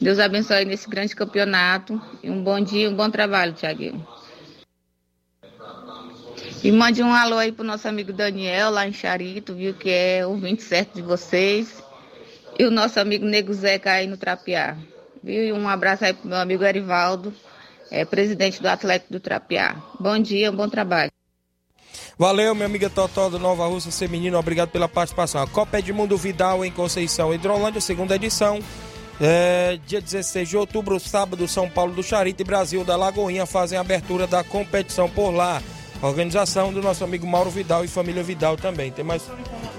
Deus 0.00 0.20
abençoe 0.20 0.64
nesse 0.64 0.88
grande 0.88 1.14
campeonato. 1.14 2.00
E 2.22 2.30
um 2.30 2.42
bom 2.42 2.60
dia, 2.60 2.88
um 2.88 2.94
bom 2.94 3.10
trabalho, 3.10 3.52
Tiaguinho. 3.52 4.06
E 6.62 6.70
mande 6.70 7.02
um 7.02 7.12
alô 7.12 7.38
aí 7.38 7.52
pro 7.52 7.64
nosso 7.64 7.88
amigo 7.88 8.12
Daniel, 8.12 8.70
lá 8.70 8.86
em 8.86 8.92
Charito, 8.92 9.54
viu? 9.54 9.72
Que 9.72 9.88
é 9.88 10.26
o 10.26 10.36
27 10.36 10.96
de 10.96 11.02
vocês. 11.02 11.82
E 12.58 12.64
o 12.64 12.70
nosso 12.70 13.00
amigo 13.00 13.24
Nego 13.24 13.52
Zeca 13.54 13.92
aí 13.92 14.06
no 14.06 14.18
Trapiá. 14.18 14.76
Viu? 15.22 15.42
E 15.42 15.52
um 15.52 15.66
abraço 15.66 16.04
aí 16.04 16.12
pro 16.12 16.28
meu 16.28 16.36
amigo 16.36 16.62
Erivaldo, 16.62 17.32
é, 17.90 18.04
presidente 18.04 18.60
do 18.60 18.68
Atlético 18.68 19.14
do 19.14 19.20
Trapiá. 19.20 19.76
Bom 19.98 20.18
dia, 20.18 20.52
bom 20.52 20.68
trabalho. 20.68 21.10
Valeu, 22.18 22.54
minha 22.54 22.66
amiga 22.66 22.90
Totó 22.90 23.30
do 23.30 23.38
Nova 23.38 23.66
Russa 23.66 23.90
Feminino. 23.90 24.38
Obrigado 24.38 24.68
pela 24.68 24.86
participação. 24.86 25.40
A 25.40 25.46
Copa 25.46 25.78
Edmundo 25.78 26.18
Vidal 26.18 26.62
em 26.62 26.70
Conceição, 26.70 27.32
Hidrolândia, 27.32 27.80
segunda 27.80 28.16
edição. 28.16 28.58
É, 29.18 29.78
dia 29.86 30.02
16 30.02 30.46
de 30.46 30.56
outubro, 30.58 31.00
sábado, 31.00 31.48
São 31.48 31.70
Paulo 31.70 31.94
do 31.94 32.02
Charito 32.02 32.42
e 32.42 32.44
Brasil 32.44 32.84
da 32.84 32.96
Lagoinha 32.96 33.46
fazem 33.46 33.78
a 33.78 33.80
abertura 33.80 34.26
da 34.26 34.44
competição 34.44 35.08
por 35.08 35.30
lá. 35.30 35.62
Organização 36.02 36.72
do 36.72 36.80
nosso 36.80 37.04
amigo 37.04 37.26
Mauro 37.26 37.50
Vidal 37.50 37.84
e 37.84 37.88
família 37.88 38.22
Vidal 38.22 38.56
também. 38.56 38.90
Tem 38.90 39.04
mais 39.04 39.22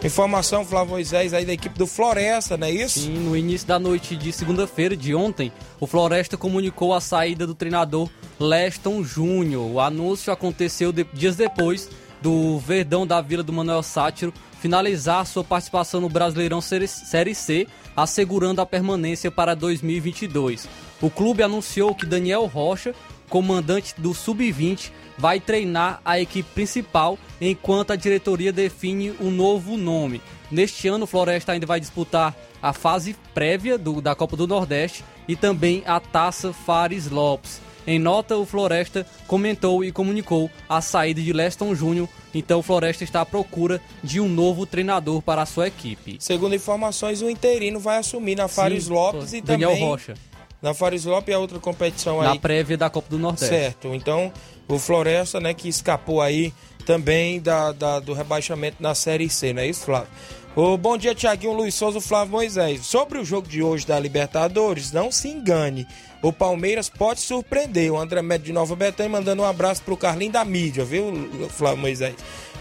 informação, 0.03 0.63
Flávio 0.63 0.91
Moisés, 0.91 1.33
aí 1.33 1.45
da 1.45 1.53
equipe 1.53 1.77
do 1.77 1.87
Floresta, 1.87 2.55
não 2.57 2.67
é 2.67 2.71
isso? 2.71 2.99
Sim, 3.01 3.13
no 3.17 3.35
início 3.35 3.67
da 3.67 3.79
noite 3.79 4.15
de 4.15 4.31
segunda-feira, 4.31 4.95
de 4.95 5.15
ontem, 5.15 5.51
o 5.79 5.87
Floresta 5.87 6.37
comunicou 6.37 6.93
a 6.93 7.01
saída 7.01 7.47
do 7.47 7.55
treinador 7.55 8.07
Leston 8.39 9.03
Júnior. 9.03 9.65
O 9.71 9.79
anúncio 9.79 10.31
aconteceu 10.31 10.91
de- 10.91 11.05
dias 11.13 11.35
depois 11.35 11.89
do 12.21 12.59
Verdão 12.59 13.05
da 13.07 13.19
Vila 13.19 13.41
do 13.41 13.51
Manuel 13.51 13.81
Sátiro 13.81 14.31
finalizar 14.59 15.25
sua 15.25 15.43
participação 15.43 15.99
no 15.99 16.07
Brasileirão 16.07 16.61
Série- 16.61 17.33
C, 17.33 17.67
assegurando 17.97 18.61
a 18.61 18.65
permanência 18.65 19.31
para 19.31 19.55
2022. 19.55 20.67
O 21.01 21.09
clube 21.09 21.41
anunciou 21.41 21.95
que 21.95 22.05
Daniel 22.05 22.45
Rocha, 22.45 22.93
comandante 23.27 23.95
do 23.97 24.13
Sub-20, 24.13 24.91
vai 25.21 25.39
treinar 25.39 26.01
a 26.03 26.19
equipe 26.19 26.49
principal 26.51 27.15
enquanto 27.39 27.91
a 27.91 27.95
diretoria 27.95 28.51
define 28.51 29.13
um 29.21 29.29
novo 29.29 29.77
nome. 29.77 30.19
Neste 30.49 30.87
ano, 30.87 31.03
o 31.03 31.07
Floresta 31.07 31.51
ainda 31.51 31.67
vai 31.67 31.79
disputar 31.79 32.35
a 32.59 32.73
fase 32.73 33.15
prévia 33.31 33.77
do- 33.77 34.01
da 34.01 34.15
Copa 34.15 34.35
do 34.35 34.47
Nordeste 34.47 35.05
e 35.27 35.35
também 35.35 35.83
a 35.85 35.99
Taça 35.99 36.51
Fares 36.51 37.07
Lopes. 37.07 37.61
Em 37.85 37.99
nota, 37.99 38.35
o 38.35 38.45
Floresta 38.45 39.05
comentou 39.27 39.83
e 39.83 39.91
comunicou 39.91 40.49
a 40.67 40.81
saída 40.81 41.21
de 41.21 41.31
Leston 41.31 41.75
Júnior, 41.75 42.09
então 42.33 42.59
o 42.59 42.63
Floresta 42.63 43.03
está 43.03 43.21
à 43.21 43.25
procura 43.25 43.79
de 44.03 44.19
um 44.19 44.27
novo 44.27 44.65
treinador 44.65 45.21
para 45.21 45.43
a 45.43 45.45
sua 45.45 45.67
equipe. 45.67 46.17
Segundo 46.19 46.55
informações, 46.55 47.21
o 47.21 47.29
interino 47.29 47.79
vai 47.79 47.97
assumir 47.97 48.35
na 48.35 48.47
Fares 48.47 48.85
Sim, 48.85 48.91
Lopes 48.93 49.33
e 49.33 49.41
Daniel 49.41 49.69
também... 49.71 49.83
Rocha. 49.85 50.13
Na 50.61 50.73
Fares 50.73 51.05
Lopes 51.05 51.33
a 51.33 51.39
outra 51.39 51.57
competição 51.59 52.21
Na 52.21 52.33
aí. 52.33 52.39
prévia 52.39 52.77
da 52.77 52.89
Copa 52.89 53.07
do 53.09 53.17
Nordeste. 53.17 53.47
Certo. 53.47 53.93
Então, 53.95 54.31
o 54.67 54.77
Floresta, 54.77 55.39
né, 55.39 55.53
que 55.53 55.67
escapou 55.67 56.21
aí 56.21 56.53
também 56.85 57.39
da, 57.39 57.71
da- 57.71 57.99
do 57.99 58.13
rebaixamento 58.13 58.77
na 58.79 58.93
Série 58.93 59.29
C, 59.29 59.53
não 59.53 59.61
é 59.61 59.67
isso, 59.67 59.85
Flávio? 59.85 60.09
Ô, 60.53 60.75
bom 60.75 60.97
dia, 60.97 61.15
Tiaguinho 61.15 61.53
Luiz 61.53 61.73
Souza, 61.73 62.01
Flávio 62.01 62.31
Moisés. 62.33 62.85
Sobre 62.85 63.17
o 63.17 63.23
jogo 63.23 63.47
de 63.47 63.63
hoje 63.63 63.87
da 63.87 63.97
Libertadores, 63.97 64.91
não 64.91 65.09
se 65.09 65.29
engane. 65.29 65.87
O 66.21 66.33
Palmeiras 66.33 66.89
pode 66.89 67.21
surpreender. 67.21 67.91
O 67.91 67.97
André 67.97 68.21
Médio 68.21 68.47
de 68.47 68.53
Nova 68.53 68.75
Betânia 68.75 69.09
mandando 69.13 69.43
um 69.43 69.45
abraço 69.45 69.81
pro 69.81 69.95
Carlinho 69.95 70.33
da 70.33 70.43
mídia, 70.43 70.83
viu, 70.83 71.29
Flávio 71.49 71.77
Moisés? 71.77 72.15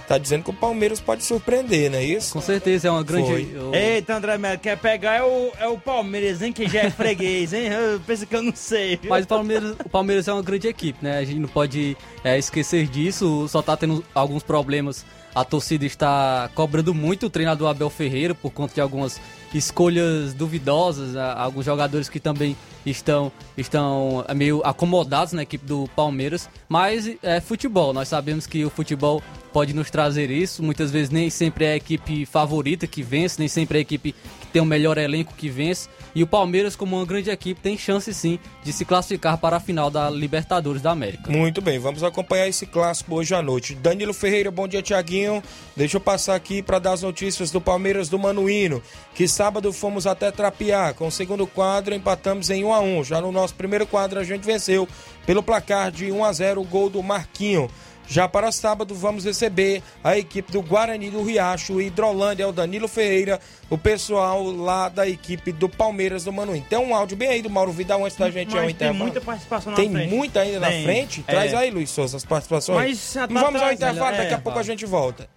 Tá 0.06 0.18
dizendo 0.18 0.44
que 0.44 0.50
o 0.50 0.54
Palmeiras 0.54 1.00
pode 1.00 1.24
surpreender, 1.24 1.90
não 1.90 1.98
é 1.98 2.04
isso? 2.04 2.32
Com 2.32 2.40
certeza, 2.40 2.88
é 2.88 2.90
uma 2.92 3.02
grande. 3.02 3.26
Foi. 3.28 3.50
eu- 3.54 3.74
Eita, 3.74 4.14
André 4.16 4.38
Melo, 4.38 4.58
quer 4.58 4.76
pegar 4.78 5.16
é 5.16 5.22
o, 5.22 5.50
é 5.58 5.68
o 5.68 5.78
Palmeiras, 5.78 6.42
hein? 6.42 6.52
Que 6.52 6.68
já 6.68 6.80
é 6.82 6.90
freguês, 6.90 7.52
hein? 7.52 7.66
Eu 7.68 8.00
penso 8.00 8.24
que 8.26 8.34
eu 8.34 8.42
não 8.42 8.54
sei, 8.54 8.96
viu? 8.96 9.10
Mas 9.10 9.24
o 9.24 9.28
Palmeiras, 9.28 9.76
o 9.84 9.88
Palmeiras 9.88 10.26
é 10.28 10.32
uma 10.32 10.42
grande 10.42 10.66
equipe, 10.68 10.98
né? 11.04 11.18
A 11.18 11.24
gente 11.24 11.38
não 11.40 11.48
pode 11.48 11.96
é, 12.24 12.38
esquecer 12.38 12.86
disso. 12.88 13.46
Só 13.48 13.62
tá 13.62 13.76
tendo 13.76 14.04
alguns 14.14 14.42
problemas. 14.44 15.04
A 15.34 15.44
torcida 15.44 15.84
está 15.84 16.50
cobrando 16.54 16.92
muito 16.92 17.26
o 17.26 17.30
treinador 17.30 17.68
Abel 17.68 17.88
Ferreira 17.88 18.34
por 18.34 18.50
conta 18.50 18.74
de 18.74 18.80
algumas 18.80 19.20
escolhas 19.54 20.34
duvidosas. 20.34 21.14
Alguns 21.16 21.64
jogadores 21.64 22.08
que 22.08 22.18
também 22.18 22.56
estão, 22.84 23.30
estão 23.56 24.24
é, 24.26 24.34
meio 24.34 24.60
acomodados 24.64 25.32
na 25.32 25.42
equipe 25.42 25.64
do 25.64 25.88
Palmeiras. 25.94 26.48
Mas 26.68 27.10
é 27.22 27.40
futebol. 27.40 27.92
Nós 27.92 28.08
sabemos 28.08 28.46
que 28.46 28.64
o 28.64 28.70
futebol 28.70 29.22
pode 29.52 29.74
nos 29.74 29.90
trazer 29.90 30.30
isso. 30.30 30.62
Muitas 30.62 30.90
vezes 30.90 31.10
nem 31.10 31.30
sempre 31.30 31.64
é 31.64 31.72
a 31.72 31.76
equipe 31.76 32.24
favorita 32.26 32.86
que 32.86 33.02
vence, 33.02 33.38
nem 33.38 33.48
sempre 33.48 33.78
é 33.78 33.80
a 33.80 33.82
equipe 33.82 34.14
que 34.40 34.46
tem 34.46 34.62
o 34.62 34.64
melhor 34.64 34.98
elenco 34.98 35.34
que 35.36 35.48
vence. 35.48 35.88
E 36.14 36.22
o 36.22 36.26
Palmeiras, 36.26 36.74
como 36.74 36.96
uma 36.96 37.06
grande 37.06 37.30
equipe, 37.30 37.60
tem 37.60 37.78
chance 37.78 38.12
sim 38.12 38.38
de 38.64 38.72
se 38.72 38.84
classificar 38.84 39.38
para 39.38 39.56
a 39.56 39.60
final 39.60 39.90
da 39.90 40.10
Libertadores 40.10 40.82
da 40.82 40.90
América. 40.90 41.30
Muito 41.30 41.60
bem, 41.60 41.78
vamos 41.78 42.02
acompanhar 42.02 42.48
esse 42.48 42.66
clássico 42.66 43.14
hoje 43.14 43.34
à 43.34 43.40
noite. 43.40 43.74
Danilo 43.74 44.12
Ferreira, 44.12 44.50
bom 44.50 44.66
dia, 44.66 44.82
Tiaguinho. 44.82 45.42
Deixa 45.76 45.96
eu 45.96 46.00
passar 46.00 46.34
aqui 46.34 46.62
para 46.62 46.78
dar 46.78 46.92
as 46.92 47.02
notícias 47.02 47.50
do 47.50 47.60
Palmeiras 47.60 48.08
do 48.08 48.18
Manuíno, 48.18 48.82
que 49.14 49.28
sábado 49.28 49.72
fomos 49.72 50.06
até 50.06 50.32
Trapiá. 50.32 50.92
Com 50.92 51.06
o 51.06 51.12
segundo 51.12 51.46
quadro, 51.46 51.94
empatamos 51.94 52.50
em 52.50 52.64
1 52.64 52.72
a 52.72 52.80
1 52.80 53.04
Já 53.04 53.20
no 53.20 53.30
nosso 53.30 53.54
primeiro 53.54 53.86
quadro, 53.86 54.18
a 54.18 54.24
gente 54.24 54.44
venceu 54.44 54.88
pelo 55.24 55.42
placar 55.42 55.92
de 55.92 56.10
1 56.10 56.24
a 56.24 56.32
0 56.32 56.60
o 56.60 56.64
gol 56.64 56.90
do 56.90 57.02
Marquinho. 57.02 57.70
Já 58.10 58.26
para 58.28 58.50
sábado, 58.50 58.92
vamos 58.92 59.24
receber 59.24 59.84
a 60.02 60.18
equipe 60.18 60.50
do 60.50 60.60
Guarani 60.60 61.10
do 61.10 61.22
Riacho, 61.22 61.80
Hidrolândia, 61.80 62.48
o 62.48 62.52
Danilo 62.52 62.88
Ferreira, 62.88 63.38
o 63.70 63.78
pessoal 63.78 64.42
lá 64.50 64.88
da 64.88 65.08
equipe 65.08 65.52
do 65.52 65.68
Palmeiras 65.68 66.24
do 66.24 66.32
Manuíno. 66.32 66.66
Tem 66.68 66.76
um 66.76 66.92
áudio 66.92 67.16
bem 67.16 67.28
aí 67.28 67.40
do 67.40 67.48
Mauro 67.48 67.70
Vidal 67.70 68.04
antes 68.04 68.16
da 68.16 68.28
gente 68.28 68.50
ir 68.52 68.58
ao 68.58 68.64
Mas 68.64 68.74
tem 68.74 68.88
intervalo. 68.88 68.98
muita 69.04 69.20
participação 69.20 69.70
na 69.70 69.76
Tem 69.76 69.92
frente. 69.92 70.12
muita 70.12 70.40
ainda 70.40 70.58
na 70.58 70.66
Tem, 70.66 70.82
frente? 70.84 71.24
é. 71.24 71.30
Traz 71.30 71.54
aí, 71.54 71.70
Luiz 71.70 71.88
Souza, 71.88 72.16
as 72.16 72.24
participações. 72.24 72.76
Mas 72.76 73.12
tá 73.12 73.26
vamos 73.28 73.44
ao 73.44 73.68
trazendo, 73.68 73.74
intervalo, 73.76 74.16
daqui 74.16 74.34
a 74.34 74.36
é, 74.38 74.40
pouco 74.40 74.58
a 74.58 74.62
gente 74.64 74.84
volta. 74.84 75.28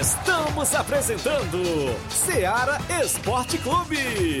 Estamos 0.00 0.74
apresentando 0.74 1.94
Seara 2.08 2.78
Esporte 3.04 3.58
Clube. 3.58 4.40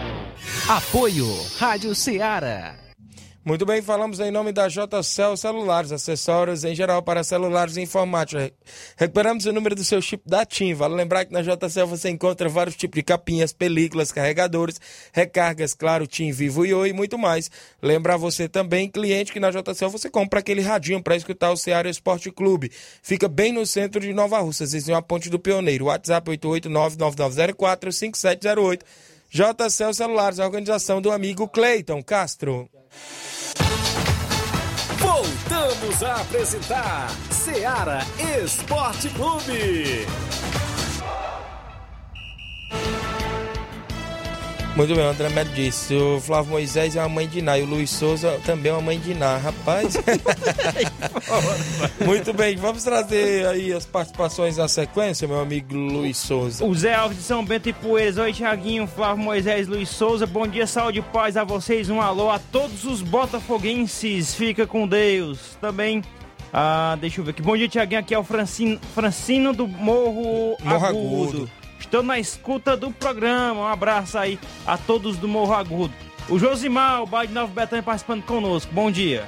Apoio 0.67 1.27
Rádio 1.57 1.95
Ceará. 1.95 2.75
Muito 3.43 3.65
bem, 3.65 3.81
falamos 3.81 4.19
em 4.19 4.29
nome 4.29 4.51
da 4.51 4.67
JCL 4.67 5.35
Celulares, 5.35 5.91
acessórios 5.91 6.63
em 6.63 6.75
geral 6.75 7.01
para 7.01 7.23
celulares 7.23 7.75
e 7.75 7.81
informática. 7.81 8.53
Recuperamos 8.95 9.47
o 9.47 9.51
número 9.51 9.73
do 9.73 9.83
seu 9.83 9.99
chip 9.99 10.21
da 10.27 10.45
TIM. 10.45 10.75
Vale 10.75 10.93
lembrar 10.93 11.25
que 11.25 11.33
na 11.33 11.41
JCL 11.41 11.87
você 11.87 12.09
encontra 12.09 12.47
vários 12.47 12.75
tipos 12.75 12.93
de 12.95 13.01
capinhas, 13.01 13.51
películas, 13.51 14.11
carregadores, 14.11 14.79
recargas, 15.11 15.73
claro, 15.73 16.05
TIM, 16.05 16.31
Vivo 16.31 16.67
e 16.67 16.73
Oi 16.73 16.89
e 16.89 16.93
muito 16.93 17.17
mais. 17.17 17.49
Lembrar 17.81 18.17
você 18.17 18.47
também, 18.47 18.87
cliente, 18.87 19.33
que 19.33 19.39
na 19.39 19.49
JCL 19.49 19.89
você 19.89 20.07
compra 20.07 20.39
aquele 20.39 20.61
radinho 20.61 21.01
para 21.01 21.15
escutar 21.15 21.49
o 21.51 21.57
Ceará 21.57 21.89
Esporte 21.89 22.29
Clube. 22.29 22.71
Fica 23.01 23.27
bem 23.27 23.51
no 23.51 23.65
centro 23.65 23.99
de 23.99 24.13
Nova 24.13 24.39
Russa, 24.39 24.67
vizinho 24.67 24.95
a 24.95 25.01
Ponte 25.01 25.31
do 25.31 25.39
Pioneiro. 25.39 25.85
WhatsApp 25.85 26.29
889-9904-5708. 26.29 28.81
JCL 29.33 29.93
Celulares, 29.93 30.39
a 30.41 30.45
organização 30.45 31.01
do 31.01 31.09
amigo 31.09 31.47
Cleiton 31.47 32.03
Castro. 32.03 32.69
Voltamos 34.99 36.03
a 36.03 36.15
apresentar 36.15 37.09
Seara 37.31 37.99
Esporte 38.43 39.07
Clube. 39.11 40.05
Muito 44.75 44.95
bem, 44.95 45.05
o 45.05 45.09
André 45.09 45.29
Melo 45.29 45.49
disse. 45.49 45.93
O 45.93 46.19
Flávio 46.21 46.51
Moisés 46.51 46.95
é 46.95 47.01
uma 47.01 47.09
mãe 47.09 47.27
de 47.27 47.39
Iná 47.39 47.59
e 47.59 47.63
o 47.63 47.65
Luiz 47.65 47.89
Souza 47.89 48.39
também 48.45 48.71
é 48.71 48.75
uma 48.75 48.81
mãe 48.81 48.97
de 48.97 49.11
Iná. 49.11 49.37
Rapaz. 49.37 49.97
Muito 52.05 52.33
bem, 52.33 52.55
vamos 52.55 52.83
trazer 52.83 53.45
aí 53.47 53.73
as 53.73 53.85
participações 53.85 54.55
na 54.55 54.69
sequência, 54.69 55.27
meu 55.27 55.41
amigo 55.41 55.75
Luiz 55.75 56.17
Souza. 56.17 56.65
O 56.65 56.73
Zé 56.73 56.95
Alves 56.95 57.17
de 57.17 57.23
São 57.23 57.43
Bento 57.43 57.67
e 57.67 57.73
Poeiras. 57.73 58.17
Oi, 58.17 58.31
Tiaguinho, 58.31 58.87
Flávio 58.87 59.23
Moisés, 59.23 59.67
Luiz 59.67 59.89
Souza. 59.89 60.25
Bom 60.25 60.47
dia, 60.47 60.65
saúde 60.65 60.99
e 60.99 61.01
paz 61.01 61.35
a 61.35 61.43
vocês. 61.43 61.89
Um 61.89 62.01
alô 62.01 62.31
a 62.31 62.39
todos 62.39 62.85
os 62.85 63.01
botafoguenses. 63.01 64.33
Fica 64.33 64.65
com 64.65 64.87
Deus. 64.87 65.57
Também. 65.59 66.01
Ah, 66.53 66.97
deixa 66.99 67.19
eu 67.19 67.25
ver 67.25 67.31
aqui. 67.31 67.41
Bom 67.41 67.57
dia, 67.57 67.67
Tiaguinho. 67.67 67.99
Aqui 67.99 68.13
é 68.13 68.19
o 68.19 68.23
Francino, 68.23 68.79
Francino 68.95 69.53
do 69.53 69.67
Morro, 69.67 70.55
Morro 70.63 70.85
Agudo. 70.85 71.37
Agudo. 71.37 71.60
Estou 71.81 72.03
na 72.03 72.19
escuta 72.19 72.77
do 72.77 72.91
programa. 72.91 73.61
Um 73.61 73.67
abraço 73.67 74.17
aí 74.17 74.39
a 74.65 74.77
todos 74.77 75.17
do 75.17 75.27
Morro 75.27 75.53
Agudo. 75.53 75.93
O 76.29 76.39
Josimar, 76.39 77.01
o 77.01 77.07
bairro 77.07 77.29
de 77.29 77.33
Nova 77.33 77.51
Betânia, 77.51 77.83
participando 77.83 78.23
conosco. 78.23 78.71
Bom 78.71 78.89
dia. 78.89 79.27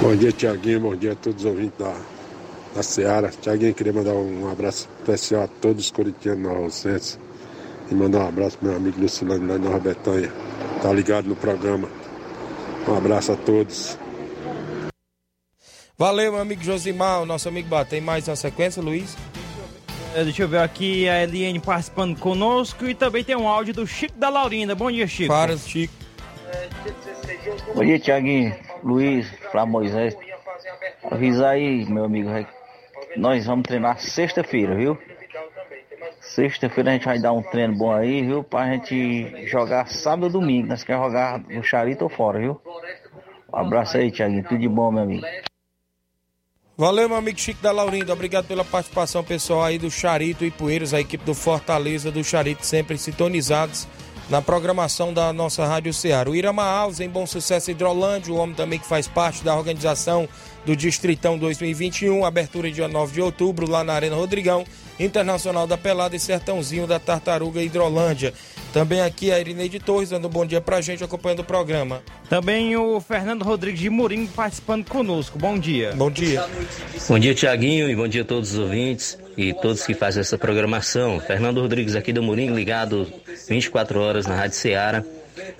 Bom 0.00 0.14
dia, 0.14 0.30
Tiaguinho. 0.30 0.80
Bom 0.80 0.94
dia 0.94 1.12
a 1.12 1.16
todos 1.16 1.44
os 1.44 1.50
ouvintes 1.50 1.78
da, 1.78 1.96
da 2.74 2.82
Seara. 2.82 3.30
Tiaguinho, 3.30 3.74
queria 3.74 3.92
mandar 3.92 4.12
um 4.12 4.48
abraço 4.50 4.88
especial 5.00 5.44
a 5.44 5.48
todos 5.48 5.86
os 5.86 5.90
corintianos 5.90 6.42
Nova 6.42 6.60
Rocense. 6.60 7.18
E 7.90 7.94
mandar 7.94 8.20
um 8.20 8.28
abraço 8.28 8.58
pro 8.58 8.68
meu 8.68 8.76
amigo 8.76 9.00
Lucilano 9.00 9.48
da 9.48 9.58
Nova 9.58 9.80
Betânia. 9.80 10.32
Tá 10.82 10.92
ligado 10.92 11.26
no 11.26 11.34
programa. 11.34 11.88
Um 12.86 12.96
abraço 12.96 13.32
a 13.32 13.36
todos. 13.36 13.98
Valeu, 15.98 16.32
meu 16.32 16.40
amigo 16.40 16.62
Josimar, 16.62 17.22
o 17.22 17.26
nosso 17.26 17.48
amigo 17.48 17.68
Bá. 17.68 17.84
Tem 17.84 18.00
mais 18.00 18.28
uma 18.28 18.36
sequência, 18.36 18.82
Luiz? 18.82 19.16
É, 20.14 20.24
Deixa 20.24 20.42
eu 20.42 20.48
ver 20.48 20.58
aqui 20.58 21.08
a 21.08 21.22
Eliane 21.22 21.58
participando 21.58 22.18
conosco 22.18 22.86
e 22.86 22.94
também 22.94 23.24
tem 23.24 23.34
um 23.34 23.48
áudio 23.48 23.72
do 23.72 23.86
Chico 23.86 24.18
da 24.18 24.28
Laurinda. 24.28 24.74
Bom 24.74 24.90
dia, 24.90 25.06
Chico. 25.06 25.32
Para, 25.32 25.56
Chico. 25.56 25.94
Bom 27.74 27.84
dia, 27.84 27.98
Tiaguinho, 27.98 28.54
Luiz, 28.82 29.30
Flávio 29.50 29.72
Moisés. 29.72 30.16
Avisa 31.10 31.48
aí, 31.48 31.86
meu 31.86 32.04
amigo. 32.04 32.28
Nós 33.16 33.46
vamos 33.46 33.64
treinar 33.64 33.98
sexta-feira, 34.00 34.74
viu? 34.74 34.98
Sexta-feira 36.20 36.90
a 36.90 36.92
gente 36.94 37.06
vai 37.06 37.18
dar 37.18 37.32
um 37.32 37.42
treino 37.42 37.74
bom 37.74 37.92
aí, 37.92 38.22
viu? 38.22 38.44
Pra 38.44 38.66
gente 38.66 39.46
jogar 39.46 39.88
sábado 39.88 40.24
ou 40.24 40.30
domingo. 40.30 40.68
Nós 40.68 40.84
queremos 40.84 41.06
jogar 41.06 41.40
no 41.40 41.64
Charito 41.64 42.04
ou 42.04 42.10
fora, 42.10 42.38
viu? 42.38 42.60
Um 43.52 43.56
abraço 43.56 43.96
aí, 43.96 44.10
Tiaguinho. 44.10 44.44
Tudo 44.44 44.58
de 44.58 44.68
bom, 44.68 44.90
meu 44.90 45.02
amigo. 45.02 45.26
Valeu, 46.82 47.08
meu 47.08 47.16
amigo 47.16 47.38
Chico 47.38 47.62
da 47.62 47.70
Laurinda. 47.70 48.12
Obrigado 48.12 48.48
pela 48.48 48.64
participação 48.64 49.22
pessoal 49.22 49.62
aí 49.62 49.78
do 49.78 49.88
Charito 49.88 50.44
e 50.44 50.50
Poeiras, 50.50 50.92
a 50.92 50.98
equipe 50.98 51.24
do 51.24 51.32
Fortaleza 51.32 52.10
do 52.10 52.24
Charito, 52.24 52.66
sempre 52.66 52.98
sintonizados 52.98 53.86
na 54.28 54.42
programação 54.42 55.14
da 55.14 55.32
nossa 55.32 55.64
Rádio 55.64 55.94
Ceará. 55.94 56.28
O 56.28 56.34
Irama 56.34 56.64
Alves, 56.64 56.98
em 56.98 57.08
Bom 57.08 57.24
Sucesso 57.24 57.70
Hidrolândia, 57.70 58.34
o 58.34 58.36
homem 58.36 58.56
também 58.56 58.80
que 58.80 58.86
faz 58.88 59.06
parte 59.06 59.44
da 59.44 59.54
organização 59.54 60.28
do 60.66 60.74
Distritão 60.74 61.38
2021, 61.38 62.24
abertura 62.24 62.68
dia 62.68 62.88
9 62.88 63.12
de 63.12 63.20
outubro, 63.20 63.70
lá 63.70 63.84
na 63.84 63.92
Arena 63.92 64.16
Rodrigão, 64.16 64.64
Internacional 64.98 65.68
da 65.68 65.78
Pelada 65.78 66.16
e 66.16 66.18
Sertãozinho 66.18 66.88
da 66.88 66.98
Tartaruga 66.98 67.62
Hidrolândia. 67.62 68.34
Também 68.72 69.02
aqui 69.02 69.30
a 69.30 69.38
Irineide 69.38 69.78
Torres 69.78 70.08
dando 70.08 70.28
um 70.28 70.30
bom 70.30 70.46
dia 70.46 70.60
pra 70.60 70.80
gente, 70.80 71.04
acompanhando 71.04 71.40
o 71.40 71.44
programa. 71.44 72.02
Também 72.28 72.74
o 72.74 73.00
Fernando 73.00 73.42
Rodrigues 73.42 73.80
de 73.80 73.90
Murim 73.90 74.26
participando 74.26 74.88
conosco. 74.88 75.38
Bom 75.38 75.58
dia. 75.58 75.92
Bom 75.94 76.10
dia. 76.10 76.44
Bom 77.06 77.18
dia, 77.18 77.34
Tiaguinho, 77.34 77.90
e 77.90 77.94
bom 77.94 78.08
dia 78.08 78.22
a 78.22 78.24
todos 78.24 78.52
os 78.52 78.58
ouvintes 78.58 79.18
e 79.36 79.52
todos 79.52 79.84
que 79.84 79.92
fazem 79.92 80.22
essa 80.22 80.38
programação. 80.38 81.20
Fernando 81.20 81.60
Rodrigues 81.60 81.94
aqui 81.94 82.14
do 82.14 82.22
Murim, 82.22 82.54
ligado 82.54 83.06
24 83.46 84.00
horas 84.00 84.26
na 84.26 84.34
Rádio 84.34 84.56
Ceará. 84.56 85.04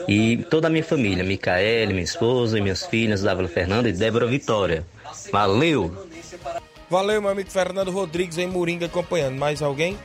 E 0.09 0.39
toda 0.51 0.69
a 0.69 0.71
minha 0.71 0.85
família, 0.85 1.23
Micaele, 1.23 1.93
minha 1.93 2.05
esposa 2.05 2.59
e 2.59 2.63
minhas 2.63 2.87
filhas, 2.87 3.23
Dávila 3.23 3.49
Fernanda 3.49 3.89
e 3.89 3.93
Débora 3.93 4.27
Vitória. 4.27 4.87
Valeu! 5.31 6.09
Valeu, 6.89 7.23
meu 7.23 7.31
amigo 7.31 7.51
Fernando 7.51 7.91
Rodrigues 7.91 8.37
em 8.39 8.47
Moringa 8.47 8.87
acompanhando. 8.87 9.39
Mais 9.39 9.63
alguém? 9.63 9.99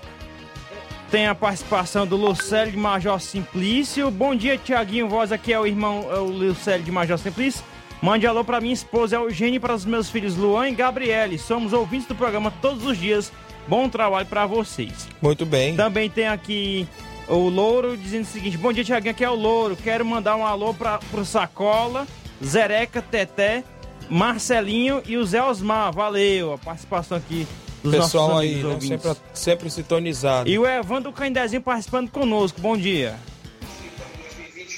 Tem 1.10 1.26
a 1.26 1.34
participação 1.34 2.06
do 2.06 2.18
Lucélio 2.18 2.74
de 2.74 2.78
Major 2.78 3.20
Simplício. 3.22 4.12
Bom 4.12 4.36
dia, 4.36 4.58
Tiaguinho. 4.58 5.08
Voz 5.08 5.32
aqui 5.32 5.54
é 5.54 5.60
o 5.60 5.66
irmão 5.66 6.06
é 6.12 6.20
o 6.20 6.26
Lucélio 6.26 6.84
de 6.84 6.92
Major 6.92 7.18
Simplício. 7.18 7.64
Mande 8.02 8.28
alô 8.28 8.44
para 8.44 8.60
minha 8.60 8.74
esposa 8.74 9.16
Eugênia 9.16 9.56
e 9.56 9.60
para 9.60 9.74
os 9.74 9.86
meus 9.86 10.10
filhos 10.10 10.36
Luan 10.36 10.68
e 10.68 10.76
Gabriele. 10.76 11.40
Somos 11.40 11.72
ouvintes 11.72 12.08
do 12.08 12.14
programa 12.14 12.52
todos 12.62 12.86
os 12.86 12.98
dias. 12.98 13.32
Bom 13.70 13.88
trabalho 13.88 14.26
para 14.26 14.46
vocês. 14.46 15.08
Muito 15.22 15.46
bem. 15.46 15.78
Também 15.78 16.10
tem 16.10 16.28
aqui 16.28 16.86
o 17.30 17.48
Louro 17.48 17.96
dizendo 17.96 18.24
o 18.24 18.28
seguinte: 18.28 18.58
Bom 18.58 18.74
dia, 18.74 18.84
Tiaguinho. 18.84 19.12
Aqui 19.12 19.24
é 19.24 19.30
o 19.30 19.36
Louro. 19.36 19.78
Quero 19.78 20.06
mandar 20.06 20.36
um 20.36 20.46
alô 20.46 20.74
para 20.74 21.00
pro 21.00 21.24
Sacola, 21.24 22.06
Zereca, 22.44 23.02
Teté, 23.02 23.64
Marcelinho 24.10 25.02
e 25.06 25.16
o 25.16 25.26
Zé 25.26 25.42
Osmar. 25.42 25.94
Valeu 25.94 26.52
a 26.52 26.58
participação 26.58 27.18
aqui 27.18 27.48
dos 27.84 27.96
Pessoal 27.96 28.38
aí, 28.38 28.62
amigos 28.62 28.90
né, 28.90 28.98
sempre, 28.98 29.22
sempre 29.34 29.70
sintonizado. 29.70 30.50
E 30.50 30.58
o 30.58 30.66
Evandro 30.66 31.12
Candezinho 31.12 31.62
participando 31.62 32.10
conosco. 32.10 32.60
Bom 32.60 32.78
dia. 32.78 33.16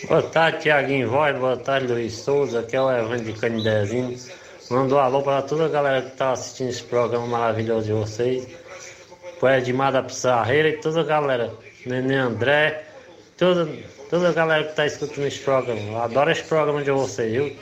Boa 0.08 0.24
tarde, 0.24 0.60
Tiaguinho 0.62 1.10
Voz, 1.10 1.38
boa 1.38 1.58
tarde, 1.58 1.88
Luiz 1.92 2.14
Souza, 2.14 2.62
aqui 2.62 2.76
é 2.76 2.82
o 2.82 2.90
Evandro 2.90 3.26
de 3.26 3.34
Canidezinho. 3.34 4.18
Mando 4.70 4.96
um 4.96 5.00
alô 5.00 5.22
para 5.22 5.42
toda 5.42 5.66
a 5.66 5.68
galera 5.68 6.02
que 6.02 6.10
está 6.10 6.32
assistindo 6.32 6.70
esse 6.70 6.84
programa 6.84 7.28
maravilhoso 7.28 7.88
de 7.88 7.92
vocês. 7.92 8.48
Pro 9.40 9.50
Edmar 9.50 9.92
da 9.92 10.04
Pissarreira 10.04 10.70
e 10.70 10.78
toda 10.78 11.02
a 11.02 11.04
galera, 11.04 11.54
Nenê 11.86 12.16
André, 12.16 12.84
toda, 13.38 13.68
toda 14.10 14.30
a 14.30 14.32
galera 14.32 14.64
que 14.64 14.72
está 14.72 14.86
escutando 14.86 15.26
esse 15.26 15.40
programa. 15.40 15.82
Eu 15.82 16.02
adoro 16.02 16.32
esse 16.32 16.44
programa 16.44 16.84
de 16.84 16.92
vocês, 16.92 17.32
viu? 17.32 17.56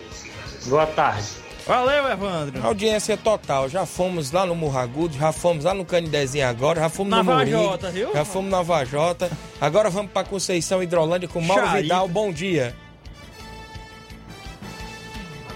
Boa 0.68 0.86
tarde. 0.86 1.47
Valeu, 1.68 2.08
Evandro. 2.10 2.66
Audiência 2.66 3.18
total. 3.18 3.68
Já 3.68 3.86
fomos 3.86 4.32
lá 4.32 4.46
no 4.46 4.56
Murragudo, 4.56 5.16
já 5.18 5.34
fomos 5.34 5.66
lá 5.66 5.74
no 5.74 5.84
Canidezinho 5.84 6.48
agora, 6.48 6.80
já 6.80 6.90
fomos 6.90 7.12
Na 7.12 7.18
no 7.18 7.24
Vajota, 7.26 7.92
viu? 7.92 8.14
já 8.14 8.24
fomos 8.24 8.50
na 8.50 8.62
Vajota. 8.62 9.30
Agora 9.60 9.90
vamos 9.90 10.12
para 10.12 10.26
Conceição 10.26 10.82
Hidrolândia 10.82 11.28
com 11.28 11.42
Mauro 11.42 11.66
Charito. 11.66 11.84
Vidal. 11.84 12.08
Bom 12.08 12.32
dia. 12.32 12.74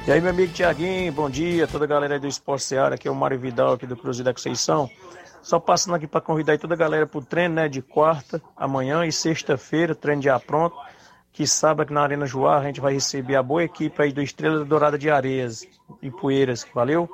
E 0.06 0.12
aí, 0.12 0.20
meu 0.20 0.32
amigo 0.32 0.52
Tiaguinho, 0.52 1.12
bom 1.14 1.30
dia, 1.30 1.68
toda 1.68 1.86
a 1.86 1.88
galera 1.88 2.16
aí 2.16 2.20
do 2.20 2.28
Esporte 2.28 2.64
Seara, 2.64 2.96
aqui 2.96 3.08
é 3.08 3.12
o 3.12 3.16
Mário 3.16 3.40
Vidal, 3.40 3.74
aqui 3.74 3.86
do 3.86 3.96
Cruzeiro 3.96 4.26
da 4.26 4.34
Conceição. 4.34 4.90
Só 5.44 5.60
passando 5.60 5.96
aqui 5.96 6.08
para 6.08 6.20
convidar 6.20 6.54
aí 6.54 6.58
toda 6.58 6.74
a 6.74 6.78
galera 6.78 7.06
pro 7.08 7.22
treino, 7.22 7.56
né, 7.56 7.70
de 7.70 7.82
quarta, 7.82 8.42
amanhã 8.58 9.06
e 9.06 9.12
sexta-feira, 9.12 9.94
treino 9.96 10.22
já 10.22 10.40
pronto. 10.40 10.76
Que 11.34 11.48
sábado 11.48 11.82
aqui 11.84 11.94
na 11.94 12.02
Arena 12.02 12.26
Joá 12.26 12.58
a 12.60 12.64
gente 12.64 12.82
vai 12.82 12.94
receber 12.94 13.36
a 13.36 13.44
boa 13.44 13.64
equipe 13.64 14.02
aí 14.02 14.12
do 14.12 14.22
Estrela 14.22 14.66
Dourada 14.66 14.98
de 14.98 15.10
Areias 15.10 15.66
e 16.02 16.12
Poeiras, 16.12 16.68
valeu? 16.74 17.10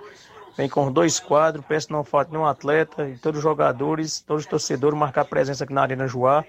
Vem 0.57 0.67
com 0.67 0.91
dois 0.91 1.19
quadros, 1.19 1.63
peço 1.65 1.91
não 1.93 2.03
falte 2.03 2.31
nenhum 2.31 2.45
atleta 2.45 3.07
e 3.07 3.15
todos 3.17 3.37
os 3.37 3.43
jogadores, 3.43 4.21
todos 4.21 4.43
os 4.43 4.49
torcedores 4.49 4.97
marcar 4.97 5.25
presença 5.25 5.63
aqui 5.63 5.73
na 5.73 5.83
Arena 5.83 6.07
Joá. 6.07 6.43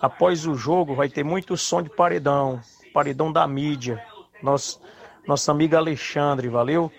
Após 0.00 0.46
o 0.46 0.54
jogo 0.54 0.94
vai 0.94 1.08
ter 1.10 1.22
muito 1.22 1.56
som 1.58 1.82
de 1.82 1.90
paredão, 1.90 2.58
paredão 2.94 3.30
da 3.30 3.46
mídia. 3.46 4.02
Nosso, 4.42 4.80
nosso 5.28 5.50
amigo 5.50 5.76
Alexandre, 5.76 6.48
valeu? 6.48 6.90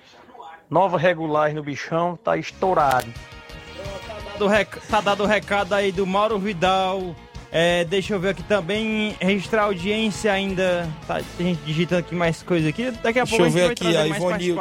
Nova 0.70 0.98
regular 1.00 1.52
no 1.54 1.64
bichão, 1.64 2.16
tá 2.16 2.38
estourado. 2.38 3.12
Do 4.38 4.48
rec- 4.48 4.80
Tá 4.88 5.02
dado 5.02 5.24
o 5.24 5.28
recado 5.28 5.74
aí 5.74 5.92
do 5.92 6.06
Mauro 6.06 6.38
Vidal 6.38 7.16
É, 7.52 7.86
deixa 7.86 8.14
eu 8.14 8.20
ver 8.20 8.30
aqui 8.30 8.44
também, 8.44 9.16
registrar 9.20 9.62
a 9.62 9.66
audiência 9.66 10.32
ainda. 10.32 10.90
Tá, 11.08 11.22
tem 11.38 11.48
gente 11.48 11.62
digitando 11.66 12.00
aqui 12.00 12.14
mais 12.14 12.44
coisa 12.44 12.68
aqui. 12.70 12.92
Daqui 12.92 13.20
a 13.20 13.24
Deixa 13.24 13.38
pouco 13.38 13.44
eu 13.44 13.46
a 13.46 13.50
gente 13.50 13.54
ver 13.54 13.62
vai 13.64 13.72
aqui, 13.72 13.98
a 13.98 14.08
mais 14.08 14.18
Ivonil, 14.22 14.58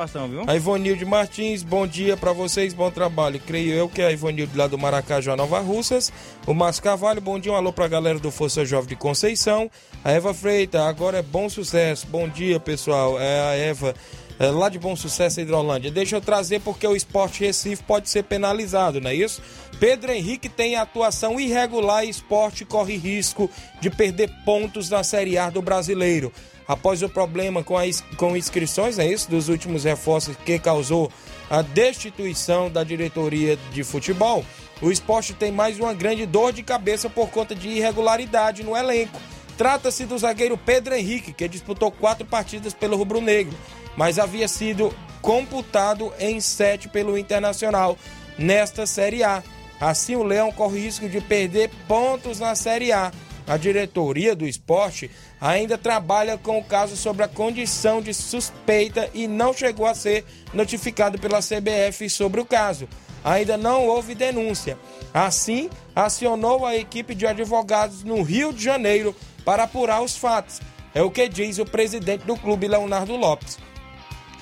a 0.47 0.57
Ivonilde 0.57 1.05
Martins, 1.05 1.62
bom 1.62 1.87
dia 1.87 2.16
pra 2.16 2.32
vocês, 2.32 2.72
bom 2.72 2.91
trabalho. 2.91 3.41
Creio 3.41 3.72
eu 3.74 3.89
que 3.89 4.01
é 4.01 4.07
a 4.07 4.12
Ivonilde 4.12 4.57
lá 4.57 4.66
do 4.66 4.78
Maracajá, 4.78 5.37
Nova 5.37 5.59
Russas. 5.61 6.12
O 6.47 6.55
Márcio 6.55 6.82
Carvalho, 6.82 7.20
bom 7.20 7.39
dia, 7.39 7.51
um 7.53 7.57
alô 7.57 7.72
pra 7.72 7.89
galera 7.89 8.18
do 8.18 8.30
Força 8.30 8.64
Jovem 8.64 8.91
de 8.91 8.97
Conceição. 8.97 9.70
A 10.05 10.12
Eva 10.12 10.32
Freita, 10.32 10.85
agora 10.85 11.18
é 11.18 11.22
bom 11.22 11.49
sucesso. 11.49 12.07
Bom 12.07 12.28
dia, 12.28 12.61
pessoal. 12.61 13.18
É 13.20 13.41
a 13.41 13.55
Eva. 13.57 13.95
é, 14.39 14.51
lá 14.51 14.68
de 14.68 14.78
Bom 14.78 14.97
Sucesso, 14.97 15.41
Hidrolândia. 15.41 15.91
Deixa 15.91 16.16
eu 16.16 16.20
trazer 16.20 16.61
porque 16.61 16.87
o 16.87 16.97
esporte 16.97 17.45
Recife 17.45 17.82
pode 17.82 18.09
ser 18.09 18.24
penalizado, 18.24 19.01
não 19.01 19.11
é 19.11 19.14
isso? 19.14 19.41
Pedro 19.79 20.12
Henrique 20.12 20.49
tem 20.49 20.77
atuação 20.77 21.39
irregular 21.39 22.05
e 22.05 22.09
esporte 22.09 22.64
corre 22.64 22.97
risco 22.97 23.51
de 23.81 23.91
perder 23.91 24.31
pontos 24.45 24.89
na 24.89 25.03
Série 25.03 25.37
A 25.37 25.51
do 25.51 25.61
Brasileiro. 25.61 26.33
Após 26.66 27.03
o 27.03 27.09
problema 27.09 27.62
com, 27.62 27.77
as 27.77 28.01
com 28.16 28.37
inscrições, 28.37 28.99
é 28.99 29.07
isso? 29.07 29.31
Dos 29.31 29.49
últimos 29.49 29.85
reforços 29.85 30.35
que 30.37 30.59
causou 30.59 31.11
a 31.51 31.61
destituição 31.61 32.70
da 32.70 32.83
diretoria 32.83 33.59
de 33.72 33.85
futebol, 33.85 34.45
o 34.81 34.91
esporte 34.91 35.35
tem 35.35 35.53
mais 35.53 35.79
uma 35.79 35.93
grande 35.93 36.25
dor 36.25 36.53
de 36.53 36.62
cabeça 36.62 37.11
por 37.11 37.29
conta 37.29 37.55
de 37.55 37.68
irregularidade 37.68 38.62
no 38.62 38.77
elenco. 38.77 39.20
Trata-se 39.57 40.05
do 40.07 40.18
zagueiro 40.18 40.57
Pedro 40.57 40.95
Henrique, 40.95 41.33
que 41.33 41.47
disputou 41.47 41.91
quatro 41.91 42.27
partidas 42.27 42.72
pelo 42.72 42.97
Rubro 42.97 43.20
Negro, 43.20 43.57
mas 43.97 44.18
havia 44.18 44.49
sido 44.49 44.95
computado 45.20 46.12
em 46.18 46.41
sete 46.41 46.89
pelo 46.89 47.16
Internacional 47.16 47.97
nesta 48.39 48.87
Série 48.87 49.22
A. 49.22 49.43
Assim, 49.81 50.16
o 50.16 50.22
Leão 50.22 50.53
corre 50.53 50.81
risco 50.81 51.09
de 51.09 51.20
perder 51.20 51.70
pontos 51.87 52.41
na 52.41 52.55
Série 52.55 52.93
A. 52.93 53.12
A 53.47 53.57
diretoria 53.59 54.35
do 54.35 54.47
esporte 54.47 55.11
ainda 55.41 55.77
trabalha 55.77 56.39
com 56.39 56.59
o 56.59 56.64
caso 56.64 56.97
sobre 56.97 57.25
a 57.25 57.29
condição 57.29 58.01
de 58.01 58.14
suspeita 58.14 59.11
e 59.12 59.29
não 59.29 59.53
chegou 59.53 59.87
a 59.87 59.95
ser 59.95 60.25
notificado 60.55 61.18
pela 61.18 61.41
CBF 61.41 62.09
sobre 62.09 62.41
o 62.41 62.47
caso. 62.47 62.89
Ainda 63.22 63.57
não 63.57 63.87
houve 63.87 64.14
denúncia. 64.14 64.79
Assim, 65.12 65.68
acionou 65.95 66.64
a 66.64 66.75
equipe 66.77 67.14
de 67.14 67.27
advogados 67.27 68.03
no 68.03 68.22
Rio 68.22 68.53
de 68.53 68.64
Janeiro 68.64 69.14
para 69.45 69.64
apurar 69.64 70.03
os 70.03 70.16
fatos. 70.16 70.61
É 70.95 71.03
o 71.03 71.11
que 71.11 71.29
diz 71.29 71.59
o 71.59 71.64
presidente 71.64 72.25
do 72.25 72.37
clube, 72.37 72.68
Leonardo 72.68 73.16
Lopes. 73.16 73.59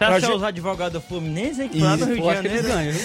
Você 0.06 0.16
acha 0.16 0.26
é 0.26 0.28
gente- 0.28 0.36
os 0.38 0.42
advogados 0.42 0.92
do 1.02 1.06
Fluminense, 1.06 1.68
que 1.68 1.80
lá 1.80 1.96
do 1.96 2.04
Rio 2.06 2.16
de 2.16 2.22
Janeiro? 2.34 2.98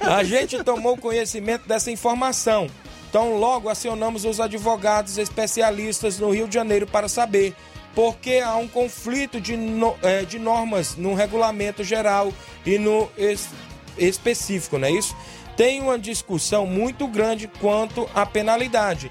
A 0.00 0.24
gente 0.24 0.62
tomou 0.64 0.96
conhecimento 0.96 1.66
dessa 1.68 1.90
informação. 1.90 2.68
Então, 3.08 3.36
logo 3.38 3.68
acionamos 3.68 4.24
os 4.24 4.40
advogados 4.40 5.18
especialistas 5.18 6.18
no 6.18 6.30
Rio 6.30 6.48
de 6.48 6.54
Janeiro 6.54 6.86
para 6.86 7.08
saber 7.08 7.54
por 7.94 8.16
que 8.16 8.40
há 8.40 8.56
um 8.56 8.66
conflito 8.66 9.40
de, 9.40 9.56
no- 9.56 9.94
eh, 10.02 10.22
de 10.24 10.38
normas 10.38 10.96
no 10.96 11.14
regulamento 11.14 11.84
geral 11.84 12.32
e 12.66 12.76
no 12.76 13.08
es- 13.16 13.48
específico, 13.96 14.78
não 14.78 14.88
é 14.88 14.90
isso? 14.90 15.14
Tem 15.56 15.80
uma 15.80 15.96
discussão 15.96 16.66
muito 16.66 17.06
grande 17.06 17.46
quanto 17.60 18.08
à 18.12 18.26
penalidade. 18.26 19.08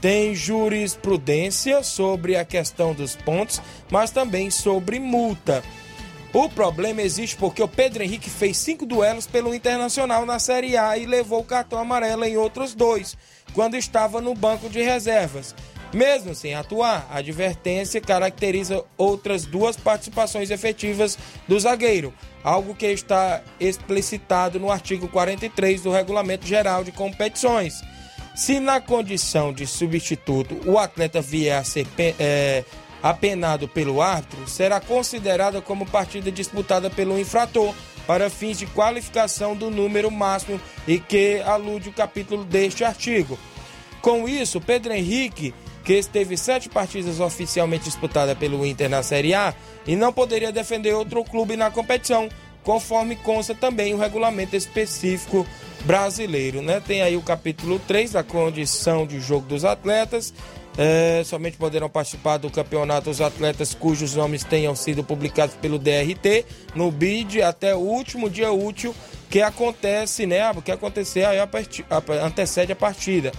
Tem 0.00 0.34
jurisprudência 0.34 1.82
sobre 1.82 2.36
a 2.36 2.44
questão 2.44 2.92
dos 2.92 3.14
pontos, 3.16 3.62
mas 3.90 4.10
também 4.10 4.50
sobre 4.50 4.98
multa. 4.98 5.62
O 6.34 6.48
problema 6.48 7.00
existe 7.00 7.36
porque 7.36 7.62
o 7.62 7.68
Pedro 7.68 8.02
Henrique 8.02 8.28
fez 8.28 8.56
cinco 8.56 8.84
duelos 8.84 9.24
pelo 9.24 9.54
Internacional 9.54 10.26
na 10.26 10.40
Série 10.40 10.76
A 10.76 10.98
e 10.98 11.06
levou 11.06 11.38
o 11.38 11.44
cartão 11.44 11.78
amarelo 11.78 12.24
em 12.24 12.36
outros 12.36 12.74
dois, 12.74 13.16
quando 13.52 13.76
estava 13.76 14.20
no 14.20 14.34
banco 14.34 14.68
de 14.68 14.82
reservas. 14.82 15.54
Mesmo 15.92 16.34
sem 16.34 16.52
atuar, 16.52 17.06
a 17.08 17.18
advertência 17.18 18.00
caracteriza 18.00 18.84
outras 18.98 19.44
duas 19.44 19.76
participações 19.76 20.50
efetivas 20.50 21.16
do 21.46 21.58
zagueiro, 21.60 22.12
algo 22.42 22.74
que 22.74 22.86
está 22.86 23.40
explicitado 23.60 24.58
no 24.58 24.72
artigo 24.72 25.06
43 25.06 25.82
do 25.82 25.92
Regulamento 25.92 26.44
Geral 26.44 26.82
de 26.82 26.90
Competições. 26.90 27.80
Se 28.34 28.58
na 28.58 28.80
condição 28.80 29.52
de 29.52 29.68
substituto 29.68 30.60
o 30.68 30.80
atleta 30.80 31.20
vier 31.20 31.56
a 31.56 31.62
ser 31.62 31.86
é, 32.18 32.64
apenado 33.04 33.68
pelo 33.68 34.00
árbitro, 34.00 34.48
será 34.48 34.80
considerada 34.80 35.60
como 35.60 35.84
partida 35.84 36.32
disputada 36.32 36.88
pelo 36.88 37.18
infrator 37.18 37.74
para 38.06 38.30
fins 38.30 38.58
de 38.58 38.64
qualificação 38.64 39.54
do 39.54 39.70
número 39.70 40.10
máximo 40.10 40.58
e 40.88 40.98
que 40.98 41.42
alude 41.42 41.90
o 41.90 41.92
capítulo 41.92 42.44
deste 42.44 42.82
artigo. 42.82 43.38
Com 44.00 44.26
isso, 44.26 44.58
Pedro 44.58 44.94
Henrique, 44.94 45.52
que 45.84 45.92
esteve 45.92 46.34
sete 46.38 46.70
partidas 46.70 47.20
oficialmente 47.20 47.84
disputadas 47.84 48.38
pelo 48.38 48.64
Inter 48.64 48.88
na 48.88 49.02
Série 49.02 49.34
A 49.34 49.54
e 49.86 49.94
não 49.94 50.10
poderia 50.10 50.50
defender 50.50 50.94
outro 50.94 51.22
clube 51.24 51.58
na 51.58 51.70
competição, 51.70 52.30
conforme 52.62 53.16
consta 53.16 53.54
também 53.54 53.92
o 53.92 53.98
regulamento 53.98 54.56
específico 54.56 55.46
brasileiro. 55.84 56.62
Né? 56.62 56.80
Tem 56.80 57.02
aí 57.02 57.18
o 57.18 57.22
capítulo 57.22 57.78
3 57.80 58.12
da 58.12 58.22
condição 58.22 59.06
de 59.06 59.20
jogo 59.20 59.46
dos 59.46 59.62
atletas. 59.62 60.32
É, 60.76 61.22
somente 61.24 61.56
poderão 61.56 61.88
participar 61.88 62.36
do 62.38 62.50
campeonato 62.50 63.08
os 63.08 63.20
atletas 63.20 63.74
cujos 63.74 64.14
nomes 64.16 64.42
tenham 64.42 64.74
sido 64.74 65.04
publicados 65.04 65.54
pelo 65.54 65.78
DRT 65.78 66.44
no 66.74 66.90
BID 66.90 67.42
até 67.42 67.74
o 67.76 67.78
último 67.78 68.28
dia 68.28 68.50
útil 68.50 68.92
que 69.30 69.40
acontece, 69.40 70.26
né? 70.26 70.40
Que 70.64 70.72
acontecer 70.72 71.24
aí 71.24 71.38
a 71.38 71.44
a- 71.44 72.26
antecede 72.26 72.72
a 72.72 72.76
partida. 72.76 73.30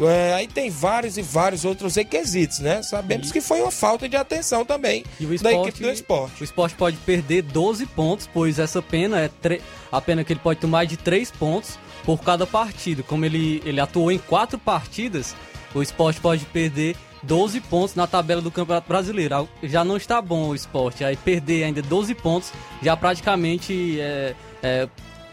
É, 0.00 0.34
aí 0.34 0.46
tem 0.46 0.68
vários 0.68 1.16
e 1.16 1.22
vários 1.22 1.64
outros 1.64 1.96
requisitos, 1.96 2.58
né? 2.60 2.82
Sabemos 2.82 3.32
que 3.32 3.40
foi 3.40 3.62
uma 3.62 3.70
falta 3.70 4.06
de 4.08 4.14
atenção 4.14 4.62
também 4.64 5.02
E 5.18 5.24
o 5.24 5.28
da 5.28 5.34
esporte, 5.50 5.68
equipe 5.70 5.84
do 5.84 5.90
esporte. 5.90 6.42
O 6.42 6.44
esporte 6.44 6.74
pode 6.76 6.96
perder 6.98 7.42
12 7.42 7.86
pontos, 7.86 8.28
pois 8.32 8.58
essa 8.58 8.82
pena 8.82 9.20
é 9.20 9.28
tre- 9.28 9.62
a 9.90 10.00
pena 10.00 10.22
que 10.22 10.32
ele 10.32 10.40
pode 10.40 10.60
tomar 10.60 10.82
é 10.82 10.86
de 10.86 10.96
3 10.98 11.30
pontos 11.30 11.78
por 12.04 12.20
cada 12.20 12.46
partida. 12.46 13.02
Como 13.02 13.24
ele, 13.24 13.62
ele 13.64 13.80
atuou 13.80 14.12
em 14.12 14.18
4 14.18 14.58
partidas, 14.58 15.34
o 15.76 15.82
esporte 15.82 16.20
pode 16.20 16.44
perder 16.46 16.96
12 17.22 17.60
pontos 17.60 17.94
na 17.94 18.06
tabela 18.06 18.40
do 18.40 18.50
Campeonato 18.50 18.88
Brasileiro. 18.88 19.48
Já 19.62 19.84
não 19.84 19.96
está 19.96 20.22
bom 20.22 20.48
o 20.48 20.54
esporte. 20.54 21.04
Aí 21.04 21.16
perder 21.16 21.64
ainda 21.64 21.82
12 21.82 22.14
pontos 22.14 22.52
já 22.82 22.96
praticamente 22.96 24.00
é, 24.00 24.34
é, 24.62 24.88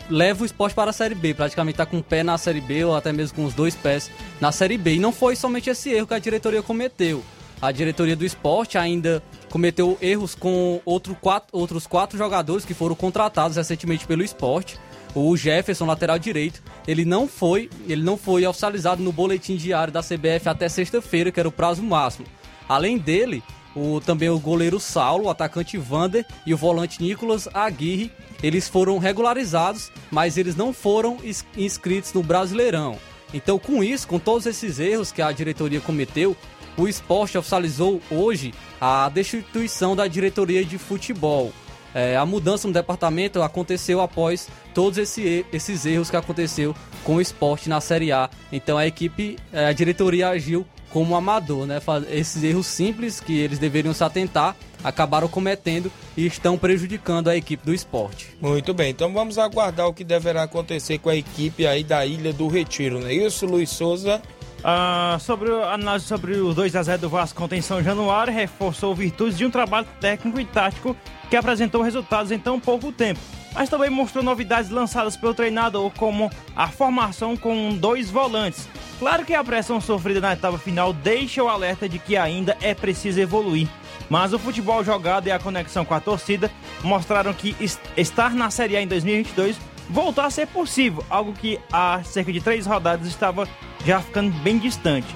leva 0.09 0.43
o 0.43 0.45
esporte 0.45 0.75
para 0.75 0.89
a 0.89 0.93
Série 0.93 1.15
B. 1.15 1.33
Praticamente 1.33 1.75
está 1.75 1.85
com 1.85 1.99
o 1.99 2.03
pé 2.03 2.23
na 2.23 2.37
Série 2.37 2.61
B 2.61 2.83
ou 2.83 2.95
até 2.95 3.13
mesmo 3.13 3.35
com 3.37 3.45
os 3.45 3.53
dois 3.53 3.75
pés 3.75 4.11
na 4.41 4.51
Série 4.51 4.77
B. 4.77 4.95
E 4.95 4.99
não 4.99 5.13
foi 5.13 5.35
somente 5.35 5.69
esse 5.69 5.91
erro 5.91 6.07
que 6.07 6.13
a 6.13 6.19
diretoria 6.19 6.61
cometeu. 6.61 7.23
A 7.61 7.71
diretoria 7.71 8.15
do 8.15 8.25
esporte 8.25 8.77
ainda 8.77 9.23
cometeu 9.49 9.97
erros 10.01 10.35
com 10.35 10.81
outro 10.83 11.15
quatro, 11.15 11.57
outros 11.57 11.87
quatro 11.87 12.17
jogadores 12.17 12.65
que 12.65 12.73
foram 12.73 12.95
contratados 12.95 13.55
recentemente 13.55 14.05
pelo 14.05 14.21
esporte. 14.21 14.77
O 15.15 15.37
Jefferson, 15.37 15.85
lateral 15.85 16.17
direito, 16.17 16.61
ele 16.87 17.05
não 17.05 17.27
foi, 17.27 17.69
ele 17.87 18.01
não 18.01 18.17
foi 18.17 18.45
oficializado 18.47 19.03
no 19.03 19.11
boletim 19.11 19.55
diário 19.55 19.93
da 19.93 20.01
CBF 20.01 20.49
até 20.49 20.67
sexta-feira, 20.67 21.31
que 21.31 21.39
era 21.39 21.47
o 21.47 21.51
prazo 21.51 21.83
máximo. 21.83 22.25
Além 22.67 22.97
dele, 22.97 23.43
o, 23.75 23.99
também 24.01 24.29
o 24.29 24.39
goleiro 24.39 24.79
Saulo, 24.79 25.25
o 25.25 25.29
atacante 25.29 25.77
Vander 25.77 26.25
e 26.47 26.53
o 26.53 26.57
volante 26.57 27.01
Nicolas 27.01 27.47
Aguirre, 27.53 28.11
eles 28.41 28.67
foram 28.67 28.97
regularizados, 28.97 29.91
mas 30.09 30.37
eles 30.37 30.55
não 30.55 30.73
foram 30.73 31.17
ins- 31.23 31.45
inscritos 31.55 32.11
no 32.13 32.23
Brasileirão. 32.23 32.97
Então, 33.33 33.57
com 33.59 33.83
isso, 33.83 34.07
com 34.07 34.17
todos 34.19 34.45
esses 34.45 34.79
erros 34.79 35.11
que 35.11 35.21
a 35.21 35.31
diretoria 35.31 35.79
cometeu, 35.81 36.35
o 36.75 36.87
esporte 36.87 37.37
oficializou 37.37 38.01
hoje 38.09 38.51
a 38.81 39.07
destituição 39.09 39.95
da 39.95 40.07
diretoria 40.07 40.65
de 40.65 40.77
futebol. 40.79 41.51
É, 41.93 42.15
a 42.17 42.25
mudança 42.25 42.67
no 42.67 42.73
departamento 42.73 43.41
aconteceu 43.41 44.01
após 44.01 44.47
todos 44.73 44.97
esse- 44.97 45.45
esses 45.53 45.85
erros 45.85 46.09
que 46.09 46.15
aconteceu 46.15 46.75
com 47.03 47.15
o 47.15 47.21
esporte 47.21 47.69
na 47.69 47.79
Série 47.81 48.11
A. 48.11 48.29
Então 48.51 48.77
a 48.77 48.87
equipe, 48.87 49.37
é, 49.51 49.65
a 49.67 49.73
diretoria 49.73 50.29
agiu 50.29 50.65
como 50.89 51.15
amador, 51.15 51.65
né? 51.65 51.81
Esses 52.11 52.43
erros 52.43 52.67
simples 52.67 53.19
que 53.19 53.37
eles 53.39 53.57
deveriam 53.57 53.93
se 53.95 54.03
atentar 54.03 54.55
acabaram 54.83 55.27
cometendo 55.27 55.91
e 56.15 56.25
estão 56.27 56.55
prejudicando 56.57 57.29
a 57.29 57.35
equipe 57.35 57.65
do 57.65 57.73
esporte. 57.73 58.29
Muito 58.39 58.73
bem, 58.75 58.91
então 58.91 59.11
vamos 59.11 59.37
aguardar 59.39 59.87
o 59.87 59.93
que 59.93 60.03
deverá 60.03 60.43
acontecer 60.43 60.99
com 60.99 61.09
a 61.09 61.15
equipe 61.15 61.65
aí 61.65 61.83
da 61.83 62.05
Ilha 62.05 62.31
do 62.33 62.47
Retiro, 62.47 62.99
não 62.99 63.07
é 63.07 63.13
isso, 63.13 63.45
Luiz 63.45 63.69
Souza? 63.71 64.21
Ah, 64.63 65.17
sobre 65.19 65.49
o- 65.51 65.61
a 65.63 65.73
análise 65.73 66.05
sobre 66.05 66.33
os 66.33 66.55
2 66.55 66.75
a 66.75 66.83
0 66.83 67.01
do 67.01 67.09
Vasco 67.09 67.37
contra 67.39 67.57
em 67.57 67.61
São 67.61 67.83
Januário, 67.83 68.33
reforçou 68.33 68.95
virtudes 68.95 69.37
de 69.37 69.45
um 69.45 69.49
trabalho 69.51 69.87
técnico 69.99 70.39
e 70.39 70.45
tático 70.45 70.95
que 71.29 71.35
apresentou 71.35 71.81
resultados 71.81 72.31
em 72.31 72.39
tão 72.39 72.59
pouco 72.59 72.91
tempo. 72.91 73.19
Mas 73.53 73.69
também 73.69 73.89
mostrou 73.89 74.23
novidades 74.23 74.71
lançadas 74.71 75.15
pelo 75.17 75.33
treinador, 75.33 75.91
como 75.97 76.31
a 76.55 76.67
formação 76.69 77.35
com 77.37 77.75
dois 77.75 78.09
volantes. 78.09 78.67
Claro 78.99 79.25
que 79.25 79.35
a 79.35 79.43
pressão 79.43 79.79
sofrida 79.81 80.21
na 80.21 80.33
etapa 80.33 80.57
final 80.57 80.91
deixa 80.93 81.43
o 81.43 81.49
alerta 81.49 81.87
de 81.89 81.99
que 81.99 82.15
ainda 82.17 82.57
é 82.61 82.73
preciso 82.73 83.19
evoluir. 83.19 83.67
Mas 84.09 84.33
o 84.33 84.39
futebol 84.39 84.83
jogado 84.83 85.27
e 85.27 85.31
a 85.31 85.39
conexão 85.39 85.83
com 85.85 85.93
a 85.93 85.99
torcida 85.99 86.49
mostraram 86.83 87.33
que 87.33 87.55
es- 87.59 87.79
estar 87.97 88.33
na 88.33 88.49
Série 88.49 88.77
A 88.77 88.81
em 88.81 88.87
2022 88.87 89.57
voltou 89.89 90.23
a 90.23 90.29
ser 90.29 90.47
possível, 90.47 91.03
algo 91.09 91.33
que 91.33 91.59
há 91.71 92.01
cerca 92.03 92.31
de 92.31 92.39
três 92.41 92.65
rodadas 92.65 93.05
estava 93.07 93.47
já 93.85 94.01
ficando 94.01 94.31
bem 94.39 94.57
distante. 94.57 95.07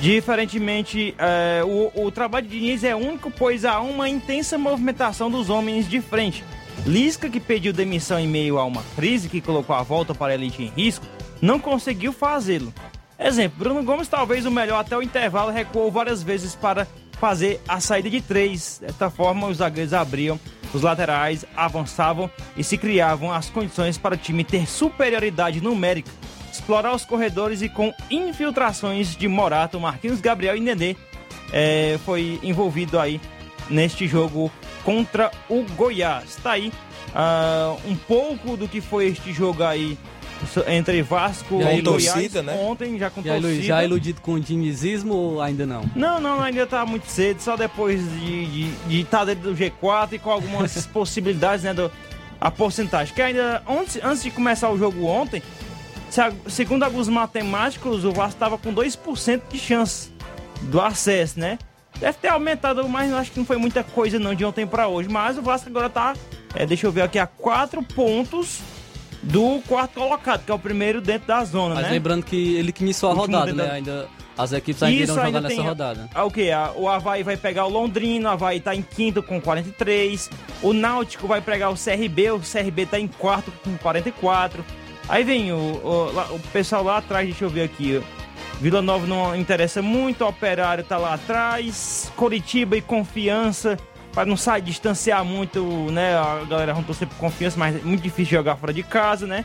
Diferentemente, 0.00 1.14
é, 1.18 1.62
o, 1.64 2.06
o 2.06 2.10
trabalho 2.10 2.46
de 2.46 2.58
Diniz 2.58 2.84
é 2.84 2.94
único, 2.94 3.30
pois 3.30 3.64
há 3.64 3.80
uma 3.80 4.08
intensa 4.08 4.58
movimentação 4.58 5.30
dos 5.30 5.48
homens 5.48 5.88
de 5.88 6.00
frente. 6.00 6.44
Lisca, 6.84 7.30
que 7.30 7.40
pediu 7.40 7.72
demissão 7.72 8.18
em 8.18 8.28
meio 8.28 8.58
a 8.58 8.64
uma 8.64 8.82
crise 8.94 9.28
que 9.28 9.40
colocou 9.40 9.74
a 9.74 9.82
volta 9.82 10.14
para 10.14 10.32
a 10.32 10.34
elite 10.34 10.62
em 10.62 10.68
risco, 10.68 11.06
não 11.40 11.58
conseguiu 11.58 12.12
fazê-lo. 12.12 12.72
Exemplo, 13.18 13.58
Bruno 13.58 13.82
Gomes, 13.82 14.08
talvez 14.08 14.44
o 14.44 14.50
melhor 14.50 14.80
até 14.80 14.96
o 14.96 15.02
intervalo, 15.02 15.50
recuou 15.50 15.90
várias 15.90 16.22
vezes 16.22 16.54
para 16.54 16.86
fazer 17.18 17.60
a 17.66 17.80
saída 17.80 18.10
de 18.10 18.20
três. 18.20 18.78
Desta 18.80 19.08
forma, 19.08 19.46
os 19.46 19.56
zagueiros 19.56 19.94
abriam, 19.94 20.38
os 20.74 20.82
laterais 20.82 21.44
avançavam 21.56 22.30
e 22.56 22.62
se 22.62 22.76
criavam 22.76 23.32
as 23.32 23.48
condições 23.48 23.96
para 23.96 24.14
o 24.14 24.18
time 24.18 24.44
ter 24.44 24.66
superioridade 24.68 25.62
numérica, 25.62 26.10
explorar 26.56 26.94
os 26.94 27.04
corredores 27.04 27.62
e 27.62 27.68
com 27.68 27.92
infiltrações 28.10 29.14
de 29.14 29.28
Morato, 29.28 29.78
Marquinhos 29.78 30.20
Gabriel 30.20 30.56
e 30.56 30.60
Nenê 30.60 30.96
é, 31.52 31.98
foi 32.04 32.40
envolvido 32.42 32.98
aí 32.98 33.20
neste 33.68 34.06
jogo 34.06 34.50
contra 34.84 35.30
o 35.48 35.64
Goiás. 35.76 36.36
Tá 36.42 36.52
aí 36.52 36.72
uh, 37.08 37.78
um 37.88 37.96
pouco 37.96 38.56
do 38.56 38.68
que 38.68 38.80
foi 38.80 39.06
este 39.06 39.32
jogo 39.32 39.62
aí 39.62 39.98
entre 40.66 41.02
Vasco 41.02 41.60
e, 41.62 41.78
e 41.78 41.82
Goiás 41.82 42.32
né? 42.34 42.54
ontem 42.60 42.98
já 42.98 43.08
com 43.10 43.22
e 43.22 43.30
aí, 43.30 43.40
torcida. 43.40 43.62
Já 43.62 43.84
iludido 43.84 44.20
com 44.20 44.34
o 44.34 44.40
dinizismo 44.40 45.14
ou 45.14 45.40
ainda 45.40 45.66
não? 45.66 45.82
Não, 45.94 46.20
não, 46.20 46.40
ainda 46.40 46.66
tá 46.66 46.84
muito 46.84 47.06
cedo, 47.06 47.40
só 47.40 47.56
depois 47.56 48.00
de 48.12 48.68
estar 48.68 48.88
de, 48.88 48.98
de 48.98 49.04
tá 49.04 49.24
dentro 49.24 49.50
do 49.50 49.56
G4 49.56 50.12
e 50.12 50.18
com 50.18 50.30
algumas 50.30 50.84
possibilidades, 50.88 51.64
né, 51.64 51.72
do, 51.72 51.90
a 52.40 52.50
porcentagem. 52.50 53.14
Que 53.14 53.22
ainda, 53.22 53.62
antes, 53.68 53.98
antes 54.02 54.22
de 54.22 54.30
começar 54.30 54.70
o 54.70 54.78
jogo 54.78 55.06
ontem, 55.06 55.42
segundo 56.48 56.82
alguns 56.82 57.08
matemáticos, 57.08 58.04
o 58.04 58.12
Vasco 58.12 58.34
estava 58.34 58.58
com 58.58 58.74
2% 58.74 59.42
de 59.50 59.58
chance 59.58 60.10
do 60.62 60.80
acesso, 60.80 61.38
né? 61.38 61.58
Deve 61.98 62.18
ter 62.18 62.28
aumentado, 62.28 62.86
mas 62.88 63.12
acho 63.12 63.32
que 63.32 63.38
não 63.38 63.46
foi 63.46 63.56
muita 63.56 63.82
coisa 63.82 64.18
não 64.18 64.34
de 64.34 64.44
ontem 64.44 64.66
para 64.66 64.86
hoje. 64.88 65.08
Mas 65.08 65.38
o 65.38 65.42
Vasco 65.42 65.68
agora 65.68 65.88
tá, 65.88 66.14
é, 66.54 66.66
deixa 66.66 66.86
eu 66.86 66.92
ver 66.92 67.02
aqui, 67.02 67.18
a 67.18 67.26
4 67.26 67.82
pontos 67.82 68.60
do 69.22 69.60
quarto 69.66 69.94
colocado, 69.94 70.44
que 70.44 70.50
é 70.50 70.54
o 70.54 70.58
primeiro 70.58 71.00
dentro 71.00 71.28
da 71.28 71.42
zona, 71.44 71.74
Mas 71.74 71.84
né? 71.84 71.92
lembrando 71.92 72.24
que 72.24 72.54
ele 72.56 72.70
que 72.70 72.84
iniciou 72.84 73.10
a 73.10 73.14
rodada, 73.14 73.52
né? 73.52 73.66
Da... 73.66 73.72
Ainda 73.72 74.08
as 74.36 74.52
equipes 74.52 74.82
ainda 74.82 75.02
Isso, 75.02 75.12
irão 75.12 75.24
ainda 75.24 75.38
jogar 75.38 75.48
tem, 75.48 75.56
nessa 75.56 75.68
rodada. 75.68 76.10
Ah, 76.14 76.24
o 76.24 76.30
que? 76.30 76.50
O 76.76 76.88
Havaí 76.88 77.22
vai 77.22 77.36
pegar 77.38 77.64
o 77.64 77.70
Londrina, 77.70 78.28
o 78.28 78.32
Havaí 78.32 78.60
tá 78.60 78.74
em 78.74 78.82
quinto 78.82 79.22
com 79.22 79.40
43. 79.40 80.30
O 80.62 80.74
Náutico 80.74 81.26
vai 81.26 81.40
pegar 81.40 81.70
o 81.70 81.74
CRB, 81.74 82.30
o 82.32 82.40
CRB 82.40 82.84
tá 82.86 83.00
em 83.00 83.08
quarto 83.08 83.50
com 83.64 83.76
44. 83.78 84.62
Aí 85.08 85.24
vem 85.24 85.52
o, 85.52 85.56
o, 85.56 86.34
o 86.34 86.40
pessoal 86.52 86.82
lá 86.82 86.98
atrás, 86.98 87.26
deixa 87.26 87.44
eu 87.44 87.50
ver 87.50 87.62
aqui. 87.62 88.02
Vila 88.60 88.80
Nova 88.80 89.06
não 89.06 89.36
interessa 89.36 89.82
muito, 89.82 90.24
Operário 90.24 90.82
tá 90.82 90.96
lá 90.96 91.14
atrás. 91.14 92.10
Coritiba 92.16 92.76
e 92.76 92.80
Confiança 92.80 93.76
para 94.16 94.24
não 94.24 94.36
sair, 94.36 94.62
distanciar 94.62 95.22
muito, 95.22 95.62
né? 95.92 96.16
A 96.16 96.42
galera 96.48 96.72
vão 96.72 96.82
torcer 96.82 97.06
por 97.06 97.18
confiança, 97.18 97.58
mas 97.58 97.76
é 97.76 97.80
muito 97.80 98.00
difícil 98.00 98.38
jogar 98.38 98.56
fora 98.56 98.72
de 98.72 98.82
casa, 98.82 99.26
né? 99.26 99.44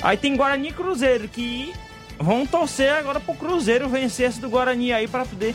Aí 0.00 0.16
tem 0.16 0.34
Guarani 0.34 0.68
e 0.68 0.72
Cruzeiro, 0.72 1.28
que 1.28 1.74
vão 2.18 2.46
torcer 2.46 2.90
agora 2.90 3.20
pro 3.20 3.34
Cruzeiro 3.34 3.86
vencer 3.86 4.30
esse 4.30 4.40
do 4.40 4.48
Guarani 4.48 4.94
aí 4.94 5.06
para 5.06 5.26
poder 5.26 5.54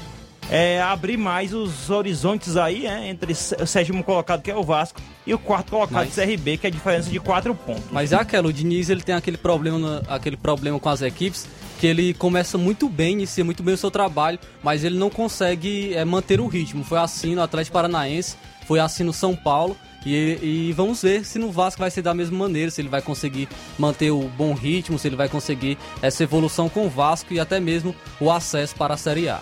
é, 0.51 0.79
abrir 0.79 1.17
mais 1.17 1.51
os 1.51 1.89
horizontes 1.89 2.55
aí, 2.55 2.83
né? 2.83 3.09
Entre 3.09 3.33
o 3.33 3.65
sétimo 3.65 4.03
colocado, 4.03 4.43
que 4.43 4.51
é 4.51 4.55
o 4.55 4.61
Vasco, 4.61 5.01
e 5.25 5.33
o 5.33 5.39
quarto 5.39 5.71
colocado, 5.71 6.05
Mas- 6.05 6.15
CRB, 6.15 6.57
que 6.57 6.67
é 6.67 6.69
a 6.69 6.71
diferença 6.71 7.09
de 7.09 7.19
quatro 7.19 7.55
pontos. 7.55 7.85
Mas 7.91 8.11
é 8.11 8.15
aquela, 8.15 8.47
o 8.47 8.53
Diniz 8.53 8.89
ele 8.89 9.01
tem 9.01 9.15
aquele 9.15 9.37
problema, 9.37 10.01
aquele 10.07 10.37
problema 10.37 10.79
com 10.79 10.89
as 10.89 11.01
equipes, 11.01 11.47
que 11.79 11.87
ele 11.87 12.13
começa 12.13 12.57
muito 12.57 12.87
bem, 12.89 13.13
inicia 13.13 13.43
muito 13.43 13.63
bem 13.63 13.73
o 13.73 13.77
seu 13.77 13.91
trabalho, 13.91 14.39
mas 14.61 14.83
ele 14.83 14.97
não 14.97 15.09
consegue 15.09 15.93
é, 15.93 16.03
manter 16.05 16.39
o 16.39 16.47
ritmo. 16.47 16.83
Foi 16.83 16.97
assim 16.97 17.35
no 17.35 17.41
Atlético 17.41 17.73
Paranaense, 17.73 18.35
foi 18.67 18.79
assim 18.79 19.03
no 19.03 19.13
São 19.13 19.35
Paulo. 19.35 19.75
E, 20.05 20.67
e 20.69 20.73
vamos 20.73 21.01
ver 21.01 21.23
se 21.25 21.39
no 21.39 21.49
Vasco 21.49 21.79
vai 21.79 21.89
ser 21.89 22.01
da 22.01 22.13
mesma 22.13 22.37
maneira, 22.37 22.69
se 22.69 22.81
ele 22.81 22.89
vai 22.89 23.01
conseguir 23.01 23.47
manter 23.79 24.11
o 24.11 24.29
bom 24.37 24.53
ritmo, 24.53 24.99
se 24.99 25.07
ele 25.07 25.15
vai 25.15 25.29
conseguir 25.29 25.77
essa 26.01 26.23
evolução 26.23 26.67
com 26.67 26.85
o 26.85 26.89
Vasco 26.89 27.33
e 27.33 27.39
até 27.39 27.57
mesmo 27.57 27.95
o 28.19 28.29
acesso 28.29 28.75
para 28.75 28.95
a 28.95 28.97
Série 28.97 29.29
A. 29.29 29.39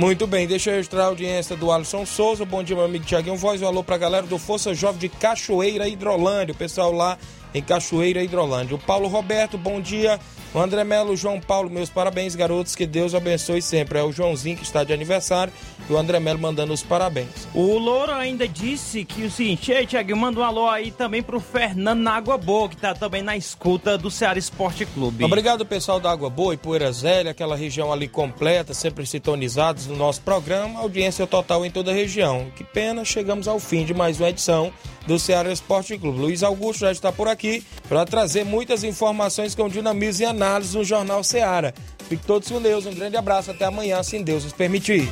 Muito 0.00 0.26
bem, 0.26 0.46
deixa 0.46 0.70
eu 0.70 0.76
registrar 0.76 1.02
a 1.02 1.06
audiência 1.08 1.54
do 1.54 1.70
Alisson 1.70 2.06
Souza. 2.06 2.42
Bom 2.46 2.62
dia, 2.62 2.74
meu 2.74 2.86
amigo 2.86 3.04
Tiaguinho 3.04 3.36
Voz. 3.36 3.60
Um 3.60 3.66
alô 3.66 3.84
pra 3.84 3.98
galera 3.98 4.26
do 4.26 4.38
Força 4.38 4.72
Jovem 4.72 4.98
de 4.98 5.10
Cachoeira 5.10 5.86
Hidrolândia. 5.86 6.54
O 6.54 6.56
pessoal 6.56 6.90
lá 6.90 7.18
em 7.54 7.62
Cachoeira 7.62 8.22
Hidrolândia. 8.22 8.76
O 8.76 8.78
Paulo 8.78 9.08
Roberto, 9.08 9.58
bom 9.58 9.80
dia. 9.80 10.18
O 10.52 10.58
André 10.58 10.82
Melo, 10.82 11.12
o 11.12 11.16
João 11.16 11.40
Paulo, 11.40 11.70
meus 11.70 11.88
parabéns, 11.88 12.34
garotos. 12.34 12.74
Que 12.74 12.84
Deus 12.84 13.14
abençoe 13.14 13.62
sempre. 13.62 13.98
É 13.98 14.02
o 14.02 14.10
Joãozinho 14.10 14.56
que 14.56 14.64
está 14.64 14.82
de 14.82 14.92
aniversário 14.92 15.52
e 15.88 15.92
o 15.92 15.96
André 15.96 16.18
Melo 16.18 16.40
mandando 16.40 16.72
os 16.72 16.82
parabéns. 16.82 17.28
O 17.54 17.78
Louro 17.78 18.12
ainda 18.12 18.48
disse 18.48 19.04
que 19.04 19.22
o 19.22 19.30
seguinte, 19.30 19.70
ei, 19.70 19.86
Thiago, 19.86 20.16
manda 20.16 20.40
um 20.40 20.42
alô 20.42 20.68
aí 20.68 20.90
também 20.90 21.22
pro 21.22 21.38
Fernando 21.38 22.00
na 22.00 22.14
Água 22.14 22.36
Boa, 22.36 22.68
que 22.68 22.76
tá 22.76 22.94
também 22.94 23.22
na 23.22 23.36
escuta 23.36 23.96
do 23.96 24.10
Ceará 24.10 24.38
Esporte 24.38 24.84
Clube. 24.86 25.24
Obrigado, 25.24 25.64
pessoal 25.64 26.00
da 26.00 26.10
Água 26.10 26.28
Boa 26.28 26.54
e 26.54 26.56
Poeira 26.56 26.90
Zélia, 26.90 27.30
aquela 27.30 27.54
região 27.54 27.92
ali 27.92 28.08
completa, 28.08 28.74
sempre 28.74 29.06
sintonizados 29.06 29.86
no 29.86 29.96
nosso 29.96 30.20
programa. 30.22 30.80
Audiência 30.80 31.28
total 31.28 31.64
em 31.64 31.70
toda 31.70 31.92
a 31.92 31.94
região. 31.94 32.50
Que 32.56 32.64
pena, 32.64 33.04
chegamos 33.04 33.46
ao 33.46 33.60
fim 33.60 33.84
de 33.84 33.94
mais 33.94 34.18
uma 34.18 34.28
edição 34.28 34.72
do 35.06 35.18
Ceará 35.18 35.52
Esporte 35.52 35.96
Clube. 35.96 36.18
Luiz 36.18 36.42
Augusto 36.42 36.80
já 36.80 36.92
está 36.92 37.12
por 37.12 37.28
aqui 37.28 37.39
para 37.88 38.04
trazer 38.04 38.44
muitas 38.44 38.84
informações 38.84 39.54
com 39.54 39.68
dinamismo 39.68 40.24
e 40.24 40.26
análise 40.26 40.76
no 40.76 40.84
Jornal 40.84 41.24
Ceará. 41.24 41.72
Fique 42.08 42.24
todos 42.26 42.48
com 42.50 42.60
Deus. 42.60 42.86
Um 42.86 42.94
grande 42.94 43.16
abraço. 43.16 43.50
Até 43.50 43.64
amanhã, 43.64 44.02
se 44.02 44.22
Deus 44.22 44.44
nos 44.44 44.52
permitir. 44.52 45.08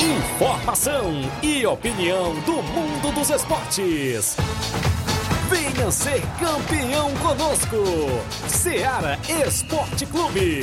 Informação 0.00 1.12
e 1.42 1.66
opinião 1.66 2.34
do 2.40 2.62
mundo 2.62 3.12
dos 3.14 3.28
esportes. 3.30 4.36
Venha 5.50 5.90
ser 5.90 6.22
campeão 6.38 7.12
conosco. 7.16 7.76
Seara 8.48 9.18
Esporte 9.46 10.06
Clube. 10.06 10.62